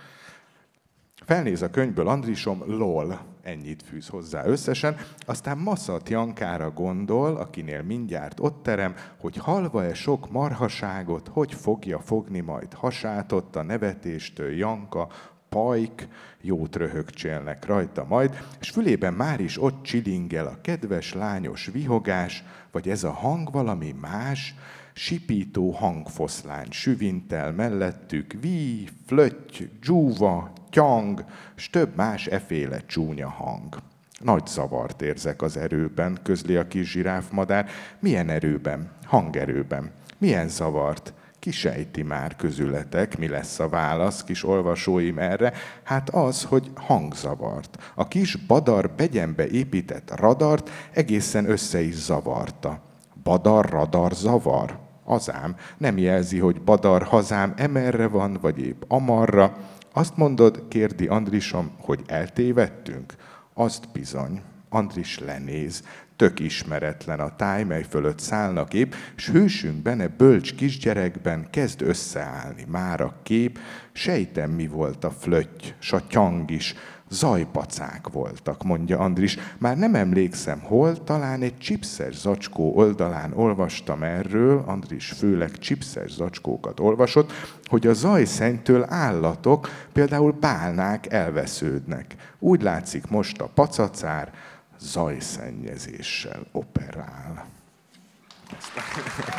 Felnéz 1.26 1.62
a 1.62 1.70
könyvből 1.70 2.08
Andrisom, 2.08 2.64
lol, 2.66 3.20
ennyit 3.42 3.84
fűz 3.84 4.08
hozzá 4.08 4.46
összesen, 4.46 4.98
aztán 5.26 5.58
Maszat 5.58 6.10
Jankára 6.10 6.72
gondol, 6.72 7.36
akinél 7.36 7.82
mindjárt 7.82 8.40
ott 8.40 8.64
terem, 8.64 8.96
hogy 9.20 9.38
halva-e 9.38 9.94
sok 9.94 10.32
marhaságot, 10.32 11.28
hogy 11.28 11.54
fogja 11.54 12.00
fogni 12.00 12.40
majd 12.40 12.74
hasát 12.74 13.32
ott 13.32 13.56
a 13.56 13.64
nevetéstől 13.64 14.52
Janka, 14.52 15.08
pajk, 15.50 16.08
jót 16.42 16.76
röhögcsélnek 16.76 17.66
rajta 17.66 18.06
majd, 18.06 18.38
és 18.60 18.70
fülében 18.70 19.14
már 19.14 19.40
is 19.40 19.62
ott 19.62 19.84
csilingel 19.84 20.48
a 20.48 20.62
kedves 20.62 21.14
lányos 21.14 21.66
vihogás, 21.66 22.44
vagy 22.72 22.90
ez 22.90 23.04
a 23.04 23.12
hang 23.12 23.52
valami 23.52 23.96
más, 24.02 24.56
sipító 24.94 25.72
hangfoszlány 25.72 26.72
süvintel 26.72 27.52
mellettük, 27.52 28.34
ví, 28.42 28.88
flötty, 29.06 29.70
dzsúva, 29.80 30.52
tyang, 30.72 31.24
s 31.56 31.70
több 31.70 31.96
más 31.96 32.28
eféle 32.28 32.80
csúnya 32.86 33.30
hang. 33.30 33.78
Nagy 34.20 34.48
zavart 34.48 35.02
érzek 35.02 35.42
az 35.42 35.58
erőben, 35.58 36.20
közli 36.24 36.56
a 36.56 36.68
kis 36.68 36.92
zsiráfmadár. 36.92 37.70
Milyen 38.00 38.30
erőben? 38.30 38.92
Hangerőben. 39.06 39.92
Milyen 40.18 40.48
zavart? 40.48 41.14
Kisejti 41.40 42.02
már 42.02 42.36
közületek, 42.36 43.18
mi 43.18 43.28
lesz 43.28 43.60
a 43.60 43.70
válasz, 43.70 44.24
kis 44.24 44.44
olvasóim 44.44 45.18
erre? 45.18 45.54
Hát 45.84 46.10
az, 46.10 46.44
hogy 46.44 46.72
hangzavart. 46.76 47.92
A 47.96 48.08
kis 48.08 48.36
badar 48.36 48.92
begyenbe 48.92 49.48
épített 49.48 50.16
radart 50.16 50.70
egészen 50.94 51.50
össze 51.50 51.82
is 51.82 51.96
zavarta. 51.96 52.82
Badar, 53.24 53.70
radar, 53.70 54.14
zavar? 54.14 54.80
Azám. 55.04 55.56
Nem 55.78 55.98
jelzi, 55.98 56.40
hogy 56.40 56.62
badar 56.62 57.04
hazám 57.04 57.54
emerre 57.56 58.08
van, 58.08 58.38
vagy 58.42 58.60
épp 58.60 58.82
amarra. 58.88 59.58
Azt 59.94 60.18
mondod, 60.18 60.68
kérdi 60.68 61.08
Andrisom, 61.08 61.72
hogy 61.80 62.00
eltévedtünk? 62.06 63.16
Azt 63.54 63.92
bizony. 63.94 64.42
Andris 64.70 65.20
lenéz, 65.20 65.84
tök 66.16 66.40
ismeretlen 66.40 67.20
a 67.20 67.36
táj, 67.36 67.64
mely 67.64 67.84
fölött 67.84 68.20
szállnak 68.20 68.74
épp, 68.74 68.94
s 69.16 69.30
hősünk 69.30 69.82
benne 69.82 70.08
bölcs 70.08 70.56
kisgyerekben 70.56 71.50
kezd 71.50 71.82
összeállni 71.82 72.66
már 72.68 73.02
a 73.02 73.20
kép, 73.24 73.60
sejtem 73.92 74.52
mi 74.52 74.68
volt 74.68 75.04
a 75.04 75.12
flötty, 75.12 75.74
s 75.80 75.94
a 75.94 76.08
tyang 76.08 76.52
is, 76.52 76.76
zajpacák 77.12 78.10
voltak, 78.12 78.64
mondja 78.64 79.00
Andris. 79.00 79.38
Már 79.58 79.78
nem 79.78 79.96
emlékszem 79.96 80.60
hol, 80.60 81.04
talán 81.04 81.42
egy 81.42 81.58
csipszes 81.58 82.16
zacskó 82.16 82.76
oldalán 82.76 83.34
olvastam 83.34 84.04
erről, 84.04 84.64
Andris 84.68 85.12
főleg 85.12 85.58
csipszes 85.58 86.12
zacskókat 86.12 86.80
olvasott, 86.80 87.32
hogy 87.66 87.88
a 87.88 87.94
zajszennytől 87.94 88.86
állatok, 88.90 89.70
például 89.94 90.32
bálnák 90.32 91.12
elvesződnek. 91.12 92.16
Úgy 92.40 92.62
látszik 92.62 93.08
most 93.08 93.42
a 93.42 93.50
pacacár 93.54 94.34
zajszennyezéssel 94.80 96.42
operál. 96.52 97.46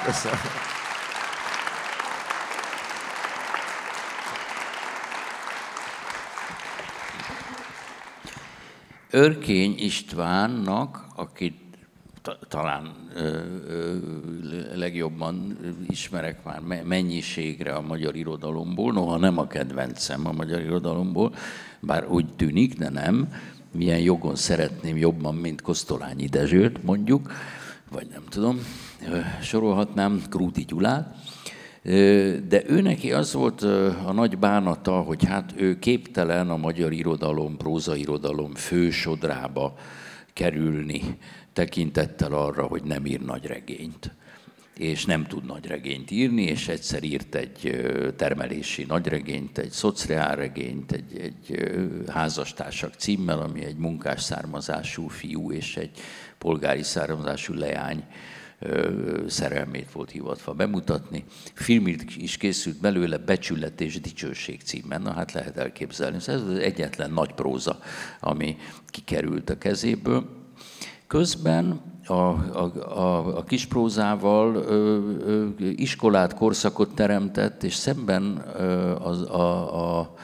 Köszönöm. 0.04 0.80
Örkény 9.14 9.74
Istvánnak, 9.78 11.06
akit 11.16 11.60
talán 12.48 12.92
legjobban 14.74 15.58
ismerek 15.88 16.44
már 16.44 16.82
mennyiségre 16.84 17.74
a 17.74 17.80
magyar 17.80 18.16
irodalomból, 18.16 18.92
noha 18.92 19.16
nem 19.16 19.38
a 19.38 19.46
kedvencem 19.46 20.26
a 20.26 20.32
magyar 20.32 20.60
irodalomból, 20.60 21.34
bár 21.80 22.08
úgy 22.08 22.26
tűnik, 22.36 22.78
de 22.78 22.88
nem. 22.88 23.32
Milyen 23.72 23.98
jogon 23.98 24.36
szeretném 24.36 24.96
jobban, 24.96 25.34
mint 25.34 25.62
Kosztolányi 25.62 26.26
Dezsőt, 26.26 26.82
mondjuk, 26.82 27.32
vagy 27.90 28.06
nem 28.12 28.22
tudom, 28.28 28.58
sorolhatnám 29.42 30.22
Krúti 30.30 30.64
Gyulát. 30.64 31.14
De 32.48 32.62
ő 32.66 32.80
neki 32.80 33.12
az 33.12 33.32
volt 33.32 33.62
a 34.06 34.12
nagy 34.12 34.38
bánata, 34.38 35.00
hogy 35.00 35.24
hát 35.24 35.52
ő 35.56 35.78
képtelen 35.78 36.50
a 36.50 36.56
magyar 36.56 36.92
irodalom, 36.92 37.56
prózairodalom 37.56 38.54
fősodrába 38.54 39.74
kerülni, 40.32 41.02
tekintettel 41.52 42.32
arra, 42.32 42.66
hogy 42.66 42.82
nem 42.82 43.06
ír 43.06 43.20
nagy 43.20 43.46
regényt. 43.46 44.14
És 44.76 45.04
nem 45.04 45.26
tud 45.26 45.44
nagy 45.44 45.66
regényt 45.66 46.10
írni, 46.10 46.42
és 46.42 46.68
egyszer 46.68 47.02
írt 47.02 47.34
egy 47.34 47.86
termelési 48.16 48.84
nagyregényt, 48.84 49.58
egy 49.58 49.70
szociálregényt, 49.70 50.92
egy, 50.92 51.18
egy 51.18 51.72
házastársak 52.08 52.94
címmel, 52.94 53.40
ami 53.40 53.64
egy 53.64 53.76
munkás 53.76 54.22
származású 54.22 55.08
fiú 55.08 55.52
és 55.52 55.76
egy 55.76 55.90
polgári 56.38 56.82
származású 56.82 57.54
leány 57.54 58.04
szerelmét 59.26 59.92
volt 59.92 60.10
hivatva 60.10 60.52
bemutatni. 60.52 61.24
Film 61.54 61.86
is 62.16 62.36
készült 62.36 62.80
belőle, 62.80 63.16
Becsület 63.16 63.80
és 63.80 64.00
Dicsőség 64.00 64.60
címen, 64.60 65.02
na 65.02 65.12
hát 65.12 65.32
lehet 65.32 65.56
elképzelni. 65.56 66.16
Ez 66.16 66.28
az 66.28 66.58
egyetlen 66.58 67.10
nagy 67.10 67.32
próza, 67.32 67.78
ami 68.20 68.56
kikerült 68.86 69.50
a 69.50 69.58
kezéből. 69.58 70.40
Közben 71.06 71.80
a, 72.06 72.12
a, 72.12 72.72
a, 72.98 73.36
a 73.36 73.44
kisprózával 73.44 74.54
ö, 74.54 74.98
ö, 75.26 75.48
iskolát, 75.58 76.34
korszakot 76.34 76.94
teremtett, 76.94 77.62
és 77.62 77.74
szemben 77.74 78.44
ö, 78.58 78.94
az, 78.94 79.22
a, 79.22 80.00
a 80.00 80.14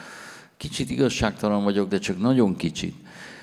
kicsit 0.57 0.89
igazságtalan 0.89 1.63
vagyok, 1.63 1.87
de 1.87 1.97
csak 1.97 2.19
nagyon 2.19 2.55
kicsit, 2.55 2.95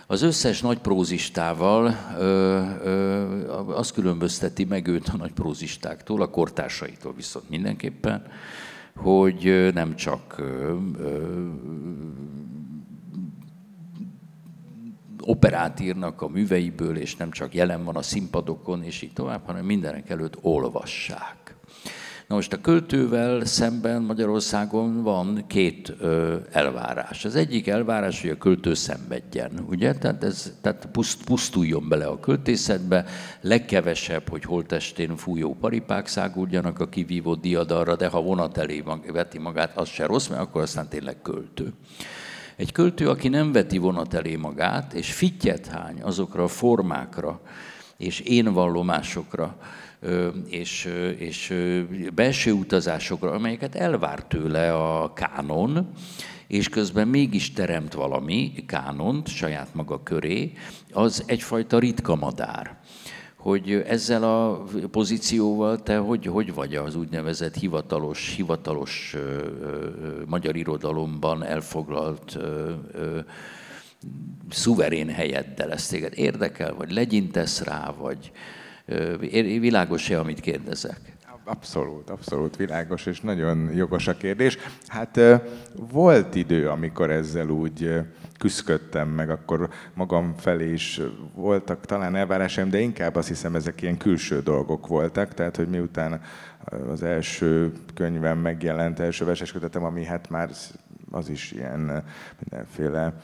az 0.07 0.23
összes 0.23 0.61
nagyprózistával 0.61 1.97
ö, 2.19 2.61
ö, 2.83 3.73
azt 3.73 3.93
különbözteti 3.93 4.65
meg 4.65 4.87
őt 4.87 5.09
a 5.09 5.17
nagyprózistáktól, 5.17 6.23
a 6.23 6.31
kortársaitól 6.31 7.15
viszont 7.15 7.49
mindenképpen, 7.49 8.27
hogy 8.97 9.71
nem 9.75 9.97
csak 9.97 10.35
ö, 10.39 10.77
ö, 10.99 11.49
operát 15.21 15.81
írnak 15.81 16.23
a 16.23 16.29
műveiből, 16.29 16.97
és 16.97 17.17
nem 17.17 17.31
csak 17.31 17.55
jelen 17.55 17.85
van 17.85 17.97
a 17.97 18.03
színpadokon, 18.03 18.83
és 18.83 19.03
így 19.03 19.13
tovább, 19.13 19.47
hanem 19.47 19.65
mindenek 19.65 20.11
előtt 20.11 20.39
olvassák. 20.41 21.56
Na 22.27 22.35
most 22.35 22.53
a 22.53 22.61
költővel 22.61 23.45
szemben 23.45 24.03
Magyarországon 24.03 25.03
van 25.03 25.45
két 25.47 25.93
ö, 25.99 26.37
elvárás. 26.51 27.25
Az 27.25 27.37
egyik 27.37 27.67
elvárás, 27.67 28.21
hogy 28.21 28.31
a 28.31 28.39
költő 28.39 28.75
szenvedjen, 28.75 29.65
ugye? 29.69 29.95
Tehát, 29.95 30.25
ez, 30.25 30.53
tehát 30.61 30.89
puszt, 30.93 31.25
pusztuljon 31.25 31.89
bele 31.89 32.07
a 32.07 32.21
költészetbe, 32.21 33.05
legkevesebb, 33.41 34.29
hogy 34.29 34.45
holtestén 34.45 35.17
fújó 35.17 35.55
paripák 35.55 36.07
száguljanak 36.07 36.81
a 36.81 36.89
kivívott 36.89 37.41
diadalra, 37.41 37.97
de 37.97 38.07
ha 38.07 38.23
vonat 38.23 38.59
elé 38.59 38.83
veti 39.13 39.39
magát, 39.39 39.77
az 39.77 39.89
se 39.89 40.07
rossz, 40.07 40.27
mert 40.29 40.43
akkor 40.43 40.63
aztán 40.63 40.89
tényleg 40.89 41.23
költő. 41.23 41.73
Egy 42.57 42.73
költő, 42.73 43.09
aki 43.09 43.29
nem 43.29 43.53
veti 43.53 43.79
vonat 43.79 44.15
elé 44.15 44.37
magát, 44.37 44.93
és 44.93 45.13
fittyet 45.13 45.67
hány 45.67 46.03
azokra 46.03 46.43
a 46.43 46.49
formákra 46.49 47.41
és 47.97 48.21
én 48.21 48.53
és, 50.49 50.89
és 51.19 51.55
belső 52.15 52.53
utazásokra, 52.53 53.31
amelyeket 53.31 53.75
elvár 53.75 54.23
tőle 54.25 54.75
a 54.75 55.13
kánon, 55.13 55.91
és 56.47 56.69
közben 56.69 57.09
mégis 57.09 57.53
teremt 57.53 57.95
valami 57.95 58.53
kánont 58.67 59.29
saját 59.29 59.75
maga 59.75 60.03
köré, 60.03 60.53
az 60.93 61.23
egyfajta 61.27 61.79
ritka 61.79 62.15
madár. 62.15 62.77
Hogy 63.37 63.73
ezzel 63.73 64.23
a 64.23 64.65
pozícióval 64.91 65.83
te 65.83 65.97
hogy, 65.97 66.27
hogy 66.27 66.55
vagy 66.55 66.75
az 66.75 66.97
úgynevezett 66.97 67.55
hivatalos, 67.55 68.35
hivatalos 68.37 69.15
ö, 69.15 69.19
ö, 69.19 70.23
magyar 70.27 70.57
irodalomban 70.57 71.45
elfoglalt 71.45 72.35
ö, 72.35 72.71
ö, 72.93 73.19
szuverén 74.51 75.09
helyeddel 75.09 75.73
ezt 75.73 75.91
téged 75.91 76.13
érdekel, 76.17 76.75
vagy 76.75 76.93
legyintesz 76.93 77.63
rá, 77.63 77.95
vagy 77.99 78.33
világos-e, 79.61 80.19
amit 80.19 80.41
kérdezek? 80.41 81.15
Abszolút, 81.49 82.11
abszolút 82.11 82.57
világos, 82.57 83.07
és 83.07 83.21
nagyon 83.21 83.71
jogos 83.75 84.09
a 84.09 84.17
kérdés. 84.17 84.59
Hát 84.87 85.21
volt 85.91 86.35
idő, 86.35 86.69
amikor 86.69 87.11
ezzel 87.11 87.49
úgy 87.49 88.01
küzdködtem, 88.39 89.09
meg 89.09 89.31
akkor 89.31 89.69
magam 89.95 90.35
felé 90.37 90.73
is 90.73 91.01
voltak 91.35 91.87
talán 91.87 92.17
elvárásaim, 92.17 92.71
de 92.71 92.81
inkább 92.81 93.15
azt 93.15 93.29
hiszem 93.29 93.55
ezek 93.55 93.83
ilyen 93.83 93.97
külső 93.97 94.41
dolgok 94.41 94.87
voltak, 94.87 95.35
tehát 95.35 95.57
hogy 95.57 95.69
miután 95.69 96.21
az 96.91 97.03
első 97.03 97.73
könyvem 97.95 98.39
megjelent, 98.39 99.01
első 99.01 99.25
verses 99.25 99.53
kötetem, 99.53 99.85
ami 99.85 100.05
hát 100.05 100.31
már 100.31 100.51
az 101.17 101.29
is 101.29 101.53
ilyen 101.53 102.05
mindenféle 102.41 103.15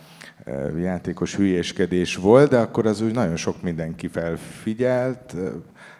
játékos 0.76 1.36
hülyéskedés 1.36 2.16
volt, 2.16 2.50
de 2.50 2.58
akkor 2.58 2.86
az 2.86 3.00
úgy 3.00 3.14
nagyon 3.14 3.36
sok 3.36 3.62
mindenki 3.62 4.08
felfigyelt 4.08 5.34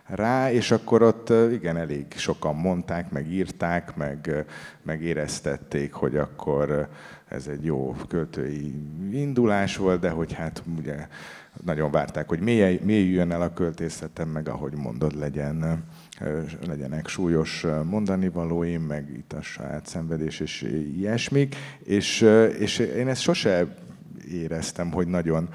rá, 0.06 0.52
és 0.52 0.70
akkor 0.70 1.02
ott 1.02 1.32
igen, 1.52 1.76
elég 1.76 2.06
sokan 2.16 2.54
mondták, 2.54 3.10
meg 3.10 3.32
írták, 3.32 3.96
meg, 3.96 4.44
meg 4.82 5.02
éreztették, 5.02 5.92
hogy 5.92 6.16
akkor 6.16 6.88
ez 7.28 7.46
egy 7.46 7.64
jó 7.64 7.96
költői 8.08 8.74
indulás 9.12 9.76
volt, 9.76 10.00
de 10.00 10.10
hogy 10.10 10.32
hát 10.32 10.62
ugye 10.78 11.06
nagyon 11.64 11.90
várták, 11.90 12.28
hogy 12.28 12.40
mélyüljön 12.40 13.32
el 13.32 13.42
a 13.42 13.52
költészetem, 13.52 14.28
meg 14.28 14.48
ahogy 14.48 14.74
mondod, 14.76 15.18
legyen, 15.18 15.84
legyenek 16.66 17.08
súlyos 17.08 17.66
mondani 17.84 18.28
valóim, 18.28 18.82
meg 18.82 19.10
itt 19.16 19.32
a 19.32 19.42
saját 19.42 19.86
szenvedés 19.86 20.40
és 20.40 20.62
ilyesmik. 20.96 21.56
És, 21.84 22.20
és 22.58 22.78
én 22.78 23.08
ezt 23.08 23.22
sose 23.22 23.76
éreztem, 24.30 24.92
hogy 24.92 25.06
nagyon 25.06 25.48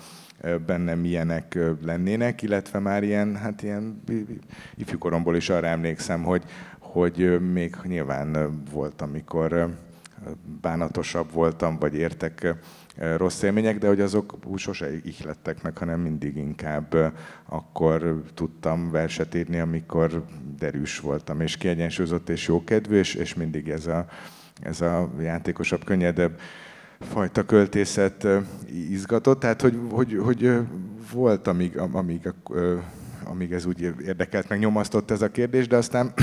bennem 0.65 1.05
ilyenek 1.05 1.57
lennének, 1.81 2.41
illetve 2.41 2.79
már 2.79 3.03
ilyen, 3.03 3.35
hát 3.35 3.63
ilyen 3.63 4.03
ifjúkoromból 4.75 5.35
is 5.35 5.49
arra 5.49 5.67
emlékszem, 5.67 6.23
hogy, 6.23 6.43
hogy 6.79 7.51
még 7.51 7.75
nyilván 7.83 8.61
volt, 8.71 9.01
amikor 9.01 9.75
bánatosabb 10.61 11.31
voltam, 11.31 11.77
vagy 11.79 11.95
értek 11.95 12.55
rossz 13.17 13.41
élmények, 13.41 13.77
de 13.77 13.87
hogy 13.87 14.01
azok 14.01 14.37
sose 14.55 14.89
ihlettek 15.03 15.63
meg, 15.63 15.77
hanem 15.77 15.99
mindig 15.99 16.37
inkább 16.37 17.13
akkor 17.45 18.23
tudtam 18.33 18.91
verset 18.91 19.35
írni, 19.35 19.59
amikor 19.59 20.25
derűs 20.57 20.99
voltam, 20.99 21.41
és 21.41 21.57
kiegyensúlyozott 21.57 22.29
és 22.29 22.47
jókedvű, 22.47 22.97
és, 22.97 23.13
és 23.13 23.33
mindig 23.33 23.69
ez 23.69 23.87
a, 23.87 24.05
ez 24.61 24.81
a 24.81 25.11
játékosabb, 25.19 25.83
könnyedebb 25.83 26.39
fajta 26.99 27.45
költészet 27.45 28.27
izgatott, 28.89 29.39
tehát 29.39 29.61
hogy, 29.61 29.79
hogy, 29.91 30.17
hogy 30.21 30.51
volt, 31.13 31.47
amíg, 31.47 31.77
amíg, 31.77 32.33
amíg 33.23 33.51
ez 33.51 33.65
úgy 33.65 33.81
érdekelt, 33.81 34.49
meg 34.49 34.59
nyomasztott 34.59 35.11
ez 35.11 35.21
a 35.21 35.31
kérdés, 35.31 35.67
de 35.67 35.75
aztán 35.75 36.13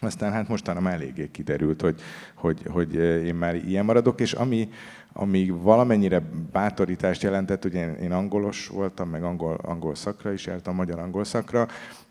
aztán 0.00 0.32
hát 0.32 0.48
mostanában 0.48 0.90
már 0.90 1.00
eléggé 1.00 1.30
kiderült, 1.30 1.80
hogy, 1.80 2.00
hogy, 2.34 2.62
hogy 2.66 2.94
én 3.24 3.34
már 3.34 3.54
ilyen 3.54 3.84
maradok, 3.84 4.20
és 4.20 4.32
ami, 4.32 4.68
ami 5.12 5.48
valamennyire 5.48 6.22
bátorítást 6.52 7.22
jelentett, 7.22 7.64
ugye 7.64 7.80
én, 7.80 7.94
én 7.94 8.12
angolos 8.12 8.68
voltam, 8.68 9.08
meg 9.08 9.22
angol, 9.22 9.54
angol 9.62 9.94
szakra 9.94 10.32
is 10.32 10.46
jártam, 10.46 10.74
magyar 10.74 10.98
angol 10.98 11.24
szakra, 11.24 11.68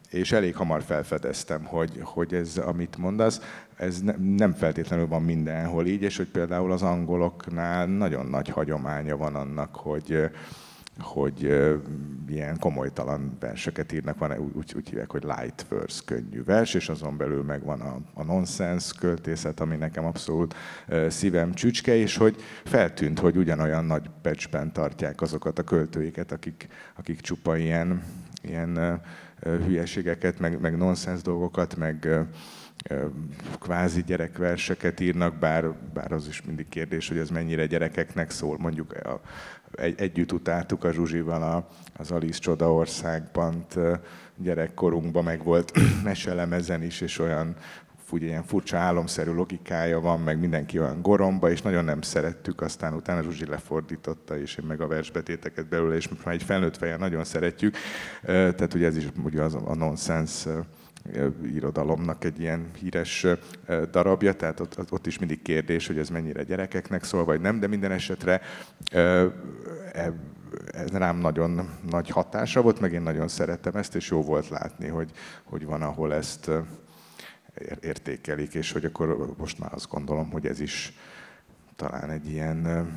és 0.09 0.31
elég 0.31 0.55
hamar 0.55 0.81
felfedeztem, 0.83 1.63
hogy, 1.65 1.99
hogy 2.03 2.33
ez, 2.33 2.57
amit 2.57 2.97
mondasz, 2.97 3.41
ez 3.75 4.01
ne, 4.01 4.13
nem 4.35 4.53
feltétlenül 4.53 5.07
van 5.07 5.21
mindenhol 5.21 5.85
így, 5.85 6.01
és 6.01 6.17
hogy 6.17 6.27
például 6.27 6.71
az 6.71 6.81
angoloknál 6.81 7.85
nagyon 7.85 8.25
nagy 8.25 8.49
hagyománya 8.49 9.17
van 9.17 9.35
annak, 9.35 9.75
hogy, 9.75 10.29
hogy 10.99 11.43
ilyen 12.27 12.59
komolytalan 12.59 13.37
verseket 13.39 13.91
írnak, 13.91 14.17
van 14.17 14.37
úgy, 14.37 14.73
úgy 14.75 14.89
hívják, 14.89 15.11
hogy 15.11 15.23
light 15.23 15.65
verse, 15.69 16.01
könnyű 16.05 16.43
vers, 16.43 16.73
és 16.73 16.89
azon 16.89 17.17
belül 17.17 17.43
meg 17.43 17.63
van 17.63 17.81
a, 17.81 17.97
a 18.13 18.23
nonsense 18.23 18.93
költészet, 18.99 19.59
ami 19.59 19.75
nekem 19.75 20.05
abszolút 20.05 20.55
szívem 21.07 21.53
csücske, 21.53 21.95
és 21.95 22.17
hogy 22.17 22.35
feltűnt, 22.63 23.19
hogy 23.19 23.37
ugyanolyan 23.37 23.85
nagy 23.85 24.09
pecsben 24.21 24.73
tartják 24.73 25.21
azokat 25.21 25.59
a 25.59 25.63
költőiket, 25.63 26.31
akik, 26.31 26.67
akik 26.95 27.21
csupa 27.21 27.57
ilyen, 27.57 28.03
ilyen 28.41 29.01
hülyeségeket, 29.41 30.39
meg, 30.39 30.59
meg 30.59 30.77
nonsens 30.77 31.21
dolgokat, 31.21 31.75
meg 31.75 32.27
kvázi 33.59 34.03
gyerekverseket 34.03 34.99
írnak, 34.99 35.35
bár, 35.35 35.71
bár 35.93 36.11
az 36.11 36.27
is 36.27 36.41
mindig 36.41 36.69
kérdés, 36.69 37.07
hogy 37.07 37.17
ez 37.17 37.29
mennyire 37.29 37.65
gyerekeknek 37.65 38.31
szól. 38.31 38.57
Mondjuk 38.57 38.93
a, 38.93 39.21
egy, 39.71 40.01
együtt 40.01 40.31
utáltuk 40.31 40.83
a 40.83 40.91
Zsuzsival 40.91 41.41
a, 41.41 41.67
az 41.97 42.11
Alice 42.11 42.39
Csodaországban 42.39 43.65
gyerekkorunkban, 44.37 45.23
meg 45.23 45.43
volt 45.43 45.71
meselemezen 46.03 46.83
is, 46.83 47.01
és 47.01 47.19
olyan 47.19 47.55
úgy 48.11 48.21
ilyen 48.21 48.43
furcsa 48.43 48.77
álomszerű 48.77 49.31
logikája 49.31 49.99
van, 49.99 50.19
meg 50.19 50.39
mindenki 50.39 50.79
olyan 50.79 51.01
goromba, 51.01 51.51
és 51.51 51.61
nagyon 51.61 51.85
nem 51.85 52.01
szerettük, 52.01 52.61
aztán 52.61 52.93
utána 52.93 53.21
Zsuzsi 53.21 53.45
lefordította, 53.45 54.37
és 54.37 54.55
én 54.55 54.65
meg 54.65 54.81
a 54.81 54.87
versbetéteket 54.87 55.67
belőle, 55.67 55.95
és 55.95 56.09
már 56.23 56.33
egy 56.33 56.43
felnőtt 56.43 56.77
fejjel 56.77 56.97
nagyon 56.97 57.23
szeretjük. 57.23 57.75
Tehát 58.21 58.73
ugye 58.73 58.85
ez 58.85 58.97
is 58.97 59.07
ugye 59.23 59.41
az 59.41 59.53
a 59.53 59.75
nonsens 59.75 60.45
irodalomnak 61.43 62.23
egy 62.23 62.39
ilyen 62.39 62.69
híres 62.79 63.25
darabja, 63.91 64.33
tehát 64.33 64.59
ott, 64.59 64.91
ott 64.91 65.07
is 65.07 65.19
mindig 65.19 65.41
kérdés, 65.41 65.87
hogy 65.87 65.97
ez 65.97 66.09
mennyire 66.09 66.43
gyerekeknek 66.43 67.03
szól, 67.03 67.23
vagy 67.25 67.41
nem, 67.41 67.59
de 67.59 67.67
minden 67.67 67.91
esetre 67.91 68.41
e, 68.91 69.31
ez 70.71 70.89
rám 70.91 71.17
nagyon 71.17 71.69
nagy 71.89 72.09
hatása 72.09 72.61
volt, 72.61 72.79
meg 72.79 72.93
én 72.93 73.01
nagyon 73.01 73.27
szerettem 73.27 73.75
ezt, 73.75 73.95
és 73.95 74.09
jó 74.09 74.21
volt 74.21 74.49
látni, 74.49 74.87
hogy, 74.87 75.11
hogy 75.43 75.65
van, 75.65 75.81
ahol 75.81 76.13
ezt 76.13 76.51
értékelik, 77.81 78.53
és 78.53 78.71
hogy 78.71 78.85
akkor 78.85 79.33
most 79.37 79.59
már 79.59 79.73
azt 79.73 79.89
gondolom, 79.89 80.31
hogy 80.31 80.45
ez 80.45 80.59
is 80.59 80.93
talán 81.75 82.09
egy 82.09 82.29
ilyen 82.29 82.89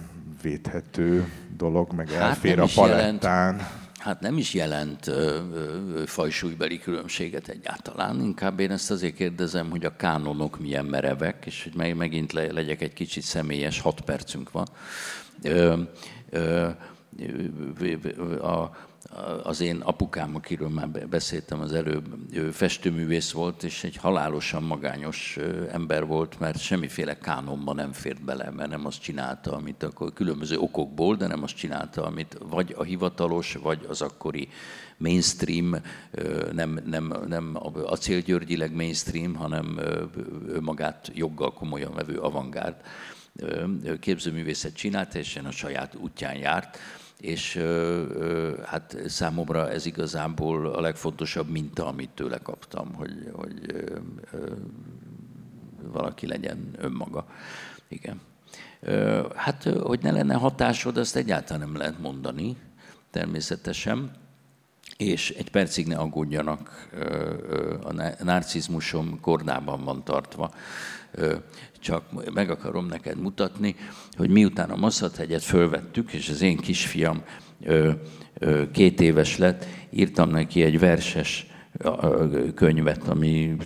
védhető 0.43 1.33
dolog, 1.57 1.93
meg 1.93 2.11
hát 2.11 2.21
elfér 2.21 2.61
a 2.61 2.67
palettán. 2.75 3.55
Jelent, 3.55 3.82
hát 4.03 4.21
nem 4.21 4.39
is 4.39 4.55
jelent 4.55 5.11
fajsúlybeli 6.07 6.79
különbséget 6.79 7.49
egyáltalán. 7.49 8.21
Inkább 8.21 8.61
én 8.61 8.71
ezt 8.71 8.91
azért 8.91 9.15
kérdezem, 9.15 9.71
hogy 9.71 9.85
a 9.85 9.97
kánonok 9.97 10.61
milyen 10.61 10.85
merevek, 10.85 11.43
és 11.47 11.63
hogy 11.63 11.95
megint 11.97 12.33
le, 12.33 12.53
legyek 12.53 12.83
egy 12.83 12.93
kicsit 12.93 13.23
személyes, 13.23 13.81
hat 13.81 14.01
percünk 14.01 14.51
van. 14.51 14.67
Ö, 15.43 15.81
ö, 16.31 16.69
a, 18.41 18.77
az 19.43 19.61
én 19.61 19.81
apukám, 19.81 20.35
akiről 20.35 20.69
már 20.69 20.89
beszéltem 20.89 21.61
az 21.61 21.73
előbb, 21.73 22.15
ő 22.33 22.51
festőművész 22.51 23.31
volt, 23.31 23.63
és 23.63 23.85
egy 23.85 23.97
halálosan 23.97 24.63
magányos 24.63 25.39
ember 25.71 26.07
volt, 26.07 26.39
mert 26.39 26.61
semmiféle 26.61 27.19
kánonba 27.19 27.73
nem 27.73 27.93
fért 27.93 28.25
bele, 28.25 28.51
mert 28.51 28.71
nem 28.71 28.87
azt 28.87 29.03
csinálta, 29.03 29.53
amit 29.53 29.83
akkor 29.83 30.13
különböző 30.13 30.59
okokból, 30.59 31.17
de 31.17 31.27
nem 31.27 31.43
azt 31.43 31.57
csinálta, 31.57 32.05
amit 32.05 32.39
vagy 32.49 32.75
a 32.79 32.83
hivatalos, 32.83 33.55
vagy 33.63 33.87
az 33.89 34.03
akkori 34.03 34.49
mainstream, 34.97 35.77
nem, 36.53 36.81
nem, 36.85 37.15
nem 37.27 37.59
acélgyörgyileg 37.85 38.75
mainstream, 38.75 39.35
hanem 39.35 39.81
ő 40.49 40.61
magát 40.61 41.11
joggal 41.15 41.53
komolyan 41.53 41.95
vevő 41.95 42.19
avantgárd 42.19 42.77
képzőművészet 44.01 44.75
csinált, 44.75 45.09
teljesen 45.09 45.45
a 45.45 45.51
saját 45.51 45.95
útján 45.95 46.37
járt 46.37 46.79
és 47.23 47.63
hát 48.65 48.97
számomra 49.07 49.71
ez 49.71 49.87
igazából 49.87 50.67
a 50.67 50.81
legfontosabb 50.81 51.49
minta, 51.49 51.87
amit 51.87 52.11
tőle 52.11 52.39
kaptam, 52.39 52.95
hogy, 52.95 53.31
hogy 53.33 53.85
valaki 55.93 56.27
legyen 56.27 56.71
önmaga. 56.79 57.27
Igen. 57.89 58.21
Hát, 59.35 59.63
hogy 59.63 60.01
ne 60.03 60.11
lenne 60.11 60.35
hatásod, 60.35 60.97
azt 60.97 61.17
egyáltalán 61.17 61.69
nem 61.69 61.77
lehet 61.77 61.99
mondani, 61.99 62.57
természetesen. 63.11 64.11
És 64.97 65.31
egy 65.31 65.51
percig 65.51 65.87
ne 65.87 65.97
aggódjanak, 65.97 66.89
a 67.83 68.25
narcizmusom 68.25 69.21
kordában 69.21 69.85
van 69.85 70.05
tartva 70.05 70.55
csak 71.81 72.33
meg 72.35 72.51
akarom 72.51 72.87
neked 72.87 73.19
mutatni, 73.19 73.77
hogy 74.17 74.31
miután 74.31 74.71
a 74.71 74.77
Maszathegyet 74.77 75.43
fölvettük, 75.43 76.13
és 76.13 76.29
az 76.29 76.43
én 76.43 76.57
kisfiam 76.57 77.23
két 78.73 79.01
éves 79.01 79.39
lett, 79.39 79.67
írtam 79.91 80.31
neki 80.31 80.63
egy 80.63 80.79
verses 80.79 81.47
könyvet, 82.55 83.09
ami 83.09 83.57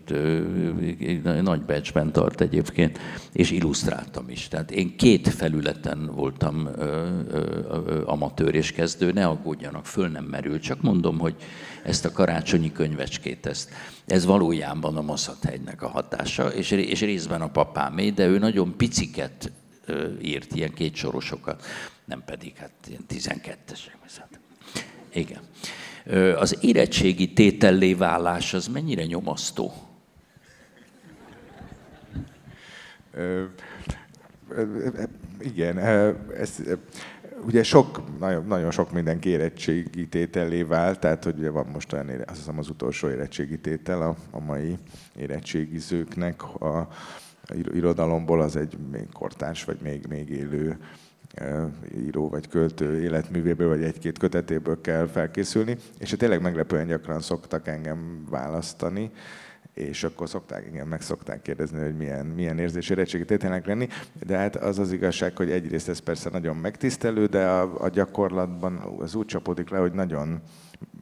nagy 1.42 1.60
becsben 1.60 2.12
tart 2.12 2.40
egyébként, 2.40 2.98
és 3.32 3.50
illusztráltam 3.50 4.28
is. 4.28 4.48
Tehát 4.48 4.70
én 4.70 4.96
két 4.96 5.28
felületen 5.28 6.10
voltam 6.14 6.68
amatőr 8.04 8.54
és 8.54 8.72
kezdő, 8.72 9.12
ne 9.12 9.26
aggódjanak, 9.26 9.86
föl 9.86 10.08
nem 10.08 10.24
merül. 10.24 10.60
Csak 10.60 10.82
mondom, 10.82 11.18
hogy 11.18 11.34
ezt 11.84 12.04
a 12.04 12.12
karácsonyi 12.12 12.72
könyvecskét, 12.72 13.46
ezt, 13.46 13.70
ez 14.06 14.24
valójában 14.24 14.96
a 14.96 15.02
Maszathegynek 15.02 15.82
a 15.82 15.88
hatása, 15.88 16.48
és, 16.48 16.70
és 16.70 17.00
részben 17.00 17.40
a 17.40 17.50
papámé, 17.50 18.10
de 18.10 18.26
ő 18.26 18.38
nagyon 18.38 18.76
piciket 18.76 19.52
írt, 20.22 20.54
ilyen 20.54 20.72
kétsorosokat, 20.72 21.64
nem 22.04 22.22
pedig 22.26 22.56
hát 22.56 22.72
ilyen 22.88 23.04
12-esek. 23.08 23.94
Igen 25.12 25.40
az 26.36 26.58
érettségi 26.60 27.32
tétellé 27.32 27.94
válás 27.94 28.54
az 28.54 28.66
mennyire 28.66 29.04
nyomasztó? 29.04 29.72
Igen, 35.40 35.78
ez, 36.36 36.62
ugye 37.44 37.62
sok, 37.62 38.18
nagyon, 38.18 38.46
nagyon 38.46 38.70
sok 38.70 38.92
mindenki 38.92 39.28
érettségi 39.28 40.08
tétellé 40.08 40.62
vált, 40.62 40.98
tehát 40.98 41.24
hogy 41.24 41.38
ugye 41.38 41.50
van 41.50 41.66
most 41.66 41.92
olyan, 41.92 42.08
azt 42.26 42.38
hiszem 42.38 42.58
az 42.58 42.68
utolsó 42.68 43.08
érettségi 43.08 43.58
tétel 43.58 44.02
a, 44.02 44.16
a 44.30 44.40
mai 44.40 44.76
érettségizőknek 45.16 46.42
a, 46.42 46.88
irodalomból, 47.72 48.40
az 48.40 48.56
egy 48.56 48.78
még 48.92 49.06
kortárs, 49.12 49.64
vagy 49.64 49.78
még, 49.82 50.06
még 50.08 50.30
élő 50.30 50.78
író 51.96 52.28
vagy 52.28 52.48
költő 52.48 53.02
életművéből, 53.02 53.68
vagy 53.68 53.82
egy-két 53.82 54.18
kötetéből 54.18 54.80
kell 54.80 55.06
felkészülni, 55.06 55.76
és 55.98 56.14
tényleg 56.18 56.42
meglepően 56.42 56.86
gyakran 56.86 57.20
szoktak 57.20 57.68
engem 57.68 58.26
választani, 58.30 59.10
és 59.74 60.04
akkor 60.04 60.28
szokták, 60.28 60.66
igen, 60.66 60.86
meg 60.86 61.00
szokták 61.00 61.42
kérdezni, 61.42 61.82
hogy 61.82 61.96
milyen, 61.96 62.26
milyen 62.26 62.58
érzés 62.58 62.90
érettségi 62.90 63.24
tételnek 63.24 63.66
lenni, 63.66 63.88
de 64.26 64.36
hát 64.36 64.56
az 64.56 64.78
az 64.78 64.92
igazság, 64.92 65.36
hogy 65.36 65.50
egyrészt 65.50 65.88
ez 65.88 65.98
persze 65.98 66.30
nagyon 66.30 66.56
megtisztelő, 66.56 67.26
de 67.26 67.46
a, 67.46 67.82
a 67.84 67.88
gyakorlatban 67.88 68.76
az 68.98 69.14
úgy 69.14 69.26
csapódik 69.26 69.70
le, 69.70 69.78
hogy 69.78 69.92
nagyon, 69.92 70.40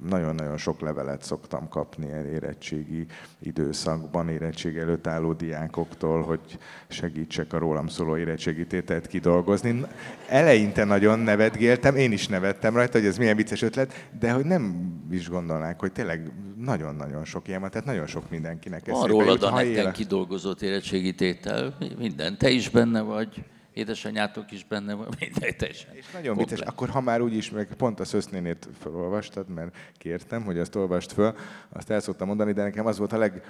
nagyon-nagyon 0.08 0.56
sok 0.56 0.80
levelet 0.80 1.22
szoktam 1.22 1.68
kapni 1.68 2.06
érettségi 2.32 3.06
időszakban, 3.40 4.28
érettség 4.28 4.76
előtt 4.76 5.06
álló 5.06 5.32
diákoktól, 5.32 6.22
hogy 6.22 6.40
segítsek 6.88 7.52
a 7.52 7.58
rólam 7.58 7.86
szóló 7.86 8.16
érettségi 8.16 8.66
tételt 8.66 9.06
kidolgozni. 9.06 9.84
Eleinte 10.28 10.84
nagyon 10.84 11.18
nevetgéltem, 11.18 11.96
én 11.96 12.12
is 12.12 12.28
nevettem 12.28 12.74
rajta, 12.74 12.98
hogy 12.98 13.06
ez 13.06 13.18
milyen 13.18 13.36
vicces 13.36 13.62
ötlet, 13.62 14.08
de 14.20 14.32
hogy 14.32 14.44
nem 14.44 14.92
is 15.10 15.28
gondolnák, 15.28 15.80
hogy 15.80 15.92
tényleg 15.92 16.32
nagyon-nagyon 16.58 17.24
sok 17.24 17.48
ilyen 17.48 17.60
van, 17.60 17.70
tehát 17.70 17.86
nagyon 17.86 18.06
sok 18.06 18.30
mindenkinek 18.30 18.88
ez 18.88 18.94
Van 18.94 19.08
rólad 19.08 19.42
a 19.42 19.50
netten 19.50 19.92
kidolgozott 19.92 20.62
érettségi 20.62 21.14
tétel, 21.14 21.76
minden, 21.98 22.38
te 22.38 22.48
is 22.48 22.68
benne 22.68 23.00
vagy 23.00 23.44
édesanyátok 23.74 24.52
is 24.52 24.64
benne 24.64 24.94
van, 24.94 25.08
mindegy, 25.20 25.56
teljesen. 25.56 25.94
És 25.94 26.10
nagyon 26.12 26.36
vicces, 26.36 26.60
akkor 26.60 26.88
ha 26.88 27.00
már 27.00 27.20
úgyis, 27.20 27.50
meg 27.50 27.74
pont 27.76 28.00
a 28.00 28.04
szösznénét 28.04 28.68
felolvastad, 28.78 29.48
mert 29.48 29.76
kértem, 29.98 30.42
hogy 30.44 30.58
azt 30.58 30.74
olvast 30.74 31.12
föl, 31.12 31.34
azt 31.68 31.90
el 31.90 32.00
szoktam 32.00 32.26
mondani, 32.26 32.52
de 32.52 32.62
nekem 32.62 32.86
az 32.86 32.98
volt 32.98 33.12
a 33.12 33.18
leg 33.18 33.42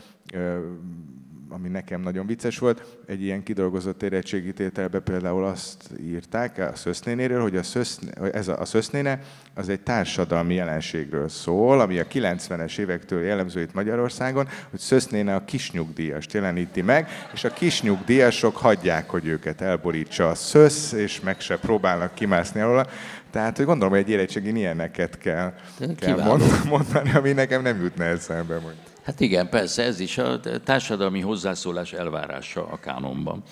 ami 1.48 1.68
nekem 1.68 2.00
nagyon 2.00 2.26
vicces 2.26 2.58
volt, 2.58 2.98
egy 3.06 3.22
ilyen 3.22 3.42
kidolgozott 3.42 4.02
érettségi 4.02 4.52
tételbe 4.52 5.00
például 5.00 5.44
azt 5.44 5.90
írták 6.00 6.58
a 6.58 6.76
szösznénéről, 6.76 7.42
hogy 7.42 7.56
a 7.56 7.62
szöszné, 7.62 8.10
ez 8.32 8.48
a, 8.48 8.60
a 8.60 8.64
szösznéne 8.64 9.20
az 9.54 9.68
egy 9.68 9.80
társadalmi 9.80 10.54
jelenségről 10.54 11.28
szól, 11.28 11.80
ami 11.80 11.98
a 11.98 12.06
90-es 12.06 12.78
évektől 12.78 13.22
jellemző 13.22 13.60
itt 13.60 13.74
Magyarországon, 13.74 14.48
hogy 14.70 14.80
szösznéne 14.80 15.34
a 15.34 15.44
kisnyugdíjast 15.44 16.32
jeleníti 16.32 16.82
meg, 16.82 17.08
és 17.32 17.44
a 17.44 17.52
kisnyugdíjasok 17.52 18.56
hagyják, 18.56 19.10
hogy 19.10 19.26
őket 19.26 19.60
elborítsa 19.60 20.28
a 20.28 20.34
szösz, 20.34 20.92
és 20.92 21.20
meg 21.20 21.40
se 21.40 21.58
próbálnak 21.58 22.14
kimászni 22.14 22.60
alól. 22.60 22.86
Tehát, 23.30 23.56
hogy 23.56 23.66
gondolom, 23.66 23.92
hogy 23.92 24.02
egy 24.02 24.10
érettségi 24.10 24.56
ilyeneket 24.56 25.18
kell, 25.18 25.54
kell 25.96 26.38
mondani, 26.68 27.12
ami 27.14 27.32
nekem 27.32 27.62
nem 27.62 27.80
jutna 27.80 28.04
eszembe. 28.04 28.54
Mondjuk. 28.54 28.93
Hát 29.04 29.20
igen, 29.20 29.48
persze, 29.48 29.82
ez 29.82 30.00
is 30.00 30.18
a 30.18 30.40
társadalmi 30.64 31.20
hozzászólás 31.20 31.92
elvárása 31.92 32.66
a 32.66 32.78
kánonban. 32.78 33.42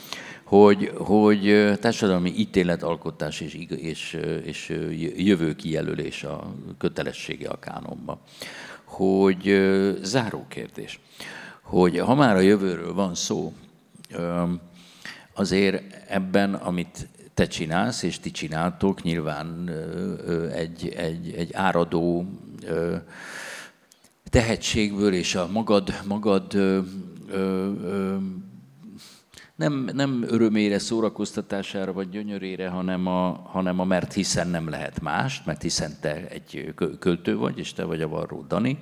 Hogy, 0.45 0.93
hogy 0.97 1.73
társadalmi 1.81 2.33
ítéletalkotás 2.37 3.41
és, 3.41 3.55
és, 3.77 4.19
és 4.45 4.79
jövő 5.17 5.55
kijelölés 5.55 6.25
a 6.25 6.55
kötelessége 6.79 7.49
a 7.49 7.59
kánonban. 7.59 8.19
Hogy 8.85 9.71
záró 10.03 10.47
kérdés, 10.49 11.01
hogy 11.63 11.99
ha 11.99 12.15
már 12.15 12.37
a 12.37 12.41
jövőről 12.41 12.95
van 12.95 13.15
szó, 13.15 13.53
azért 15.35 15.83
ebben, 16.09 16.55
amit 16.55 17.09
te 17.35 17.47
csinálsz, 17.47 18.03
és 18.03 18.21
ti 18.21 18.31
csináltok, 18.31 19.03
nyilván 19.03 19.71
egy, 20.55 20.89
egy, 20.97 21.35
egy 21.37 21.55
áradó 21.55 22.27
tehetségből 24.33 25.13
és 25.13 25.35
a 25.35 25.49
magad, 25.53 25.95
magad 26.07 26.55
ö, 26.55 26.81
ö, 27.31 28.17
nem, 29.57 29.91
nem 29.93 30.25
örömére, 30.29 30.79
szórakoztatására 30.79 31.93
vagy 31.93 32.09
gyönyörére, 32.09 32.69
hanem 32.69 33.07
a, 33.07 33.41
hanem 33.45 33.79
a 33.79 33.85
mert 33.85 34.13
hiszen 34.13 34.49
nem 34.49 34.69
lehet 34.69 35.01
más, 35.01 35.43
mert 35.45 35.63
hiszen 35.63 35.97
te 36.01 36.29
egy 36.29 36.75
költő 36.99 37.37
vagy, 37.37 37.59
és 37.59 37.73
te 37.73 37.85
vagy 37.85 38.03
a 38.03 38.09
Varró 38.09 38.45
Dani, 38.49 38.79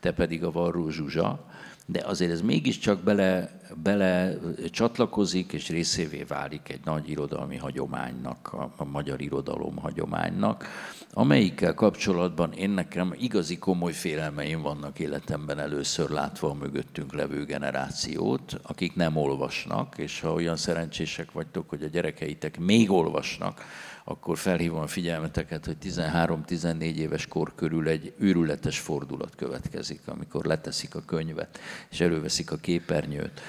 te 0.00 0.12
pedig 0.12 0.44
a 0.44 0.50
Varró 0.50 0.88
Zsuzsa, 0.88 1.46
de 1.90 2.02
azért 2.04 2.30
ez 2.30 2.40
mégiscsak 2.40 3.00
bele, 3.00 3.60
bele 3.82 4.38
csatlakozik, 4.70 5.52
és 5.52 5.68
részévé 5.68 6.22
válik 6.22 6.68
egy 6.68 6.80
nagy 6.84 7.10
irodalmi 7.10 7.56
hagyománynak, 7.56 8.52
a, 8.52 8.72
a 8.76 8.84
magyar 8.84 9.20
irodalom 9.20 9.76
hagyománynak, 9.76 10.66
amelyikkel 11.12 11.74
kapcsolatban 11.74 12.52
én 12.52 12.70
nekem 12.70 13.14
igazi 13.18 13.58
komoly 13.58 13.92
félelmeim 13.92 14.62
vannak 14.62 14.98
életemben 14.98 15.58
először 15.58 16.10
látva 16.10 16.50
a 16.50 16.54
mögöttünk 16.54 17.14
levő 17.14 17.44
generációt, 17.44 18.60
akik 18.62 18.94
nem 18.94 19.16
olvasnak, 19.16 19.98
és 19.98 20.20
ha 20.20 20.32
olyan 20.32 20.56
szerencsések 20.56 21.32
vagytok, 21.32 21.68
hogy 21.68 21.82
a 21.82 21.88
gyerekeitek 21.88 22.58
még 22.58 22.90
olvasnak, 22.90 23.64
akkor 24.10 24.38
felhívom 24.38 24.80
a 24.80 24.86
figyelmeteket, 24.86 25.64
hogy 25.64 25.76
13-14 25.82 26.80
éves 26.80 27.26
kor 27.26 27.54
körül 27.54 27.88
egy 27.88 28.14
őrületes 28.18 28.78
fordulat 28.78 29.34
következik, 29.34 30.00
amikor 30.06 30.44
leteszik 30.44 30.94
a 30.94 31.04
könyvet, 31.04 31.58
és 31.90 32.00
előveszik 32.00 32.50
a 32.50 32.56
képernyőt. 32.56 33.40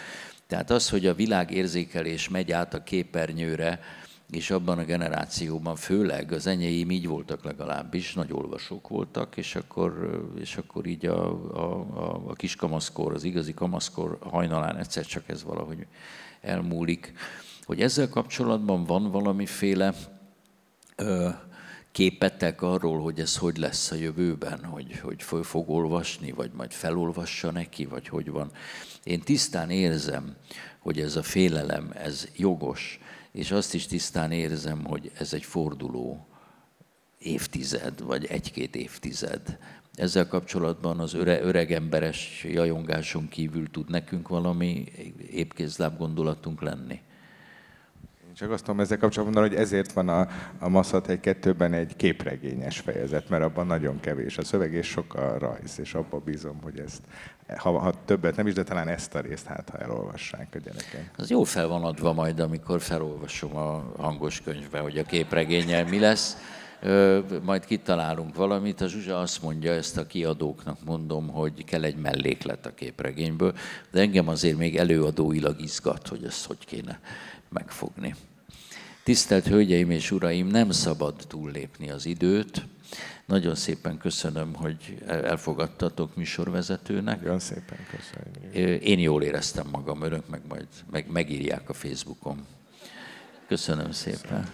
Tehát 0.48 0.72
az, 0.72 0.90
hogy 0.90 1.06
a 1.06 1.14
világérzékelés 1.14 2.30
megy 2.30 2.52
át 2.52 2.74
a 2.74 2.84
képernyőre, 2.84 3.80
és 4.30 4.52
abban 4.52 4.78
a 4.78 4.84
generációban 4.84 5.76
főleg 5.76 6.32
az 6.32 6.48
enyeim 6.48 6.92
így 6.92 7.08
voltak 7.08 7.44
legalábbis, 7.44 8.14
nagy 8.14 8.32
olvasók 8.32 8.88
voltak, 8.88 9.38
és 9.38 9.56
akkor, 9.56 10.22
és 10.40 10.58
akkor 10.58 10.86
így 10.86 11.06
a, 11.06 11.30
a, 11.54 11.80
a, 11.96 12.22
a 12.28 12.34
kis 12.34 12.56
kamaszkor, 12.56 13.14
az 13.14 13.24
igazi 13.24 13.54
kamaszkor 13.54 14.18
hajnalán 14.22 14.78
egyszer 14.78 15.06
csak 15.06 15.30
ez 15.30 15.44
valahogy 15.44 15.88
elmúlik. 16.42 17.14
Hogy 17.64 17.82
ezzel 17.82 18.10
kapcsolatban 18.10 18.84
van 18.84 19.12
valamiféle 19.12 19.94
képetek 21.92 22.62
arról, 22.62 23.02
hogy 23.02 23.20
ez 23.20 23.38
hogy 23.38 23.58
lesz 23.58 23.92
a 23.92 23.96
jövőben, 23.96 24.64
hogy, 24.64 25.00
hogy 25.00 25.24
föl 25.24 25.44
fog 25.44 25.70
olvasni, 25.70 26.32
vagy 26.32 26.52
majd 26.54 26.72
felolvassa 26.72 27.52
neki, 27.52 27.86
vagy 27.86 28.08
hogy 28.08 28.30
van. 28.30 28.52
Én 29.04 29.20
tisztán 29.20 29.70
érzem, 29.70 30.36
hogy 30.80 31.00
ez 31.00 31.16
a 31.16 31.24
félelem, 31.24 31.92
ez 31.94 32.28
jogos, 32.36 33.00
és 33.32 33.52
azt 33.52 33.74
is 33.74 33.86
tisztán 33.86 34.32
érzem, 34.32 34.86
hogy 34.86 35.12
ez 35.18 35.34
egy 35.34 35.44
forduló 35.44 36.28
évtized, 37.20 38.02
vagy 38.02 38.26
egy-két 38.26 38.76
évtized. 38.76 39.58
Ezzel 39.94 40.28
kapcsolatban 40.28 41.00
az 41.00 41.14
öre, 41.14 41.42
öreg 41.42 41.72
emberes 41.72 42.44
jajongáson 42.44 43.28
kívül 43.28 43.70
tud 43.72 43.90
nekünk 43.90 44.28
valami 44.28 44.84
épkézláb 45.32 45.98
gondolatunk 45.98 46.62
lenni. 46.62 47.02
Csak 48.40 48.52
azt 48.52 48.64
tudom 48.64 48.80
ezzel 48.80 48.98
kapcsolatban 48.98 49.34
mondani, 49.34 49.56
hogy 49.56 49.66
ezért 49.66 49.92
van 49.92 50.10
a, 50.10 50.28
a 50.60 50.70
Masszat 50.70 51.08
egy 51.08 51.20
kettőben 51.20 51.74
egy 51.74 51.96
képregényes 51.96 52.80
fejezet, 52.80 53.30
mert 53.30 53.44
abban 53.44 53.68
nagyon 53.68 54.00
kevés 54.00 54.38
a 54.38 54.44
szöveg 54.44 54.74
és 54.74 54.88
sok 54.88 55.14
a 55.14 55.38
rajz, 55.38 55.80
és 55.80 55.94
abban 55.94 56.22
bízom, 56.26 56.60
hogy 56.62 56.80
ezt 56.80 57.02
ha, 57.58 57.80
ha 57.80 57.94
többet 58.06 58.36
nem 58.36 58.48
is, 58.48 58.54
de 58.54 58.64
talán 58.64 58.88
ezt 58.88 59.16
a 59.16 59.20
részt 59.20 59.46
hát, 59.46 59.70
ha 59.70 59.78
elolvassák 59.78 60.48
a 60.56 60.58
gyerekek. 60.58 61.12
Az 61.18 61.30
jó 61.30 61.44
fel 61.44 61.68
van 61.68 61.84
adva 61.84 62.14
majd, 62.14 62.40
amikor 62.40 62.82
felolvasom 62.82 63.56
a 63.56 63.94
hangos 63.98 64.42
könyvbe, 64.42 64.80
hogy 64.80 64.98
a 64.98 65.04
képregényel 65.04 65.86
mi 65.86 66.00
lesz. 66.00 66.38
Ö, 66.82 67.20
majd 67.44 67.66
kitalálunk 67.66 68.36
valamit. 68.36 68.82
A 68.82 68.88
Zsuzsa 68.88 69.20
azt 69.20 69.42
mondja, 69.42 69.72
ezt 69.72 69.98
a 69.98 70.08
kiadóknak 70.08 70.78
mondom, 70.86 71.28
hogy 71.28 71.64
kell 71.64 71.84
egy 71.84 71.98
melléklet 71.98 72.66
a 72.66 72.74
képregényből, 72.74 73.54
de 73.92 74.00
engem 74.00 74.28
azért 74.28 74.58
még 74.58 74.78
előadóilag 74.78 75.62
izgat, 75.62 76.08
hogy 76.08 76.24
ezt 76.24 76.46
hogy 76.46 76.66
kéne 76.66 77.00
megfogni. 77.50 78.16
Tisztelt 79.04 79.48
Hölgyeim 79.48 79.92
és 79.92 80.12
Uraim, 80.12 80.48
nem 80.48 80.72
szabad 80.72 81.16
túllépni 81.28 81.90
az 81.90 82.06
időt, 82.06 82.66
nagyon 83.26 83.56
szépen 83.56 83.98
köszönöm, 83.98 84.54
hogy 84.54 85.04
elfogadtatok 85.08 86.16
műsorvezetőnek. 86.16 87.22
Nagyon 87.22 87.40
szépen 87.40 87.78
köszönjük. 87.90 88.84
Én 88.84 89.00
jól 89.00 89.24
éreztem 89.24 89.68
magam, 89.72 90.02
önök 90.02 90.30
meg 90.30 90.42
majd 90.48 90.68
meg, 90.92 91.12
megírják 91.12 91.70
a 91.70 91.74
Facebookon. 91.74 92.46
Köszönöm 93.48 93.92
szépen. 93.92 94.22
Köszönöm. 94.22 94.50